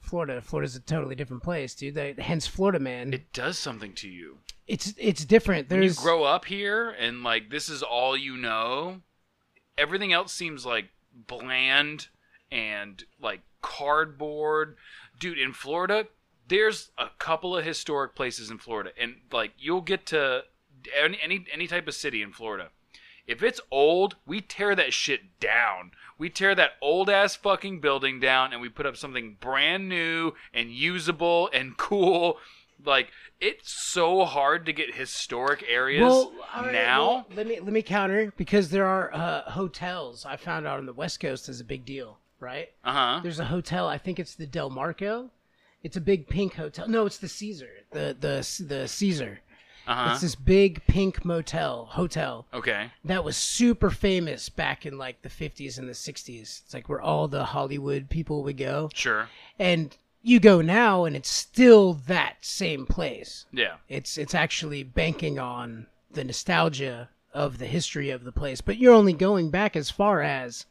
Florida. 0.00 0.40
Florida's 0.40 0.76
a 0.76 0.80
totally 0.80 1.14
different 1.14 1.42
place, 1.42 1.74
dude. 1.74 1.94
They, 1.94 2.14
hence, 2.18 2.46
Florida 2.46 2.78
man. 2.78 3.12
It 3.14 3.32
does 3.32 3.58
something 3.58 3.92
to 3.94 4.08
you. 4.08 4.38
it's 4.66 4.94
it's 4.98 5.24
different. 5.24 5.70
When 5.70 5.82
you 5.82 5.94
grow 5.94 6.24
up 6.24 6.44
here 6.44 6.90
and 6.90 7.22
like 7.22 7.50
this 7.50 7.68
is 7.68 7.82
all 7.82 8.16
you 8.16 8.36
know, 8.36 9.00
everything 9.78 10.12
else 10.12 10.32
seems 10.32 10.66
like 10.66 10.86
bland 11.26 12.08
and 12.52 13.02
like 13.20 13.40
cardboard. 13.62 14.76
Dude, 15.18 15.38
in 15.38 15.52
Florida, 15.52 16.06
there's 16.48 16.90
a 16.98 17.08
couple 17.18 17.56
of 17.56 17.64
historic 17.64 18.14
places 18.14 18.50
in 18.50 18.58
Florida, 18.58 18.90
and 18.98 19.16
like 19.32 19.52
you'll 19.58 19.80
get 19.80 20.06
to 20.06 20.44
any 20.98 21.18
any, 21.22 21.46
any 21.52 21.66
type 21.66 21.88
of 21.88 21.94
city 21.94 22.22
in 22.22 22.32
Florida. 22.32 22.70
If 23.26 23.42
it's 23.44 23.60
old, 23.70 24.16
we 24.26 24.40
tear 24.40 24.74
that 24.74 24.92
shit 24.92 25.38
down. 25.38 25.92
We 26.18 26.28
tear 26.30 26.54
that 26.56 26.72
old 26.82 27.08
ass 27.08 27.36
fucking 27.36 27.80
building 27.80 28.18
down 28.18 28.52
and 28.52 28.60
we 28.60 28.68
put 28.68 28.86
up 28.86 28.96
something 28.96 29.36
brand 29.40 29.88
new 29.88 30.32
and 30.52 30.70
usable 30.70 31.48
and 31.52 31.76
cool. 31.76 32.38
Like 32.84 33.10
it's 33.40 33.70
so 33.72 34.24
hard 34.24 34.66
to 34.66 34.72
get 34.72 34.94
historic 34.94 35.64
areas 35.68 36.02
well, 36.02 36.32
right, 36.56 36.72
now. 36.72 37.06
well, 37.06 37.26
let 37.36 37.46
me 37.46 37.60
let 37.60 37.72
me 37.72 37.82
counter 37.82 38.32
because 38.36 38.70
there 38.70 38.86
are 38.86 39.14
uh, 39.14 39.42
hotels. 39.50 40.24
I 40.26 40.36
found 40.36 40.66
out 40.66 40.78
on 40.78 40.86
the 40.86 40.92
West 40.92 41.20
Coast 41.20 41.48
is 41.48 41.60
a 41.60 41.64
big 41.64 41.84
deal, 41.84 42.18
right? 42.40 42.68
Uh 42.84 42.92
huh. 42.92 43.20
There's 43.22 43.40
a 43.40 43.44
hotel. 43.46 43.86
I 43.88 43.98
think 43.98 44.18
it's 44.18 44.34
the 44.34 44.46
Del 44.46 44.70
Marco. 44.70 45.30
It's 45.82 45.96
a 45.96 46.00
big 46.00 46.28
pink 46.28 46.54
hotel. 46.54 46.88
No, 46.88 47.06
it's 47.06 47.18
the 47.18 47.28
Caesar. 47.28 47.70
The 47.92 48.16
the 48.18 48.64
the 48.66 48.86
Caesar. 48.88 49.40
Uh 49.86 49.94
huh. 49.94 50.10
It's 50.12 50.20
this 50.20 50.34
big 50.34 50.82
pink 50.86 51.24
motel 51.24 51.86
hotel 51.86 52.46
Okay. 52.52 52.90
that 53.04 53.24
was 53.24 53.36
super 53.36 53.90
famous 53.90 54.48
back 54.48 54.84
in 54.86 54.98
like 54.98 55.22
the 55.22 55.28
50s 55.30 55.78
and 55.78 55.88
the 55.88 55.94
60s. 55.94 56.62
It's 56.62 56.74
like 56.74 56.88
where 56.88 57.00
all 57.00 57.26
the 57.28 57.44
Hollywood 57.46 58.10
people 58.10 58.42
would 58.44 58.58
go. 58.58 58.90
Sure. 58.94 59.28
And 59.58 59.96
you 60.22 60.38
go 60.38 60.60
now 60.60 61.06
and 61.06 61.16
it's 61.16 61.30
still 61.30 61.94
that 62.06 62.36
same 62.42 62.84
place. 62.86 63.46
Yeah. 63.52 63.76
It's 63.88 64.18
it's 64.18 64.34
actually 64.34 64.82
banking 64.82 65.38
on 65.38 65.86
the 66.12 66.24
nostalgia 66.24 67.08
of 67.32 67.58
the 67.58 67.66
history 67.66 68.10
of 68.10 68.24
the 68.24 68.32
place, 68.32 68.60
but 68.60 68.76
you're 68.76 68.94
only 68.94 69.12
going 69.14 69.50
back 69.50 69.76
as 69.76 69.90
far 69.90 70.20
as 70.20 70.66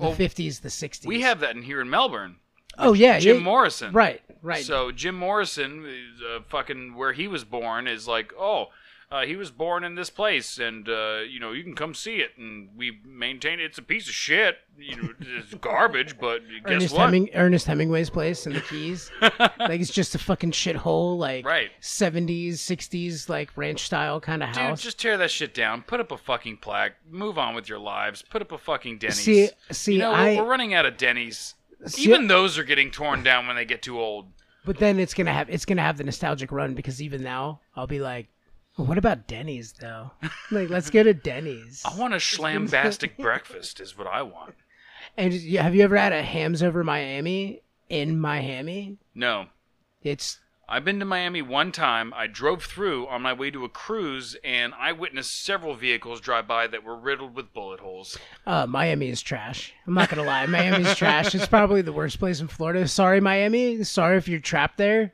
the 0.00 0.06
Well, 0.06 0.16
50s, 0.16 0.60
the 0.60 0.68
60s. 0.68 1.06
We 1.06 1.20
have 1.20 1.40
that 1.40 1.54
in 1.56 1.62
here 1.62 1.80
in 1.80 1.90
Melbourne. 1.90 2.36
Oh 2.78 2.92
yeah, 2.92 3.18
Jim 3.18 3.38
yeah, 3.38 3.42
Morrison. 3.42 3.92
Right, 3.92 4.22
right. 4.42 4.64
So 4.64 4.90
Jim 4.92 5.14
Morrison, 5.14 5.86
uh, 6.24 6.40
fucking 6.48 6.94
where 6.94 7.12
he 7.12 7.28
was 7.28 7.44
born, 7.44 7.86
is 7.86 8.06
like, 8.08 8.32
oh, 8.38 8.66
uh, 9.12 9.22
he 9.26 9.34
was 9.34 9.50
born 9.50 9.82
in 9.82 9.96
this 9.96 10.08
place, 10.08 10.58
and 10.58 10.88
uh, 10.88 11.18
you 11.28 11.40
know 11.40 11.50
you 11.52 11.64
can 11.64 11.74
come 11.74 11.94
see 11.94 12.16
it, 12.16 12.30
and 12.38 12.68
we 12.76 13.00
maintain 13.04 13.58
it. 13.58 13.64
It's 13.64 13.78
a 13.78 13.82
piece 13.82 14.06
of 14.06 14.14
shit. 14.14 14.58
You 14.78 14.96
know, 14.96 15.08
it's 15.20 15.52
garbage, 15.54 16.18
but 16.18 16.42
guess 16.64 16.72
Ernest, 16.74 16.94
what? 16.94 17.06
Heming, 17.06 17.30
Ernest 17.34 17.66
Hemingway's 17.66 18.08
place 18.10 18.46
in 18.46 18.52
the 18.52 18.60
Keys. 18.60 19.10
like 19.20 19.80
it's 19.80 19.90
just 19.90 20.14
a 20.14 20.18
fucking 20.18 20.52
shithole, 20.52 21.18
like 21.18 21.44
Right. 21.44 21.70
70s, 21.82 22.52
60s, 22.54 23.28
like 23.28 23.50
ranch 23.56 23.80
style 23.82 24.20
kind 24.20 24.42
of 24.42 24.50
house. 24.50 24.78
Dude, 24.80 24.84
just 24.84 25.00
tear 25.00 25.16
that 25.18 25.30
shit 25.30 25.54
down. 25.54 25.82
Put 25.82 26.00
up 26.00 26.12
a 26.12 26.16
fucking 26.16 26.58
plaque. 26.58 26.94
Move 27.10 27.36
on 27.36 27.54
with 27.54 27.68
your 27.68 27.78
lives. 27.80 28.22
Put 28.22 28.42
up 28.42 28.52
a 28.52 28.58
fucking 28.58 28.98
Denny's. 28.98 29.16
See, 29.20 29.50
see, 29.72 29.94
you 29.94 29.98
know, 29.98 30.12
I. 30.12 30.36
we're, 30.36 30.44
running 30.44 30.72
out 30.74 30.86
of 30.86 30.96
Denny's. 30.96 31.54
See- 31.86 32.02
Even 32.04 32.28
those 32.28 32.56
are 32.58 32.64
getting 32.64 32.90
torn 32.90 33.22
down 33.22 33.46
when 33.46 33.56
they 33.56 33.64
get 33.64 33.82
too 33.82 33.98
old. 34.00 34.26
But 34.64 34.78
then 34.78 35.00
it's 35.00 35.14
gonna 35.14 35.32
have 35.32 35.48
it's 35.48 35.64
gonna 35.64 35.82
have 35.82 35.96
the 35.96 36.04
nostalgic 36.04 36.52
run 36.52 36.74
because 36.74 37.00
even 37.02 37.22
now 37.22 37.60
I'll 37.74 37.86
be 37.86 37.98
like, 37.98 38.28
what 38.76 38.98
about 38.98 39.26
Denny's 39.26 39.72
though? 39.72 40.12
like, 40.50 40.70
let's 40.70 40.90
go 40.90 41.02
to 41.02 41.14
Denny's. 41.14 41.82
I 41.84 41.96
want 41.98 42.14
a 42.14 42.18
schlambastic 42.18 43.16
breakfast, 43.18 43.80
is 43.80 43.96
what 43.96 44.06
I 44.06 44.22
want. 44.22 44.54
And 45.16 45.32
just- 45.32 45.46
have 45.56 45.74
you 45.74 45.82
ever 45.82 45.96
had 45.96 46.12
a 46.12 46.22
hams 46.22 46.62
over 46.62 46.82
Miami 46.84 47.62
in 47.88 48.18
Miami? 48.20 48.98
No. 49.14 49.46
It's 50.02 50.38
I've 50.72 50.84
been 50.84 51.00
to 51.00 51.04
Miami 51.04 51.42
one 51.42 51.72
time. 51.72 52.14
I 52.14 52.28
drove 52.28 52.62
through 52.64 53.08
on 53.08 53.22
my 53.22 53.32
way 53.32 53.50
to 53.50 53.64
a 53.64 53.68
cruise, 53.68 54.36
and 54.44 54.72
I 54.78 54.92
witnessed 54.92 55.42
several 55.44 55.74
vehicles 55.74 56.20
drive 56.20 56.46
by 56.46 56.68
that 56.68 56.84
were 56.84 56.94
riddled 56.96 57.34
with 57.34 57.52
bullet 57.52 57.80
holes. 57.80 58.16
uh, 58.46 58.66
Miami 58.68 59.08
is 59.08 59.20
trash. 59.20 59.74
I'm 59.86 59.94
not 59.94 60.08
gonna 60.10 60.22
lie, 60.22 60.46
Miami's 60.46 60.94
trash. 60.94 61.34
It's 61.34 61.48
probably 61.48 61.82
the 61.82 61.92
worst 61.92 62.20
place 62.20 62.40
in 62.40 62.46
Florida. 62.46 62.86
Sorry, 62.86 63.20
Miami. 63.20 63.82
Sorry 63.82 64.16
if 64.16 64.28
you're 64.28 64.38
trapped 64.38 64.78
there, 64.78 65.12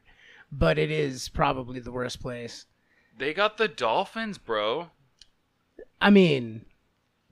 but 0.52 0.78
it 0.78 0.90
is 0.90 1.30
probably 1.30 1.80
the 1.80 1.90
worst 1.92 2.20
place. 2.20 2.66
They 3.18 3.32
got 3.34 3.56
the 3.56 3.68
Dolphins, 3.68 4.38
bro. 4.38 4.90
I 6.00 6.10
mean, 6.10 6.66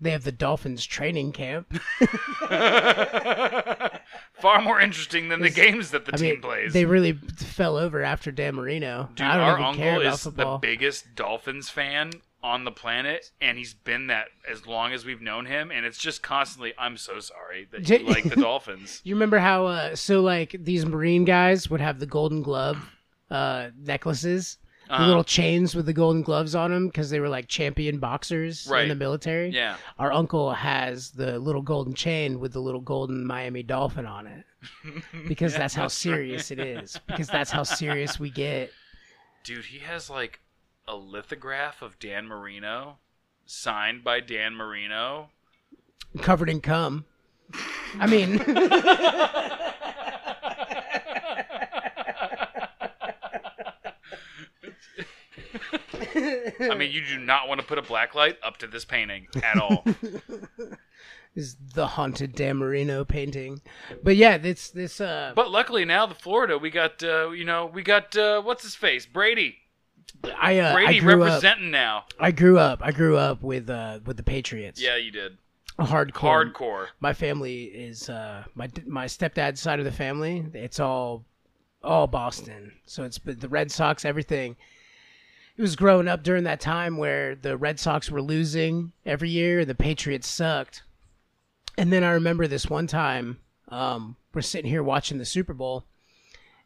they 0.00 0.10
have 0.10 0.24
the 0.24 0.32
Dolphins 0.32 0.84
training 0.84 1.32
camp. 1.32 1.78
Far 4.34 4.60
more 4.62 4.80
interesting 4.80 5.28
than 5.28 5.40
the 5.40 5.50
games 5.50 5.90
that 5.92 6.04
the 6.06 6.14
I 6.14 6.16
team 6.16 6.30
mean, 6.34 6.40
plays. 6.42 6.72
they 6.72 6.84
really 6.84 7.12
fell 7.12 7.76
over 7.76 8.02
after 8.02 8.30
Dan 8.30 8.54
Marino. 8.56 9.08
Dude, 9.14 9.26
I 9.26 9.36
don't 9.36 9.42
our 9.44 9.60
even 9.60 9.74
care 9.80 9.92
uncle 9.94 10.06
about 10.06 10.14
is 10.14 10.22
the 10.24 10.30
football. 10.30 10.58
biggest 10.58 11.14
Dolphins 11.14 11.70
fan 11.70 12.12
on 12.42 12.64
the 12.64 12.70
planet, 12.72 13.30
and 13.40 13.56
he's 13.56 13.72
been 13.72 14.08
that 14.08 14.26
as 14.50 14.66
long 14.66 14.92
as 14.92 15.04
we've 15.06 15.22
known 15.22 15.46
him. 15.46 15.70
And 15.70 15.86
it's 15.86 15.96
just 15.98 16.22
constantly, 16.22 16.74
I'm 16.78 16.96
so 16.98 17.20
sorry 17.20 17.66
that 17.70 17.80
you 17.80 17.86
J- 17.86 18.04
like 18.04 18.24
the 18.24 18.36
Dolphins. 18.36 19.00
You 19.04 19.14
remember 19.14 19.38
how 19.38 19.66
uh 19.66 19.96
so 19.96 20.20
like 20.20 20.54
these 20.58 20.84
Marine 20.84 21.24
guys 21.24 21.70
would 21.70 21.80
have 21.80 22.00
the 22.00 22.06
golden 22.06 22.42
glove 22.42 22.90
uh 23.30 23.68
necklaces, 23.78 24.58
the 24.88 24.94
Uh-huh. 24.94 25.06
little 25.06 25.24
chains 25.24 25.74
with 25.74 25.86
the 25.86 25.92
golden 25.92 26.22
gloves 26.22 26.54
on 26.54 26.70
them 26.70 26.86
because 26.88 27.10
they 27.10 27.20
were 27.20 27.28
like 27.28 27.48
champion 27.48 27.98
boxers 27.98 28.66
Right. 28.70 28.82
in 28.82 28.88
the 28.90 28.94
military. 28.94 29.48
Yeah. 29.50 29.76
Our 29.98 30.12
uncle 30.12 30.52
has 30.52 31.10
the 31.12 31.38
little 31.38 31.62
golden 31.62 31.94
chain 31.94 32.38
with 32.40 32.52
the 32.52 32.60
little 32.60 32.80
golden 32.82 33.26
Miami 33.26 33.62
dolphin 33.62 34.06
on 34.06 34.26
it. 34.26 34.44
Because 35.28 35.54
that's 35.54 35.74
how 35.74 35.88
serious 35.88 36.50
it 36.50 36.58
is. 36.58 36.98
Because 37.06 37.28
that's 37.28 37.50
how 37.50 37.62
serious 37.64 38.18
we 38.20 38.30
get. 38.30 38.70
Dude, 39.42 39.66
he 39.66 39.78
has 39.80 40.08
like 40.10 40.40
a 40.88 40.96
lithograph 40.96 41.80
of 41.82 41.98
Dan 41.98 42.26
Marino, 42.26 42.98
signed 43.46 44.02
by 44.04 44.20
Dan 44.20 44.54
Marino. 44.54 45.30
Covered 46.20 46.48
in 46.50 46.60
cum. 46.60 47.04
I 47.98 48.06
mean 48.06 48.38
I 56.70 56.74
mean, 56.76 56.92
you 56.92 57.04
do 57.04 57.18
not 57.18 57.48
want 57.48 57.60
to 57.60 57.66
put 57.66 57.78
a 57.78 57.82
black 57.82 58.14
light 58.14 58.38
up 58.42 58.58
to 58.58 58.66
this 58.66 58.84
painting 58.84 59.26
at 59.42 59.58
all. 59.58 59.84
is 61.34 61.56
the 61.74 61.86
haunted 61.86 62.34
Dan 62.34 62.58
Marino 62.58 63.04
painting. 63.04 63.60
But 64.02 64.16
yeah, 64.16 64.38
this 64.38 64.70
this 64.70 65.00
uh 65.00 65.32
but 65.34 65.50
luckily 65.50 65.84
now, 65.84 66.06
the 66.06 66.14
Florida, 66.14 66.58
we 66.58 66.70
got, 66.70 67.02
uh, 67.02 67.30
you 67.30 67.44
know, 67.44 67.66
we 67.66 67.82
got 67.82 68.16
uh, 68.16 68.42
what's 68.42 68.62
his 68.62 68.74
face, 68.74 69.06
Brady. 69.06 69.56
I 70.38 70.58
uh, 70.58 70.70
I 70.70 70.72
Brady 70.74 71.00
grew 71.00 71.22
up 71.22 71.28
representing 71.28 71.70
now. 71.70 72.04
I 72.18 72.30
grew 72.30 72.58
up. 72.58 72.80
I 72.82 72.92
grew 72.92 73.16
up 73.16 73.42
with 73.42 73.68
uh 73.68 74.00
with 74.04 74.16
the 74.16 74.22
Patriots. 74.22 74.80
Yeah, 74.80 74.96
you 74.96 75.10
did. 75.10 75.38
hardcore. 75.78 76.52
Hardcore. 76.52 76.86
My 77.00 77.12
family 77.12 77.64
is 77.64 78.08
uh 78.08 78.44
my 78.54 78.70
my 78.86 79.06
stepdad's 79.06 79.60
side 79.60 79.78
of 79.78 79.84
the 79.84 79.92
family. 79.92 80.46
It's 80.54 80.80
all 80.80 81.24
all 81.82 82.06
Boston. 82.06 82.72
So 82.86 83.02
it's 83.04 83.18
the 83.24 83.48
Red 83.48 83.70
Sox, 83.70 84.04
everything. 84.04 84.56
It 85.56 85.62
was 85.62 85.76
growing 85.76 86.08
up 86.08 86.24
during 86.24 86.44
that 86.44 86.60
time 86.60 86.96
where 86.96 87.36
the 87.36 87.56
Red 87.56 87.78
Sox 87.78 88.10
were 88.10 88.22
losing 88.22 88.92
every 89.06 89.30
year 89.30 89.60
and 89.60 89.70
the 89.70 89.74
Patriots 89.74 90.28
sucked. 90.28 90.82
And 91.78 91.92
then 91.92 92.02
I 92.02 92.10
remember 92.10 92.48
this 92.48 92.66
one 92.66 92.88
time, 92.88 93.38
um, 93.68 94.16
we're 94.32 94.42
sitting 94.42 94.70
here 94.70 94.82
watching 94.82 95.18
the 95.18 95.24
Super 95.24 95.54
Bowl, 95.54 95.84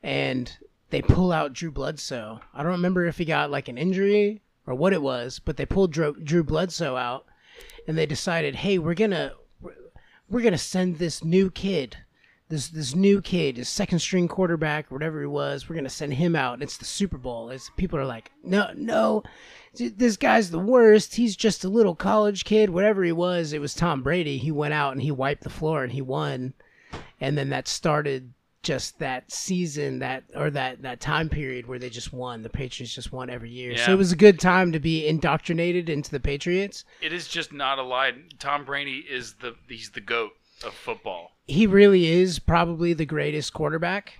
and 0.03 0.57
they 0.89 1.03
pull 1.03 1.33
out 1.33 1.53
Drew 1.53 1.71
Bledsoe. 1.71 2.41
I 2.55 2.63
don't 2.63 2.73
remember 2.73 3.05
if 3.05 3.19
he 3.19 3.27
got 3.27 3.51
like 3.51 3.69
an 3.69 3.77
injury 3.77 4.41
or 4.67 4.75
what 4.75 4.95
it 4.95 5.03
was, 5.03 5.39
but 5.39 5.59
they 5.59 5.67
pulled 5.67 5.93
Drew, 5.93 6.15
Drew 6.15 6.43
Bledsoe 6.43 6.97
out, 6.97 7.27
and 7.87 7.97
they 7.97 8.07
decided, 8.07 8.55
hey, 8.57 8.79
we're 8.79 8.95
gonna 8.95 9.33
we're 10.31 10.43
gonna 10.43 10.59
send 10.59 10.97
this 10.97 11.23
new 11.23 11.51
kid, 11.51 11.99
this 12.49 12.69
this 12.69 12.95
new 12.95 13.21
kid, 13.21 13.57
his 13.57 13.69
second 13.69 13.99
string 13.99 14.29
quarterback, 14.29 14.91
whatever 14.91 15.21
he 15.21 15.27
was. 15.27 15.69
We're 15.69 15.77
gonna 15.77 15.89
send 15.89 16.15
him 16.15 16.35
out. 16.35 16.55
And 16.55 16.63
it's 16.63 16.77
the 16.77 16.85
Super 16.85 17.19
Bowl. 17.19 17.51
It's 17.51 17.71
people 17.77 17.99
are 17.99 18.07
like, 18.07 18.31
no, 18.43 18.71
no, 18.75 19.23
this 19.75 20.17
guy's 20.17 20.51
the 20.51 20.59
worst. 20.59 21.15
He's 21.17 21.37
just 21.37 21.65
a 21.65 21.69
little 21.69 21.95
college 21.95 22.45
kid, 22.45 22.71
whatever 22.71 23.05
he 23.05 23.13
was. 23.13 23.53
It 23.53 23.61
was 23.61 23.75
Tom 23.75 24.03
Brady. 24.03 24.39
He 24.39 24.51
went 24.51 24.75
out 24.75 24.93
and 24.93 25.03
he 25.03 25.11
wiped 25.11 25.45
the 25.45 25.51
floor 25.51 25.83
and 25.83 25.93
he 25.93 26.03
won, 26.03 26.55
and 27.21 27.37
then 27.37 27.51
that 27.51 27.69
started 27.69 28.33
just 28.63 28.99
that 28.99 29.31
season 29.31 30.01
that 30.01 30.25
or 30.35 30.51
that 30.51 30.83
that 30.83 31.01
time 31.01 31.29
period 31.29 31.67
where 31.67 31.79
they 31.79 31.91
just 31.91 32.13
won. 32.13 32.43
The 32.43 32.49
Patriots 32.49 32.95
just 32.95 33.13
won 33.13 33.31
every 33.31 33.51
year. 33.51 33.77
So 33.77 33.93
it 33.93 33.99
was 33.99 34.13
a 34.13 34.17
good 34.17 34.41
time 34.41 34.73
to 34.73 34.81
be 34.81 35.07
indoctrinated 35.07 35.89
into 35.89 36.11
the 36.11 36.21
Patriots. 36.21 36.85
It 37.01 37.13
is 37.13 37.29
just 37.29 37.53
not 37.53 37.79
a 37.79 37.83
lie. 37.83 38.15
Tom 38.39 38.65
Brady 38.65 39.05
is 39.09 39.35
the 39.35 39.55
he's 39.69 39.91
the 39.91 40.01
goat 40.01 40.33
of 40.65 40.75
football. 40.75 41.33
he 41.47 41.67
really 41.67 42.07
is 42.07 42.39
probably 42.39 42.93
the 42.93 43.07
greatest 43.07 43.53
quarterback 43.53 44.19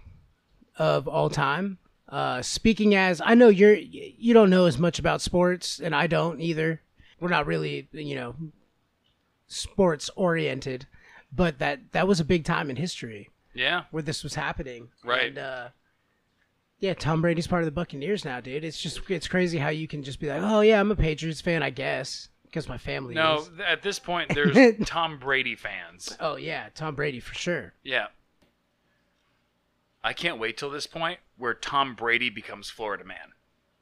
of 0.79 1.07
all 1.09 1.29
time. 1.31 1.79
Uh, 2.09 2.41
speaking 2.41 2.95
as 2.95 3.21
I 3.25 3.35
know 3.35 3.49
you're 3.49 3.75
you 3.75 4.33
don't 4.33 4.49
know 4.51 4.65
as 4.67 4.79
much 4.79 4.99
about 4.99 5.21
sports, 5.21 5.79
and 5.79 5.95
I 5.95 6.07
don't 6.07 6.41
either. 6.41 6.81
We're 7.21 7.29
not 7.29 7.47
really 7.47 7.89
you 7.93 8.15
know 8.15 8.35
sports 9.47 10.11
oriented, 10.17 10.87
but 11.35 11.59
that 11.59 11.93
that 11.93 12.07
was 12.09 12.21
a 12.21 12.25
big 12.25 12.45
time 12.45 12.71
in 12.71 12.77
history 12.77 13.29
Yeah. 13.55 13.85
where 13.91 14.03
this 14.03 14.23
was 14.23 14.35
happening. 14.35 14.89
Right. 15.05 15.29
And, 15.29 15.39
uh, 15.39 15.69
yeah, 16.81 16.95
Tom 16.95 17.21
Brady's 17.23 17.47
part 17.49 17.63
of 17.63 17.67
the 17.67 17.73
Buccaneers 17.73 18.25
now, 18.25 18.41
dude. 18.41 18.63
It's 18.65 18.81
just 18.81 19.01
it's 19.11 19.27
crazy 19.29 19.59
how 19.59 19.69
you 19.69 19.89
can 19.89 20.03
just 20.03 20.21
be 20.21 20.29
like, 20.29 20.43
oh 20.43 20.61
yeah, 20.61 20.79
I'm 20.81 20.91
a 20.93 20.97
Patriots 20.97 21.41
fan, 21.41 21.63
I 21.63 21.71
guess, 21.71 22.29
because 22.49 22.69
my 22.69 22.79
family 22.79 23.15
No, 23.15 23.39
is. 23.41 23.51
at 23.67 23.83
this 23.83 23.99
point 23.99 24.35
there's 24.35 24.57
Tom 24.87 25.19
Brady 25.19 25.55
fans. 25.55 26.17
Oh 26.21 26.37
yeah, 26.37 26.69
Tom 26.75 26.95
Brady 26.95 27.21
for 27.21 27.35
sure. 27.35 27.75
Yeah. 27.85 28.07
I 30.03 30.13
can't 30.13 30.39
wait 30.39 30.57
till 30.57 30.71
this 30.71 30.87
point 30.87 31.19
where 31.37 31.55
Tom 31.55 31.95
Brady 31.95 32.31
becomes 32.31 32.71
Florida 32.71 33.05
man. 33.05 33.33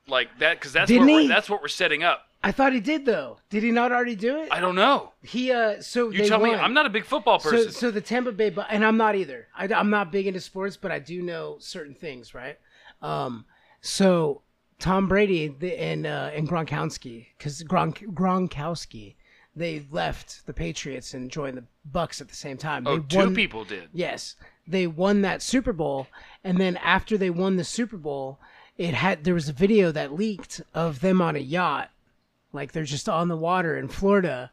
Like 0.09 0.39
that 0.39 0.61
cuz 0.61 0.73
that's 0.73 0.89
Didn't 0.89 1.07
what 1.09 1.23
we're, 1.23 1.29
that's 1.29 1.49
what 1.51 1.61
we're 1.63 1.69
setting 1.69 2.03
up. 2.03 2.23
I 2.43 2.53
thought 2.53 2.73
he 2.73 2.81
did 2.81 3.07
though. 3.07 3.39
Did 3.51 3.63
he 3.65 3.71
not 3.73 3.91
already 3.93 4.15
do 4.15 4.37
it? 4.39 4.49
I 4.53 4.61
don't 4.61 4.77
know. 4.77 5.13
He 5.23 5.51
uh, 5.51 5.81
so 5.81 6.11
You 6.11 6.19
they 6.19 6.29
tell 6.29 6.39
me. 6.41 6.55
I'm 6.55 6.75
not 6.75 6.87
a 6.87 6.91
big 6.91 7.05
football 7.05 7.41
So, 7.41 7.51
person. 7.51 7.73
so 7.73 7.91
the 7.91 8.01
Tampa 8.01 8.31
Bay, 8.31 8.51
Bu- 8.51 8.61
and 8.71 8.85
I'm 8.85 8.97
not 8.97 9.17
either. 9.17 9.49
I, 9.57 9.65
am 9.67 9.91
not 9.91 10.13
big 10.13 10.27
into 10.29 10.41
sports, 10.41 10.77
but 10.77 10.93
I 10.93 10.99
do 11.01 11.23
know 11.23 11.57
certain 11.59 11.95
things, 11.95 12.35
right? 12.35 12.59
Um, 13.03 13.47
so 13.81 14.43
Tom 14.79 15.09
Brady 15.09 15.55
and 15.79 16.07
uh, 16.07 16.31
and 16.35 16.49
Gronkowski, 16.49 17.27
because 17.37 17.63
Gronk, 17.63 18.15
Gronkowski, 18.15 19.15
they 19.55 19.87
left 19.91 20.47
the 20.47 20.53
Patriots 20.53 21.15
and 21.15 21.31
joined 21.31 21.57
the 21.57 21.65
Bucks 21.85 22.21
at 22.21 22.29
the 22.29 22.37
same 22.37 22.57
time. 22.59 22.87
oh, 22.87 22.99
they 22.99 23.07
two 23.07 23.19
won, 23.19 23.35
people 23.35 23.65
did. 23.65 23.89
Yes, 23.93 24.37
they 24.67 24.87
won 24.87 25.23
that 25.23 25.43
Super 25.43 25.73
Bowl, 25.73 26.09
and 26.45 26.59
then 26.59 26.77
after 26.79 27.17
they 27.17 27.31
won 27.31 27.57
the 27.57 27.65
Super 27.65 27.97
Bowl, 27.97 28.39
it 28.77 28.95
had 28.95 29.25
there 29.25 29.35
was 29.35 29.49
a 29.49 29.55
video 29.55 29.91
that 29.93 30.13
leaked 30.13 30.61
of 30.75 31.01
them 31.01 31.23
on 31.23 31.37
a 31.37 31.41
yacht, 31.41 31.91
like 32.53 32.73
they're 32.73 32.85
just 32.85 33.09
on 33.09 33.29
the 33.29 33.37
water 33.37 33.79
in 33.79 33.89
Florida, 33.89 34.51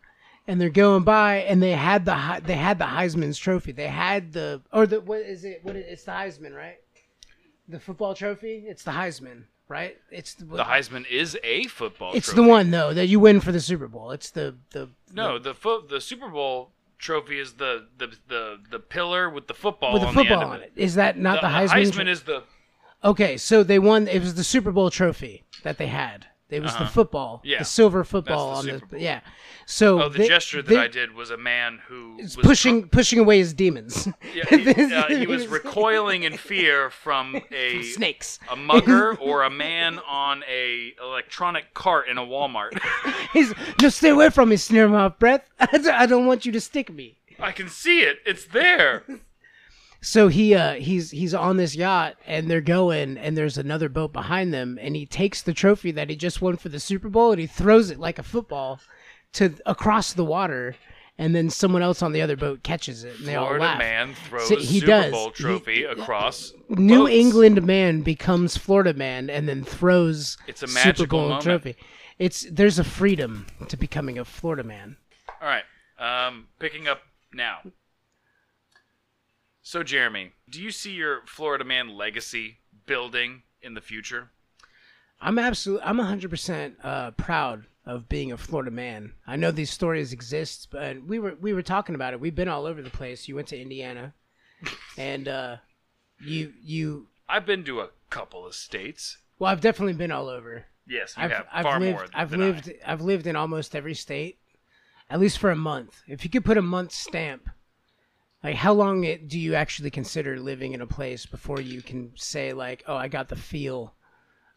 and 0.47 0.59
they're 0.59 0.69
going 0.69 1.03
by, 1.03 1.38
and 1.38 1.61
they 1.61 1.71
had 1.71 2.05
the 2.05 2.41
they 2.45 2.55
had 2.55 2.80
the 2.80 2.86
Heisman's 2.86 3.38
trophy. 3.38 3.74
They 3.74 3.88
had 3.89 4.32
the 4.32 4.61
or 4.71 4.88
the 4.88 5.01
what 5.01 5.21
is 5.21 5.43
it? 5.43 5.59
What 5.63 5.76
is, 5.76 5.86
it's 5.86 6.03
the 6.05 6.11
Heisman, 6.11 6.55
right? 6.55 6.78
The 7.67 7.80
football 7.80 8.13
trophy. 8.13 8.63
It's 8.67 8.84
the 8.84 8.91
Heisman, 8.91 9.43
right? 9.74 9.97
It's 10.11 10.36
the, 10.36 10.45
The 10.45 10.63
Heisman 10.63 11.05
is 11.09 11.38
a 11.43 11.63
football 11.65 12.13
It's 12.13 12.28
trophy. 12.28 12.41
the 12.43 12.47
one 12.47 12.69
though 12.71 12.93
that 12.93 13.07
you 13.07 13.19
win 13.19 13.41
for 13.41 13.51
the 13.51 13.59
Super 13.59 13.88
Bowl. 13.88 14.11
It's 14.11 14.30
the 14.32 14.55
the 14.71 14.89
No, 15.11 15.39
the 15.39 15.53
fo- 15.53 15.82
the 15.82 15.99
Super 15.99 16.30
Bowl 16.30 16.71
trophy 16.99 17.39
is 17.39 17.53
the 17.53 17.88
the 17.97 18.07
the, 18.28 18.59
the 18.69 18.80
pillar 18.80 19.30
with 19.30 19.47
the 19.47 19.53
football 19.53 19.93
with 19.93 20.03
the 20.03 20.07
on 20.09 20.15
the 20.15 20.21
football 20.21 20.43
of 20.43 20.49
on 20.51 20.61
it. 20.61 20.71
it. 20.76 20.82
Is 20.82 20.95
that 20.95 21.17
not 21.17 21.41
the, 21.41 21.47
Heisman? 21.47 21.69
Heisman 21.69 21.93
tro- 21.93 22.05
is 22.11 22.21
the 22.24 22.43
Okay, 23.03 23.36
so 23.36 23.63
they 23.63 23.80
won. 23.80 24.07
It 24.07 24.19
was 24.21 24.36
the 24.36 24.43
Super 24.45 24.71
Bowl 24.71 24.89
trophy 24.89 25.43
that 25.63 25.78
they 25.78 25.88
had. 25.88 26.28
It 26.50 26.62
was 26.62 26.76
the 26.78 26.86
football, 26.86 27.36
Uh-huh. 27.36 27.41
Yeah, 27.52 27.60
the 27.60 27.66
silver 27.66 28.04
football 28.04 28.62
the 28.62 28.74
on 28.74 28.82
the 28.91 29.00
yeah. 29.00 29.22
So 29.66 30.04
oh 30.04 30.10
the 30.10 30.20
they- 30.20 30.28
gesture 30.28 30.62
that 30.62 30.70
they- 30.70 30.78
I 30.78 30.88
did 30.88 31.14
was 31.16 31.32
a 31.32 31.38
man 31.38 31.80
who 31.88 32.18
was 32.18 32.36
pushing 32.36 32.89
pushing 32.89 33.18
away 33.18 33.39
his 33.39 33.54
demons, 33.54 34.08
Yeah, 34.36 34.46
he, 34.50 34.94
uh, 34.94 35.08
he 35.08 35.26
was 35.26 35.48
recoiling 35.48 36.24
in 36.24 36.38
fear 36.38 36.89
from 36.91 37.41
a 37.52 37.82
snakes. 37.84 38.38
a 38.52 38.56
mugger 38.56 39.16
or 39.18 39.44
a 39.44 39.50
man 39.50 40.00
on 40.08 40.44
a 40.48 40.94
electronic 41.02 41.74
cart 41.74 42.08
in 42.08 42.18
a 42.20 42.22
Walmart. 42.26 42.80
He's 43.32 43.52
just 43.80 43.98
stay 43.98 44.10
away 44.10 44.30
from 44.30 44.50
me, 44.50 44.58
sneer 44.58 44.88
mouth 44.88 45.18
breath. 45.18 45.50
I 45.60 46.06
don't 46.06 46.28
want 46.28 46.46
you 46.46 46.52
to 46.52 46.62
stick 46.62 46.91
me. 46.94 47.18
I 47.39 47.52
can 47.52 47.68
see 47.68 48.02
it. 48.02 48.20
It's 48.28 48.46
there. 48.46 49.04
So 50.06 50.28
he 50.28 50.54
uh 50.54 50.74
he's 50.74 51.12
he's 51.12 51.34
on 51.34 51.56
this 51.58 51.76
yacht 51.76 52.16
and 52.28 52.51
they're 52.51 52.60
going 52.62 53.18
and 53.18 53.38
there's 53.38 53.58
another 53.58 53.88
boat 53.89 54.12
behind 54.12 54.54
them 54.54 54.78
and 54.82 54.95
he 54.97 55.06
takes 55.06 55.41
the 55.41 55.54
trophy 55.54 55.91
that 55.93 56.10
he 56.10 56.16
just 56.18 56.41
won 56.41 56.58
for 56.58 56.68
the 56.70 56.80
Super 56.80 57.08
Bowl 57.10 57.32
and 57.32 57.39
he 57.39 57.47
throws 57.47 57.89
it 57.89 57.99
like 57.99 58.20
a 58.20 58.24
football 58.24 58.82
to 59.34 59.56
across 59.66 60.12
the 60.14 60.26
water 60.26 60.76
and 61.18 61.34
then 61.34 61.49
someone 61.49 61.82
else 61.82 62.01
on 62.01 62.12
the 62.12 62.22
other 62.24 62.36
boat 62.36 62.64
catches 62.64 63.04
it, 63.04 63.18
and 63.20 63.28
they 63.28 63.36
all 63.36 63.45
Florida 63.45 63.66
laugh. 63.66 63.78
man 63.78 64.16
throws 64.28 64.47
So 64.47 64.58
he 64.58 64.80
Super 64.80 64.86
does. 64.88 65.12
Bowl 65.12 65.28
He- 65.30 65.43
trophy 65.43 65.84
across 65.84 66.54
New 66.70 67.01
boats. 67.04 67.14
England 67.14 67.64
man 67.64 68.01
becomes 68.01 68.58
Florida 68.58 68.93
man 68.95 69.30
and 69.30 69.47
then 69.47 69.64
throws 69.64 70.38
It's 70.47 70.64
a 70.64 70.68
Super 70.68 71.06
Bowl 71.08 71.22
moment. 71.30 71.43
trophy. 71.43 71.76
It's 72.20 72.45
there's 72.51 72.78
a 72.80 72.84
freedom 72.84 73.45
to 73.70 73.78
becoming 73.78 74.18
a 74.20 74.26
Florida 74.26 74.64
man. 74.64 74.97
All 75.41 75.47
right. 75.47 75.64
Um, 75.99 76.47
picking 76.60 76.88
up 76.88 77.01
now. 77.34 77.60
So, 79.66 79.82
Jeremy, 79.82 80.34
do 80.49 80.61
you 80.61 80.72
see 80.72 80.91
your 80.91 81.22
Florida 81.26 81.64
man 81.64 81.95
legacy 81.95 82.57
building 82.86 83.43
in 83.61 83.74
the 83.74 83.82
future? 83.82 84.30
I'm 85.22 85.39
absolutely 85.39 85.86
I'm 85.86 85.97
100% 85.99 86.74
uh, 86.84 87.11
proud 87.11 87.66
of 87.86 88.09
being 88.09 88.34
a 88.34 88.38
Florida 88.38 88.72
man. 88.72 89.14
I 89.26 89.38
know 89.38 89.51
these 89.51 89.70
stories 89.72 90.11
exist, 90.11 90.68
but 90.70 91.01
we 91.03 91.18
were 91.18 91.36
we 91.39 91.53
were 91.53 91.61
talking 91.61 91.95
about 91.95 92.14
it. 92.14 92.20
We've 92.20 92.36
been 92.36 92.49
all 92.49 92.66
over 92.66 92.82
the 92.82 92.89
place. 92.89 93.28
You 93.30 93.36
went 93.36 93.47
to 93.47 93.59
Indiana, 93.59 94.14
and 94.97 95.30
uh, 95.30 95.57
you 96.20 96.51
you 96.61 97.07
I've 97.30 97.45
been 97.45 97.64
to 97.64 97.80
a 97.80 97.89
couple 98.09 98.45
of 98.45 98.53
states. 98.55 99.18
well, 99.39 99.49
I've 99.49 99.61
definitely 99.61 99.93
been 99.93 100.11
all 100.11 100.28
over. 100.28 100.66
Yes, 100.86 101.14
I've 101.16 101.32
have 101.32 101.47
I've 101.53 101.64
far 101.64 101.80
lived 101.80 101.97
more 101.97 102.05
I've 102.14 102.30
than 102.32 102.39
lived 102.41 102.74
I. 102.86 102.89
have 102.89 103.01
lived 103.01 103.28
in 103.28 103.38
almost 103.38 103.78
every 103.78 103.93
state, 103.95 104.39
at 105.09 105.22
least 105.22 105.38
for 105.38 105.51
a 105.51 105.55
month. 105.55 106.01
If 106.05 106.26
you 106.26 106.30
could 106.30 106.43
put 106.43 106.57
a 106.57 106.61
month 106.61 106.91
stamp, 106.91 107.49
like 108.44 108.56
how 108.56 108.74
long 108.74 109.02
do 109.28 109.39
you 109.39 109.56
actually 109.56 109.89
consider 109.89 110.39
living 110.39 110.74
in 110.74 110.82
a 110.82 110.88
place 110.88 111.26
before 111.26 111.62
you 111.62 111.82
can 111.82 112.12
say 112.16 112.54
like, 112.54 112.84
oh, 112.88 112.96
I 112.96 113.08
got 113.08 113.30
the 113.30 113.36
feel 113.36 113.94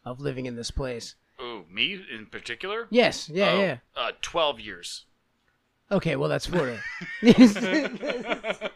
of 0.05 0.19
living 0.19 0.45
in 0.45 0.55
this 0.55 0.71
place? 0.71 1.15
oh 1.39 1.63
me 1.71 2.01
in 2.11 2.25
particular? 2.25 2.87
Yes, 2.89 3.29
yeah, 3.29 3.51
Oh, 3.51 3.59
yeah. 3.61 3.77
Uh, 3.95 4.11
12 4.21 4.59
years. 4.59 5.05
Okay, 5.91 6.15
well 6.15 6.29
that's 6.29 6.45
Florida. 6.47 6.81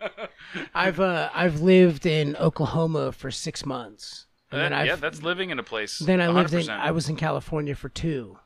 I've 0.73 0.99
uh, 0.99 1.29
I've 1.33 1.61
lived 1.61 2.05
in 2.05 2.35
Oklahoma 2.37 3.11
for 3.11 3.31
six 3.31 3.65
months, 3.65 4.27
and 4.51 4.61
then 4.61 4.85
yeah, 4.85 4.95
that's 4.95 5.21
living 5.21 5.49
in 5.49 5.59
a 5.59 5.63
place. 5.63 5.99
then 5.99 6.21
I 6.21 6.29
lived 6.29 6.53
in 6.53 6.61
100%. 6.61 6.69
I 6.69 6.91
was 6.91 7.09
in 7.09 7.17
California 7.17 7.75
for 7.75 7.89
two. 7.89 8.37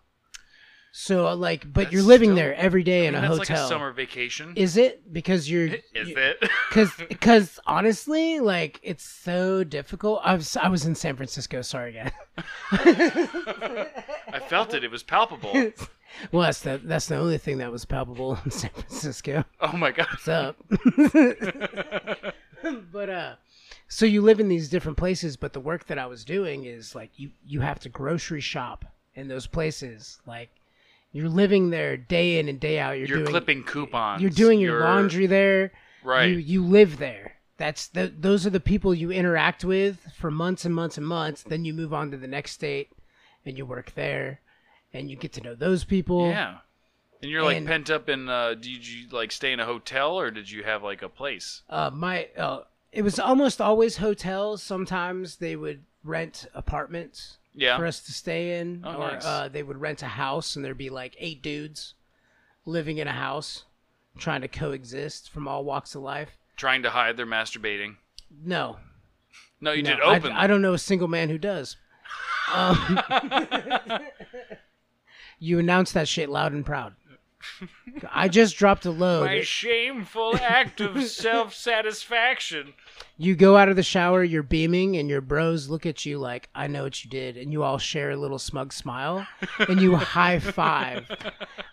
So 0.98 1.28
uh, 1.28 1.36
like, 1.36 1.72
but 1.74 1.92
you're 1.92 2.02
living 2.04 2.30
still- 2.30 2.36
there 2.38 2.56
every 2.56 2.82
day 2.82 3.04
I 3.04 3.08
in 3.10 3.16
mean, 3.16 3.24
a 3.26 3.28
that's 3.28 3.40
hotel. 3.40 3.58
like 3.58 3.66
a 3.66 3.68
summer 3.68 3.92
vacation. 3.92 4.54
Is 4.56 4.78
it 4.78 5.12
because 5.12 5.52
you're? 5.52 5.66
Is 5.68 5.82
it? 5.94 6.38
Because 6.70 6.92
because 7.10 7.60
honestly, 7.68 8.40
like 8.40 8.80
it's 8.82 9.04
so 9.04 9.66
difficult. 9.66 10.22
I 10.24 10.36
was 10.36 10.56
I 10.56 10.70
was 10.70 10.86
in 10.86 10.96
San 10.96 11.18
Francisco. 11.18 11.62
Sorry, 11.62 11.92
guys. 11.92 12.12
I 12.72 14.40
felt 14.48 14.74
it. 14.74 14.86
It 14.86 14.92
was 14.92 15.04
palpable. 15.04 15.54
Well, 16.32 16.44
that's 16.44 16.62
the 16.62 16.80
that's 16.82 17.08
the 17.08 17.18
only 17.18 17.38
thing 17.38 17.58
that 17.58 17.74
was 17.74 17.84
palpable 17.84 18.40
in 18.46 18.52
San 18.52 18.70
Francisco. 18.70 19.44
Oh 19.60 19.76
my 19.76 19.92
god. 19.92 20.08
What's 20.12 20.30
up? 20.30 20.56
but 22.94 23.10
uh, 23.10 23.36
so 23.90 24.06
you 24.06 24.22
live 24.22 24.40
in 24.40 24.48
these 24.48 24.70
different 24.70 24.98
places, 24.98 25.36
but 25.36 25.52
the 25.52 25.60
work 25.60 25.88
that 25.88 26.00
I 26.00 26.06
was 26.06 26.24
doing 26.24 26.64
is 26.64 26.96
like 26.96 27.12
you 27.18 27.32
you 27.46 27.60
have 27.60 27.80
to 27.82 27.90
grocery 27.90 28.40
shop 28.40 28.86
in 29.14 29.28
those 29.28 29.46
places. 29.46 30.20
Like 30.26 30.52
you're 31.16 31.30
living 31.30 31.70
there 31.70 31.96
day 31.96 32.40
in 32.40 32.50
and 32.50 32.60
day 32.60 32.78
out. 32.78 32.98
You're, 32.98 33.08
You're 33.08 33.18
doing 33.20 33.30
clipping 33.30 33.64
coupons. 33.64 34.22
you're 34.22 34.30
doing 34.32 34.60
your 34.60 34.80
You're- 34.80 34.84
laundry 34.90 35.28
there. 35.28 35.72
Right. 36.04 36.26
You 36.30 36.38
you 36.38 36.64
live 36.66 36.98
there. 36.98 37.36
That's 37.58 37.88
the 37.88 38.14
those 38.16 38.46
are 38.46 38.50
the 38.50 38.60
people 38.60 38.94
you 38.94 39.12
interact 39.12 39.64
with 39.64 40.00
for 40.18 40.30
months 40.30 40.66
and 40.66 40.76
months 40.76 40.98
and 40.98 41.08
months. 41.08 41.42
Then 41.44 41.64
you 41.64 41.74
move 41.74 41.94
on 41.94 42.12
to 42.12 42.18
the 42.18 42.28
next 42.28 42.52
state, 42.52 42.90
and 43.46 43.58
you 43.58 43.66
work 43.66 43.94
there, 43.96 44.42
and 44.94 45.10
you 45.10 45.16
get 45.16 45.32
to 45.34 45.42
know 45.42 45.56
those 45.56 45.84
people. 45.86 46.28
Yeah. 46.28 46.58
And 47.22 47.32
you're 47.32 47.44
like 47.44 47.58
And- 47.58 47.66
pent 47.66 47.90
up 47.90 48.10
in. 48.10 48.28
Uh, 48.30 48.56
did 48.56 48.86
you 48.86 49.08
like 49.10 49.32
stay 49.32 49.54
in 49.54 49.60
a 49.62 49.66
hotel 49.66 50.20
or 50.20 50.30
did 50.32 50.52
you 50.52 50.64
have 50.64 50.84
like 50.84 51.02
a 51.02 51.10
place? 51.10 51.62
Uh, 51.70 51.90
my 51.94 52.28
uh, 52.38 52.64
it 52.92 53.04
was 53.04 53.18
almost 53.20 53.62
always 53.62 53.98
hotels. 53.98 54.62
Sometimes 54.62 55.38
they 55.38 55.56
would 55.56 55.86
rent 56.04 56.46
apartments 56.54 57.38
Yeah. 57.56 57.78
for 57.78 57.86
us 57.86 58.00
to 58.02 58.12
stay 58.12 58.60
in, 58.60 58.84
Oh, 58.86 58.96
or 58.96 59.12
nice. 59.12 59.26
uh, 59.26 59.48
they 59.52 59.64
would 59.64 59.78
rent 59.80 60.04
a 60.04 60.08
house, 60.08 60.56
and 60.56 60.64
there'd 60.66 60.78
be 60.78 60.90
like 60.90 61.16
eight 61.20 61.42
dudes 61.42 61.94
living 62.66 62.98
in 62.98 63.08
a 63.08 63.14
house, 63.14 63.64
trying 64.18 64.42
to 64.42 64.48
coexist 64.48 65.30
from 65.30 65.48
all 65.48 65.64
walks 65.64 65.96
of 65.96 66.02
life. 66.02 66.38
Trying 66.58 66.84
to 66.84 66.90
hide 66.90 67.16
their 67.18 67.26
masturbating. 67.26 67.96
No, 68.44 68.78
No, 69.62 69.72
you 69.72 69.84
no, 69.84 69.92
did 69.96 70.00
I- 70.02 70.16
open. 70.18 70.32
I, 70.34 70.48
don't 70.48 70.62
know 70.62 70.74
a 70.74 70.78
single 70.80 71.08
man 71.08 71.30
who 71.30 71.38
does. 71.38 71.78
Um, 72.54 73.00
you 75.40 75.60
announce 75.60 75.92
that 75.94 76.08
shit 76.08 76.30
loud 76.30 76.52
and 76.54 76.66
proud. 76.66 76.96
I 78.12 78.28
just 78.28 78.58
dropped 78.58 78.86
a 78.86 78.92
load. 78.92 79.26
My 79.26 79.42
shameful 79.42 80.36
act 80.38 80.82
of 80.82 81.04
self 81.08 81.54
satisfaction. 81.54 82.74
You 83.18 83.36
go 83.36 83.56
out 83.56 83.70
of 83.70 83.76
the 83.76 83.84
shower, 83.84 84.24
you're 84.24 84.44
beaming, 84.44 84.98
and 84.98 85.10
your 85.10 85.22
bros 85.22 85.70
look 85.70 85.86
at 85.86 86.06
you 86.06 86.18
like, 86.18 86.50
I 86.54 86.68
know 86.68 86.84
what 86.84 87.04
you 87.04 87.10
did. 87.10 87.38
And 87.38 87.52
you 87.52 87.64
all 87.64 87.78
share 87.78 88.12
a 88.12 88.18
little 88.18 88.40
smug 88.40 88.74
smile 88.74 89.26
and 89.70 89.82
you 89.82 89.96
high 89.96 90.40
five. 90.40 91.10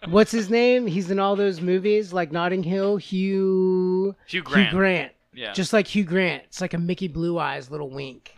What's 0.09 0.31
his 0.31 0.51
name? 0.51 0.87
He's 0.87 1.11
in 1.11 1.19
all 1.19 1.37
those 1.37 1.61
movies 1.61 2.13
like 2.13 2.33
Notting 2.33 2.63
Hill, 2.63 2.97
Hugh. 2.97 4.15
Hugh 4.27 4.43
Grant. 4.43 4.69
Hugh 4.71 4.79
Grant. 4.79 5.13
Yeah. 5.35 5.53
Just 5.53 5.73
like 5.73 5.87
Hugh 5.87 6.05
Grant. 6.05 6.45
It's 6.47 6.61
like 6.61 6.75
a 6.75 6.79
Mickey 6.79 7.09
Blue 7.09 7.39
Eyes 7.39 7.71
little 7.71 7.91
wink 7.91 8.35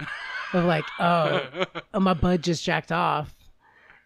of 0.55 0.65
like, 0.65 0.85
oh, 0.99 1.43
oh, 1.93 2.01
my 2.01 2.15
bud 2.15 2.43
just 2.43 2.65
jacked 2.65 2.93
off. 2.93 3.34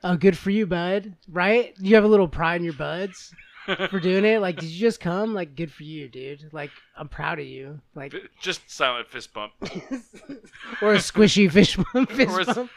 Oh, 0.04 0.16
good 0.16 0.36
for 0.38 0.50
you, 0.50 0.66
bud. 0.66 1.14
Right? 1.28 1.74
You 1.78 1.94
have 1.96 2.04
a 2.04 2.08
little 2.08 2.28
pride 2.28 2.56
in 2.56 2.64
your 2.64 2.72
buds 2.74 3.34
for 3.90 3.98
doing 4.00 4.24
it. 4.24 4.40
Like, 4.40 4.56
did 4.56 4.68
you 4.70 4.78
just 4.78 5.00
come? 5.00 5.34
Like, 5.34 5.56
good 5.56 5.72
for 5.72 5.82
you, 5.82 6.08
dude. 6.08 6.50
Like, 6.52 6.70
I'm 6.96 7.08
proud 7.08 7.38
of 7.40 7.46
you. 7.46 7.80
Like, 7.94 8.14
Just 8.40 8.70
silent 8.70 9.08
fist 9.08 9.32
bump. 9.32 9.52
or 10.82 10.94
a 10.94 10.98
squishy 10.98 11.50
fish 11.50 11.76
bump. 11.92 12.10
Fist 12.12 12.30
Or 12.48 12.54
bump. 12.54 12.70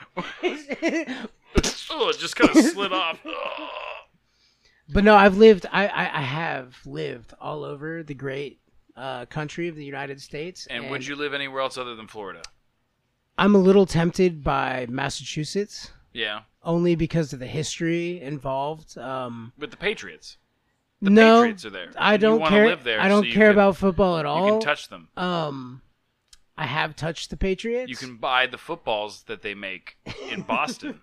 oh, 1.92 2.10
it 2.10 2.18
just 2.20 2.36
kind 2.36 2.50
of 2.56 2.64
slid 2.66 2.92
off. 2.94 3.20
But 4.94 5.04
no, 5.04 5.16
I've 5.16 5.38
lived. 5.38 5.66
I, 5.72 5.88
I 5.88 6.20
I 6.20 6.22
have 6.22 6.76
lived 6.86 7.34
all 7.40 7.64
over 7.64 8.04
the 8.04 8.14
great 8.14 8.60
uh, 8.98 9.26
country 9.28 9.68
of 9.70 9.76
the 9.76 9.86
United 9.86 10.22
States. 10.22 10.68
And 10.70 10.90
would 10.90 11.06
you 11.08 11.16
live 11.16 11.34
anywhere 11.34 11.62
else 11.62 11.78
other 11.78 11.96
than 11.96 12.08
Florida? 12.08 12.42
I'm 13.38 13.56
a 13.56 13.60
little 13.60 13.86
tempted 13.86 14.44
by 14.44 14.86
Massachusetts, 14.90 15.92
Yeah. 16.14 16.42
only 16.64 16.96
because 16.96 17.34
of 17.34 17.40
the 17.40 17.48
history 17.48 18.22
involved. 18.22 18.98
Um, 18.98 19.54
With 19.58 19.72
the 19.72 19.78
Patriots. 19.78 20.38
no, 21.02 21.42
Patriots 21.42 21.66
are 21.66 21.70
there. 21.70 21.92
I 21.98 22.18
don't 22.18 22.46
care. 22.46 22.68
live 22.68 22.84
there 22.84 23.00
I 23.02 23.08
don't 23.08 23.26
so 23.26 23.32
care 23.32 23.48
can- 23.50 23.56
about 23.56 23.78
football 23.78 24.18
at 24.18 24.26
all. 24.26 24.46
You 24.46 24.52
can 24.54 24.62
touch 24.62 24.90
them. 24.90 25.08
um, 25.18 25.82
I 26.58 26.66
have 26.68 26.96
touched 26.96 27.30
the 27.32 27.38
Patriots. 27.38 27.90
You 27.90 27.96
can 27.96 28.18
buy 28.18 28.46
the 28.46 28.58
footballs 28.58 29.24
that 29.24 29.42
they 29.42 29.56
make 29.56 29.98
in 30.30 30.42
Boston 30.48 31.00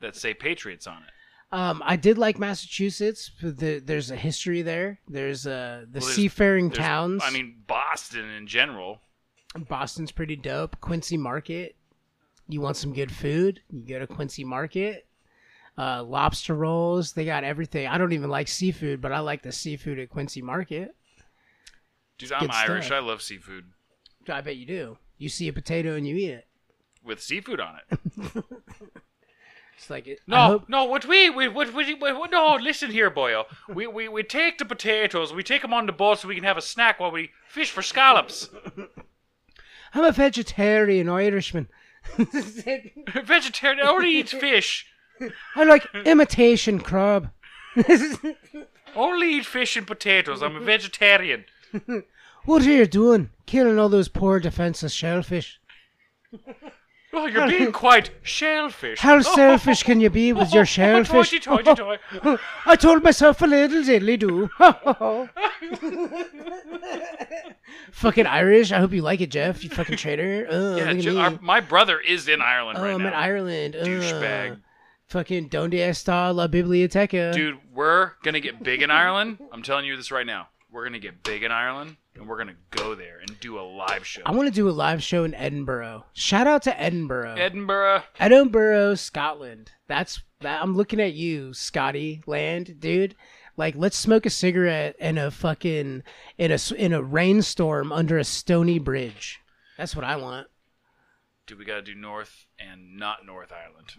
that 0.00 0.14
say 0.14 0.32
Patriots 0.34 0.86
on 0.86 0.98
it. 0.98 1.08
Um, 1.52 1.82
I 1.84 1.96
did 1.96 2.18
like 2.18 2.38
Massachusetts. 2.38 3.30
The, 3.42 3.78
there's 3.84 4.10
a 4.10 4.16
history 4.16 4.62
there. 4.62 5.00
There's 5.08 5.46
uh, 5.46 5.86
the 5.90 5.98
Well, 5.98 6.00
there's- 6.02 6.14
seafaring 6.14 6.68
There's- 6.68 6.84
towns. 6.86 7.22
I 7.24 7.30
mean, 7.30 7.62
Boston 7.66 8.28
in 8.30 8.46
general. 8.46 9.00
Boston's 9.68 10.12
pretty 10.12 10.36
dope. 10.36 10.80
Quincy 10.80 11.16
Market. 11.16 11.76
You 12.48 12.60
want 12.60 12.76
some 12.76 12.92
good 12.92 13.10
food? 13.12 13.60
You 13.70 13.82
go 13.82 13.98
to 13.98 14.06
Quincy 14.06 14.44
Market. 14.44 15.06
Uh, 15.78 16.02
lobster 16.02 16.54
rolls. 16.54 17.12
They 17.12 17.24
got 17.24 17.44
everything. 17.44 17.86
I 17.86 17.98
don't 17.98 18.12
even 18.12 18.30
like 18.30 18.48
seafood, 18.48 19.00
but 19.00 19.12
I 19.12 19.18
like 19.20 19.42
the 19.42 19.52
seafood 19.52 19.98
at 19.98 20.08
Quincy 20.10 20.40
Market. 20.42 20.94
Dude, 22.18 22.32
I'm 22.32 22.42
good 22.42 22.50
Irish. 22.52 22.86
stuff. 22.86 22.96
I 22.96 23.00
love 23.06 23.20
seafood 23.20 23.64
I 24.28 24.40
bet 24.40 24.56
you 24.56 24.64
do. 24.66 24.98
You 25.18 25.28
see 25.28 25.48
a 25.48 25.52
potato 25.52 25.94
and 25.96 26.06
you 26.08 26.16
eat 26.16 26.30
it. 26.30 26.46
with 27.04 27.22
seafood 27.22 27.60
on 27.60 27.76
it. 27.90 28.44
It's 29.78 29.90
like 29.90 30.06
it. 30.06 30.20
I 30.26 30.30
No, 30.30 30.46
hope- 30.46 30.68
no. 30.70 30.84
What 30.84 31.04
we, 31.04 31.28
we, 31.28 31.48
what, 31.48 31.74
we, 31.74 31.92
what, 31.94 32.30
no. 32.30 32.56
Listen 32.58 32.90
here, 32.90 33.10
boyo. 33.10 33.44
We, 33.68 33.86
we, 33.86 34.08
we 34.08 34.22
take 34.22 34.56
the 34.56 34.64
potatoes. 34.64 35.34
We 35.34 35.42
take 35.42 35.60
them 35.60 35.74
on 35.74 35.84
the 35.84 35.92
boat 35.92 36.20
so 36.20 36.28
we 36.28 36.34
can 36.34 36.44
have 36.44 36.56
a 36.56 36.62
snack 36.62 36.98
while 36.98 37.10
we 37.10 37.30
fish 37.46 37.70
for 37.70 37.82
scallops. 37.82 38.48
I'm 39.92 40.04
a 40.04 40.12
vegetarian 40.12 41.10
Irishman. 41.10 41.68
Vegetarian. 43.24 43.86
I 43.86 43.90
only 43.90 44.10
eat 44.10 44.28
fish. 44.28 44.86
I 45.54 45.64
like 45.64 45.86
imitation 46.04 46.80
crab. 46.80 47.30
Only 48.96 49.34
eat 49.34 49.44
fish 49.46 49.76
and 49.76 49.86
potatoes. 49.86 50.42
I'm 50.42 50.56
a 50.56 50.60
vegetarian. 50.60 51.44
What 52.46 52.62
are 52.62 52.72
you 52.72 52.86
doing? 52.86 53.30
Killing 53.44 53.78
all 53.78 53.88
those 53.90 54.08
poor 54.08 54.40
defenseless 54.40 54.92
shellfish. 54.92 55.60
Oh, 57.18 57.24
you're 57.26 57.48
being 57.48 57.72
quite 57.72 58.10
shellfish. 58.22 58.98
How 59.00 59.20
selfish 59.22 59.82
can 59.82 60.00
you 60.00 60.10
be 60.10 60.32
with 60.34 60.52
your 60.52 60.66
shellfish? 60.76 61.30
Toity, 61.30 61.40
toity, 61.40 61.74
toy. 61.74 61.98
I 62.66 62.76
told 62.76 63.02
myself 63.02 63.40
a 63.40 63.46
little 63.46 63.82
diddly 63.82 64.18
do. 64.18 64.50
fucking 67.92 68.26
Irish. 68.26 68.72
I 68.72 68.78
hope 68.80 68.92
you 68.92 69.02
like 69.02 69.20
it, 69.20 69.30
Jeff. 69.30 69.64
You 69.64 69.70
fucking 69.70 69.96
traitor. 69.96 70.46
Uh, 70.50 70.76
Yeah, 70.76 70.84
look 70.84 70.96
at 70.98 71.00
Ju- 71.00 71.12
me. 71.14 71.20
our, 71.20 71.30
my 71.40 71.60
brother 71.60 71.98
is 72.00 72.28
in 72.28 72.40
Ireland 72.42 72.78
oh, 72.78 72.82
right 72.82 72.92
I'm 72.94 73.02
now. 73.02 73.08
in 73.08 73.14
Ireland. 73.14 73.76
Uh, 73.76 73.84
Douchebag. 73.84 74.60
Fucking 75.08 75.48
donde 75.48 75.74
está 75.74 76.34
la 76.34 76.48
biblioteca? 76.48 77.32
Dude, 77.32 77.58
we're 77.72 78.12
gonna 78.24 78.40
get 78.40 78.62
big 78.62 78.82
in 78.82 78.90
Ireland. 78.90 79.38
I'm 79.52 79.62
telling 79.62 79.84
you 79.86 79.96
this 79.96 80.10
right 80.10 80.26
now. 80.26 80.48
we're 80.70 80.84
gonna 80.84 80.98
get 80.98 81.22
big 81.22 81.42
in 81.44 81.52
Ireland, 81.52 81.96
and 82.16 82.28
we're 82.28 82.38
gonna 82.38 82.56
go 82.70 82.94
there 82.94 83.18
and 83.18 83.38
do 83.40 83.58
a 83.58 83.62
live 83.62 84.06
show. 84.06 84.22
I 84.24 84.32
want 84.32 84.48
to 84.48 84.54
do 84.54 84.68
a 84.68 84.70
live 84.70 85.02
show 85.02 85.24
in 85.24 85.34
Edinburgh. 85.34 86.04
Shout 86.12 86.46
out 86.46 86.62
to 86.62 86.80
Edinburgh. 86.80 87.34
Edinburgh. 87.36 88.02
Edinburgh, 88.18 88.94
Scotland. 88.96 89.72
That's 89.88 90.22
that. 90.40 90.62
I'm 90.62 90.76
looking 90.76 91.00
at 91.00 91.14
you, 91.14 91.52
Scotty 91.52 92.22
Land, 92.26 92.80
dude. 92.80 93.14
Like, 93.56 93.74
let's 93.76 93.96
smoke 93.96 94.26
a 94.26 94.30
cigarette 94.30 94.96
in 94.98 95.16
a 95.18 95.30
fucking 95.30 96.02
in 96.38 96.52
a 96.52 96.58
in 96.76 96.92
a 96.92 97.02
rainstorm 97.02 97.92
under 97.92 98.18
a 98.18 98.24
stony 98.24 98.78
bridge. 98.78 99.40
That's 99.78 99.96
what 99.96 100.04
I 100.04 100.16
want. 100.16 100.48
Do 101.46 101.56
we 101.56 101.64
gotta 101.64 101.82
do 101.82 101.94
North 101.94 102.46
and 102.58 102.96
not 102.96 103.24
North 103.24 103.52
Ireland? 103.52 103.94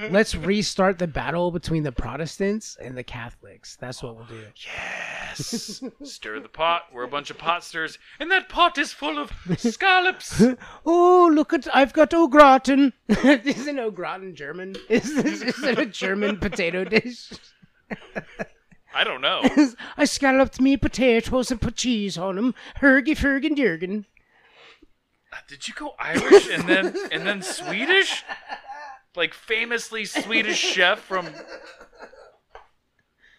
Let's 0.10 0.34
restart 0.34 0.98
the 0.98 1.06
battle 1.06 1.50
between 1.50 1.82
the 1.82 1.92
Protestants 1.92 2.78
and 2.80 2.96
the 2.96 3.02
Catholics. 3.02 3.76
That's 3.76 4.02
what 4.02 4.16
we'll 4.16 4.24
do. 4.24 4.40
yes. 4.64 5.82
Stir 6.02 6.40
the 6.40 6.48
pot. 6.48 6.84
We're 6.90 7.02
a 7.02 7.08
bunch 7.08 7.28
of 7.28 7.36
pot 7.36 7.62
stirrers, 7.62 7.98
and 8.18 8.30
that 8.30 8.48
pot 8.48 8.78
is 8.78 8.94
full 8.94 9.18
of 9.18 9.30
scallops. 9.58 10.42
Oh, 10.86 11.30
look 11.30 11.52
at 11.52 11.68
I've 11.76 11.92
got 11.92 12.14
au 12.14 12.28
gratin. 12.28 12.94
Isn't 13.08 13.78
au 13.78 13.90
gratin 13.90 14.34
German? 14.34 14.74
Is 14.88 15.14
this 15.14 15.42
is 15.42 15.62
it 15.62 15.78
a 15.78 15.84
German 15.84 16.38
potato 16.38 16.84
dish? 16.84 17.30
I 18.94 19.04
don't 19.04 19.20
know. 19.20 19.42
I 19.96 20.04
scalloped 20.04 20.60
me 20.60 20.76
potatoes 20.76 21.50
and 21.50 21.60
put 21.60 21.76
cheese 21.76 22.16
on 22.16 22.36
them. 22.36 22.54
Hergy 22.80 23.16
fergen 23.16 23.56
Jurgen. 23.56 24.06
Uh, 25.32 25.36
did 25.46 25.68
you 25.68 25.74
go 25.74 25.94
Irish 25.98 26.48
and 26.48 26.68
then 26.68 26.96
and 27.12 27.26
then 27.26 27.42
Swedish? 27.42 28.24
Like 29.14 29.34
famously 29.34 30.04
Swedish 30.04 30.58
chef 30.58 31.00
from 31.00 31.28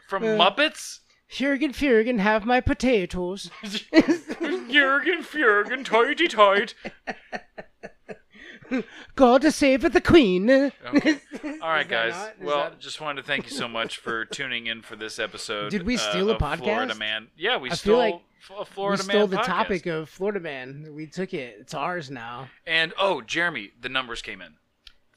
from 0.07 0.23
uh, 0.23 0.27
Muppets? 0.27 0.99
Jurgen 1.29 1.73
Furgen 1.73 2.19
have 2.19 2.45
my 2.45 2.59
potatoes. 2.59 3.51
Jurgen 3.63 5.23
Furgen, 5.23 5.85
tighty 5.85 6.27
tight. 6.27 6.73
God 9.15 9.41
to 9.41 9.51
save 9.51 9.81
the 9.91 10.01
queen. 10.01 10.49
Okay. 10.49 11.19
All 11.61 11.69
right, 11.69 11.87
that 11.87 11.89
guys. 11.89 12.13
not- 12.13 12.39
Well, 12.41 12.57
that- 12.69 12.79
just 12.79 13.01
wanted 13.01 13.21
to 13.21 13.27
thank 13.27 13.45
you 13.45 13.51
so 13.55 13.67
much 13.67 13.97
for 13.97 14.25
tuning 14.31 14.67
in 14.67 14.81
for 14.81 14.95
this 14.95 15.19
episode. 15.19 15.71
Did 15.71 15.83
we 15.85 15.95
uh, 15.95 15.99
steal 15.99 16.29
a 16.29 16.33
of 16.35 16.59
Florida? 16.59 16.95
Man. 16.95 17.27
Yeah, 17.37 17.57
we 17.57 17.69
I 17.71 17.73
stole 17.75 17.95
feel 18.01 18.11
like 18.11 18.21
f- 18.41 18.51
a 18.51 18.59
we 18.59 18.65
Florida 18.65 19.03
stole 19.03 19.19
Man 19.21 19.29
the 19.31 19.37
podcast. 19.37 19.45
topic 19.45 19.85
of 19.85 20.09
Florida 20.09 20.39
Man. 20.39 20.93
We 20.95 21.07
took 21.07 21.33
it. 21.33 21.57
It's 21.59 21.73
ours 21.73 22.09
now. 22.11 22.49
And 22.67 22.93
oh, 22.97 23.21
Jeremy, 23.21 23.71
the 23.79 23.89
numbers 23.89 24.21
came 24.21 24.41
in 24.41 24.55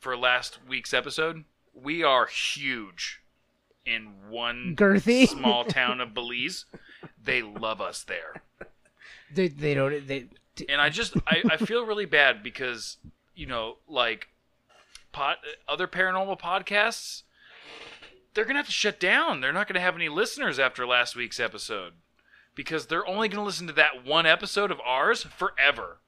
for 0.01 0.17
last 0.17 0.59
week's 0.69 0.93
episode. 0.95 1.45
We 1.75 2.03
are 2.03 2.27
huge 2.27 3.21
in 3.87 4.13
one 4.29 4.75
Girthy. 4.77 5.29
small 5.29 5.65
town 5.67 6.01
of 6.01 6.15
Belize. 6.15 6.67
They 7.23 7.43
love 7.43 7.81
us 7.81 8.03
there. 8.05 8.43
They, 9.35 9.49
they 9.49 9.75
don't. 9.75 10.07
They. 10.07 10.27
and 10.69 10.81
I 10.81 10.91
just 10.91 11.17
I, 11.27 11.43
I 11.51 11.57
feel 11.57 11.87
really 11.87 12.05
bad 12.05 12.43
because 12.43 12.99
you 13.35 13.47
know 13.47 13.77
like 13.89 14.29
pot 15.13 15.39
other 15.69 15.87
paranormal 15.87 16.39
podcasts 16.41 17.23
they're 18.35 18.47
gonna 18.47 18.61
have 18.61 18.67
to 18.67 18.73
shut 18.73 18.99
down. 18.99 19.43
They're 19.43 19.53
not 19.53 19.69
gonna 19.69 19.79
have 19.81 19.95
any 19.95 20.09
listeners 20.09 20.59
after 20.59 20.87
last 20.87 21.15
week's 21.15 21.39
episode 21.39 21.93
because 22.55 22.87
they're 22.87 23.07
only 23.07 23.29
gonna 23.29 23.45
listen 23.45 23.67
to 23.67 23.75
that 23.75 24.07
one 24.07 24.25
episode 24.25 24.71
of 24.71 24.81
ours 24.81 25.23
forever. 25.25 25.99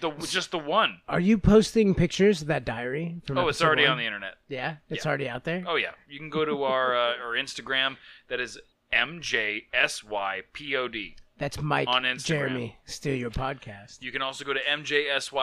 The 0.00 0.10
just 0.30 0.50
the 0.50 0.58
one. 0.58 1.02
Are 1.10 1.20
you 1.20 1.36
posting 1.36 1.94
pictures 1.94 2.40
of 2.40 2.48
that 2.48 2.64
diary? 2.64 3.20
From 3.26 3.36
Oh, 3.36 3.48
it's 3.48 3.60
already 3.60 3.82
one? 3.82 3.92
on 3.92 3.98
the 3.98 4.06
internet. 4.06 4.36
Yeah, 4.48 4.76
it's 4.88 5.04
Yeah. 5.04 5.08
already 5.10 5.28
out 5.28 5.44
there. 5.44 5.62
Oh 5.66 5.76
yeah, 5.76 5.90
you 6.08 6.18
can 6.18 6.30
go 6.30 6.46
to 6.46 6.62
our 6.64 6.96
uh, 6.96 7.18
our 7.18 7.32
Instagram. 7.34 7.98
That 8.28 8.40
is 8.40 8.58
mjsypod. 8.90 11.14
That's 11.38 11.60
Mike 11.60 11.88
on 11.88 12.04
Instagram. 12.04 12.24
Jeremy. 12.26 12.78
Steal 12.84 13.14
your 13.16 13.30
podcast. 13.30 14.00
You 14.00 14.12
can 14.12 14.22
also 14.22 14.44
go 14.44 14.52
to 14.52 14.60
mjsypod.com. 14.60 15.38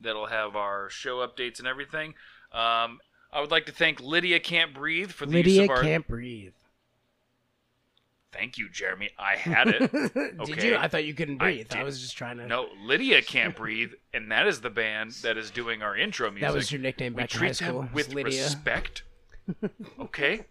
That'll 0.00 0.26
have 0.26 0.56
our 0.56 0.90
show 0.90 1.26
updates 1.26 1.58
and 1.58 1.66
everything. 1.66 2.14
Um, 2.52 2.98
I 3.32 3.40
would 3.40 3.50
like 3.50 3.64
to 3.66 3.72
thank 3.72 4.00
Lydia 4.00 4.38
Can't 4.40 4.74
Breathe 4.74 5.10
for 5.10 5.24
the 5.26 5.32
Lydia 5.32 5.62
use 5.62 5.64
of 5.64 5.70
our. 5.70 5.82
can't 5.82 6.06
breathe. 6.06 6.52
Thank 8.32 8.58
you, 8.58 8.68
Jeremy. 8.70 9.10
I 9.18 9.34
had 9.36 9.68
it. 9.68 9.90
Did 10.46 10.62
you? 10.62 10.76
I 10.76 10.86
thought 10.86 11.04
you 11.04 11.14
couldn't 11.14 11.38
breathe. 11.38 11.66
I, 11.70 11.76
did- 11.76 11.84
was 11.84 12.00
just 12.00 12.16
trying 12.16 12.36
to. 12.36 12.46
no, 12.46 12.68
Lydia 12.84 13.22
Can't 13.22 13.56
Breathe, 13.56 13.92
and 14.14 14.30
that 14.30 14.46
is 14.46 14.60
the 14.60 14.70
band 14.70 15.12
that 15.22 15.36
is 15.36 15.50
doing 15.50 15.82
our 15.82 15.96
intro 15.96 16.30
music. 16.30 16.46
that 16.46 16.54
was 16.54 16.70
your 16.70 16.80
nickname 16.80 17.14
we 17.14 17.22
back 17.22 17.34
in 17.34 17.40
high 17.40 17.52
school. 17.52 17.88
with 17.92 18.14
Lydia. 18.14 18.42
respect. 18.44 19.02
Okay. 20.00 20.44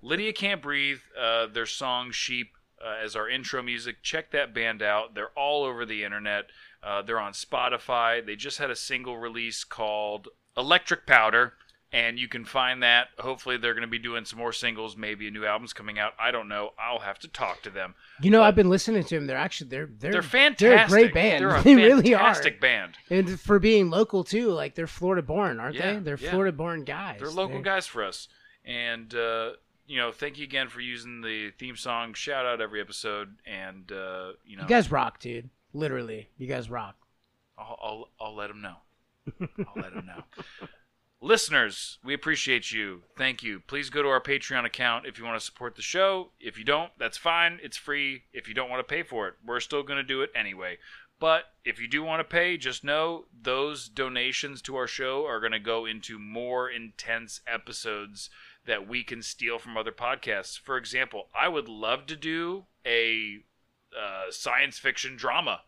Lydia 0.00 0.32
Can't 0.32 0.62
Breathe. 0.62 1.00
Uh, 1.20 1.46
their 1.46 1.66
song 1.66 2.10
"Sheep" 2.10 2.52
uh, 2.84 2.96
as 3.02 3.16
our 3.16 3.28
intro 3.28 3.62
music. 3.62 4.02
Check 4.02 4.30
that 4.32 4.52
band 4.54 4.82
out. 4.82 5.14
They're 5.14 5.30
all 5.36 5.64
over 5.64 5.86
the 5.86 6.04
internet. 6.04 6.46
Uh, 6.82 7.02
they're 7.02 7.20
on 7.20 7.32
Spotify. 7.32 8.24
They 8.24 8.36
just 8.36 8.58
had 8.58 8.70
a 8.70 8.76
single 8.76 9.16
release 9.16 9.64
called 9.64 10.28
"Electric 10.56 11.06
Powder." 11.06 11.54
And 11.92 12.18
you 12.18 12.26
can 12.26 12.44
find 12.44 12.82
that. 12.82 13.06
Hopefully, 13.20 13.56
they're 13.56 13.72
going 13.72 13.82
to 13.82 13.86
be 13.86 14.00
doing 14.00 14.24
some 14.24 14.40
more 14.40 14.52
singles. 14.52 14.96
Maybe 14.96 15.28
a 15.28 15.30
new 15.30 15.46
album's 15.46 15.72
coming 15.72 15.96
out. 15.96 16.12
I 16.18 16.32
don't 16.32 16.48
know. 16.48 16.70
I'll 16.76 16.98
have 16.98 17.20
to 17.20 17.28
talk 17.28 17.62
to 17.62 17.70
them. 17.70 17.94
You 18.20 18.32
know, 18.32 18.42
I've 18.42 18.56
been 18.56 18.68
listening 18.68 19.04
to 19.04 19.14
them. 19.14 19.28
They're 19.28 19.36
actually 19.36 19.70
they're 19.70 19.88
they're 20.00 20.10
They're 20.10 20.22
fantastic. 20.22 20.58
They're 20.70 20.84
a 20.84 20.88
great 20.88 21.14
band. 21.14 21.42
They're 21.44 21.54
a 21.54 21.62
they 21.62 21.76
really 21.76 22.12
are. 22.12 22.18
fantastic 22.18 22.60
band. 22.60 22.94
And 23.10 23.38
for 23.38 23.60
being 23.60 23.90
local 23.90 24.24
too, 24.24 24.50
like 24.50 24.74
they're 24.74 24.88
Florida 24.88 25.22
born, 25.22 25.60
aren't 25.60 25.76
Yeah, 25.76 25.92
they? 25.92 25.98
They're 26.00 26.18
yeah. 26.18 26.30
Florida 26.30 26.50
born 26.56 26.82
guys. 26.82 27.20
They're 27.20 27.30
local 27.30 27.62
guys 27.62 27.86
for 27.86 28.02
us. 28.02 28.26
And 28.64 29.14
uh, 29.14 29.50
you 29.86 29.98
know, 29.98 30.12
thank 30.12 30.38
you 30.38 30.44
again 30.44 30.68
for 30.68 30.80
using 30.80 31.20
the 31.20 31.50
theme 31.58 31.76
song. 31.76 32.14
Shout 32.14 32.46
out 32.46 32.60
every 32.60 32.80
episode, 32.80 33.36
and 33.46 33.90
uh, 33.92 34.32
you 34.44 34.56
know, 34.56 34.62
You 34.62 34.68
guys 34.68 34.90
rock, 34.90 35.20
dude. 35.20 35.50
Literally, 35.72 36.28
you 36.38 36.46
guys 36.46 36.70
rock. 36.70 36.96
I'll, 37.58 37.78
I'll 37.82 38.08
I'll 38.20 38.36
let 38.36 38.48
them 38.48 38.62
know. 38.62 38.76
I'll 39.40 39.82
let 39.82 39.94
them 39.94 40.06
know. 40.06 40.24
Listeners, 41.20 41.98
we 42.04 42.12
appreciate 42.12 42.70
you. 42.70 43.02
Thank 43.16 43.42
you. 43.42 43.60
Please 43.66 43.88
go 43.88 44.02
to 44.02 44.08
our 44.08 44.20
Patreon 44.20 44.66
account 44.66 45.06
if 45.06 45.18
you 45.18 45.24
want 45.24 45.38
to 45.40 45.44
support 45.44 45.74
the 45.74 45.80
show. 45.80 46.32
If 46.38 46.58
you 46.58 46.64
don't, 46.64 46.90
that's 46.98 47.16
fine. 47.16 47.60
It's 47.62 47.78
free. 47.78 48.24
If 48.34 48.46
you 48.46 48.52
don't 48.52 48.68
want 48.68 48.86
to 48.86 48.94
pay 48.94 49.02
for 49.02 49.26
it, 49.28 49.34
we're 49.44 49.60
still 49.60 49.82
going 49.82 49.96
to 49.96 50.02
do 50.02 50.20
it 50.20 50.30
anyway. 50.34 50.76
But 51.18 51.44
if 51.64 51.80
you 51.80 51.88
do 51.88 52.02
want 52.02 52.20
to 52.20 52.24
pay, 52.24 52.58
just 52.58 52.84
know 52.84 53.24
those 53.40 53.88
donations 53.88 54.60
to 54.62 54.76
our 54.76 54.86
show 54.86 55.24
are 55.24 55.40
going 55.40 55.52
to 55.52 55.58
go 55.58 55.86
into 55.86 56.18
more 56.18 56.68
intense 56.68 57.40
episodes 57.46 58.28
that 58.66 58.88
we 58.88 59.02
can 59.04 59.22
steal 59.22 59.58
from 59.58 59.76
other 59.76 59.92
podcasts. 59.92 60.58
For 60.58 60.76
example, 60.76 61.28
I 61.38 61.48
would 61.48 61.68
love 61.68 62.06
to 62.06 62.16
do 62.16 62.64
a 62.86 63.38
uh, 63.96 64.30
science 64.30 64.78
fiction 64.78 65.16
drama, 65.16 65.60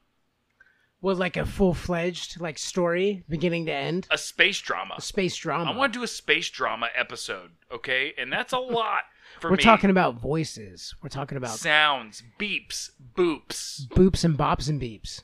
Well, 1.01 1.15
like 1.17 1.37
a 1.37 1.45
full 1.47 1.75
fledged 1.75 2.41
like 2.41 2.59
story, 2.59 3.23
beginning 3.29 3.67
to 3.67 3.73
end, 3.73 4.07
a 4.11 4.19
space 4.19 4.61
drama. 4.61 4.95
a 4.99 5.01
space 5.03 5.37
drama. 5.37 5.71
I 5.73 5.77
want 5.77 5.93
to 5.93 5.99
do 5.99 6.03
a 6.05 6.09
space 6.09 6.49
drama 6.51 6.89
episode, 6.97 7.51
okay? 7.73 8.13
And 8.19 8.33
that's 8.33 8.53
a 8.53 8.59
lot 8.59 9.03
for 9.41 9.51
We're 9.51 9.57
me. 9.59 9.63
talking 9.63 9.91
about 9.91 10.15
voices. 10.21 10.95
We're 11.03 11.09
talking 11.11 11.37
about 11.39 11.51
sounds, 11.59 12.23
beeps, 12.41 12.91
boops. 13.15 13.87
boops 13.89 14.25
and 14.25 14.37
bops 14.39 14.69
and 14.69 14.81
beeps. 14.81 15.23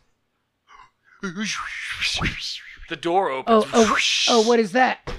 The 2.88 2.96
door 2.96 3.30
opens. 3.30 3.64
Oh, 3.66 3.70
oh, 3.72 3.98
oh! 4.28 4.48
What 4.48 4.58
is 4.58 4.72
that? 4.72 5.12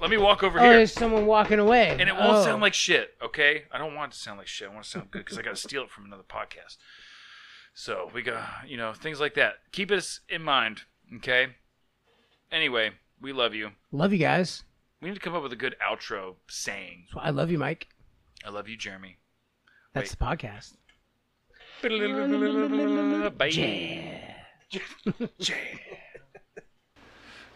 Let 0.00 0.10
me 0.10 0.16
walk 0.16 0.42
over 0.42 0.58
Oh, 0.58 0.62
here. 0.62 0.72
there's 0.74 0.92
someone 0.92 1.26
walking 1.26 1.58
away. 1.58 1.90
And 1.90 2.08
it 2.08 2.14
won't 2.16 2.38
Oh. 2.38 2.44
sound 2.44 2.62
like 2.62 2.72
shit, 2.74 3.14
okay? 3.22 3.64
I 3.70 3.78
don't 3.78 3.94
want 3.94 4.12
it 4.12 4.16
to 4.16 4.20
sound 4.22 4.38
like 4.38 4.46
shit. 4.46 4.68
I 4.68 4.72
want 4.72 4.84
to 4.84 4.90
sound 4.90 5.10
good 5.10 5.18
because 5.24 5.36
I 5.38 5.42
got 5.42 5.50
to 5.56 5.60
steal 5.60 5.82
it 5.82 5.90
from 5.90 6.06
another 6.06 6.22
podcast. 6.22 6.76
So 7.74 8.10
we 8.14 8.22
got, 8.22 8.66
you 8.66 8.76
know, 8.76 8.92
things 8.94 9.20
like 9.20 9.34
that. 9.34 9.56
Keep 9.72 9.90
us 9.90 10.20
in 10.28 10.42
mind, 10.42 10.82
okay? 11.16 11.48
Anyway, 12.50 12.92
we 13.20 13.32
love 13.32 13.54
you. 13.54 13.72
Love 13.92 14.12
you 14.12 14.18
guys. 14.18 14.64
We 15.00 15.08
need 15.08 15.14
to 15.14 15.20
come 15.20 15.34
up 15.34 15.42
with 15.42 15.52
a 15.52 15.56
good 15.56 15.76
outro 15.86 16.36
saying. 16.48 17.06
So 17.12 17.20
I 17.20 17.30
love 17.30 17.50
you, 17.50 17.58
Mike. 17.58 17.88
I 18.44 18.50
love 18.50 18.68
you, 18.68 18.76
Jeremy. 18.76 19.18
That's 19.94 20.10
Wait. 20.12 20.18
the 20.18 20.24
podcast. 20.24 20.76
Bye. 23.38 23.46
Yeah. 24.68 25.96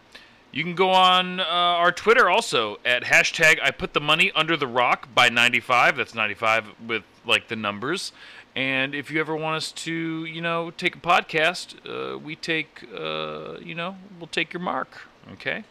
you 0.54 0.64
can 0.64 0.76
go 0.76 0.91
on 0.91 1.39
uh, 1.39 1.43
our 1.43 1.91
Twitter 1.91 2.30
also 2.30 2.78
at 2.86 3.06
hashtag 3.06 3.60
I 3.62 3.72
put 3.72 3.93
the 3.93 3.99
money 3.99 4.32
under 4.36 4.56
the 4.56 4.68
rock 4.68 5.10
by 5.14 5.28
95. 5.28 5.97
That's 5.97 6.14
95 6.14 6.68
with 6.88 7.04
like 7.26 7.47
the 7.47 7.56
numbers. 7.56 8.12
And 8.56 8.93
if 8.93 9.10
you 9.10 9.20
ever 9.20 9.36
want 9.36 9.58
us 9.58 9.72
to, 9.72 10.26
you 10.26 10.39
know, 10.39 10.70
take 10.70 10.95
a 10.95 10.99
podcast, 10.99 11.76
uh, 11.89 12.20
we 12.20 12.36
take, 12.36 12.88
uh, 12.95 13.58
you 13.60 13.74
know, 13.74 13.97
we'll 14.20 14.28
take 14.28 14.54
your 14.54 14.62
mark. 14.62 15.01
Okay. 15.34 15.64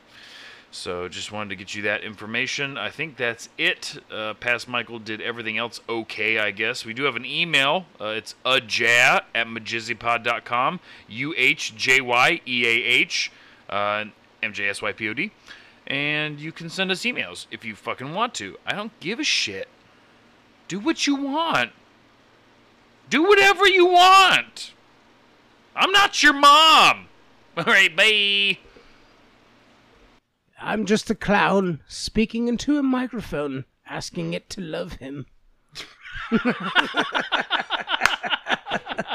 So 0.73 1.07
just 1.07 1.31
wanted 1.31 1.51
to 1.51 1.57
get 1.57 1.75
you 1.75 1.83
that 1.83 2.03
information. 2.03 2.79
I 2.79 2.89
think 2.89 3.19
that's 3.19 3.51
it. 3.59 4.03
Uh, 4.11 4.35
Past 4.35 4.67
Michael 4.67 4.99
did 4.99 5.21
everything 5.21 5.59
else 5.59 5.81
okay, 5.87 6.39
I 6.39 6.51
guess. 6.51 6.85
We 6.85 6.95
do 6.95 7.05
have 7.05 7.15
an 7.15 7.27
email. 7.27 7.85
Uh, 8.01 8.07
it's 8.07 8.35
ajah 8.45 9.23
at 9.35 9.47
majizzypod.com. 9.47 10.81
U 11.09 11.35
H 11.37 11.77
J 11.77 12.01
Y 12.01 12.41
E 12.49 12.67
A 12.67 12.85
H, 12.85 13.31
uh, 13.69 14.07
M 14.43 14.53
J 14.53 14.69
S 14.69 14.83
Y 14.83 14.93
P 14.93 15.09
O 15.09 15.15
D. 15.15 15.31
And 15.87 16.39
you 16.39 16.53
can 16.53 16.69
send 16.71 16.91
us 16.91 17.03
emails 17.03 17.47
if 17.51 17.65
you 17.65 17.75
fucking 17.75 18.15
want 18.15 18.35
to. 18.35 18.57
I 18.67 18.75
don't 18.75 18.99
give 19.01 19.19
a 19.19 19.25
shit. 19.25 19.69
Do 20.69 20.79
what 20.79 21.07
you 21.07 21.17
want. 21.17 21.73
Do 23.11 23.25
whatever 23.25 23.67
you 23.67 23.87
want. 23.87 24.73
I'm 25.75 25.91
not 25.93 26.23
your 26.23 26.35
mom. 26.35 27.09
All 27.57 27.65
right, 27.65 27.95
bye. 27.95 28.59
I'm 30.61 30.87
just 30.87 31.11
a 31.11 31.15
clown 31.15 31.81
speaking 31.89 32.47
into 32.47 32.79
a 32.79 32.83
microphone, 32.83 33.65
asking 33.87 34.33
it 34.33 34.49
to 34.51 34.61
love 34.61 34.95
him. 34.95 35.27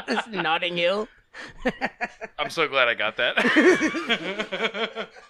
Notting 0.30 0.76
Hill. 0.76 1.08
I'm 2.38 2.50
so 2.50 2.68
glad 2.68 2.88
I 2.88 2.94
got 2.94 3.16
that. 3.16 5.08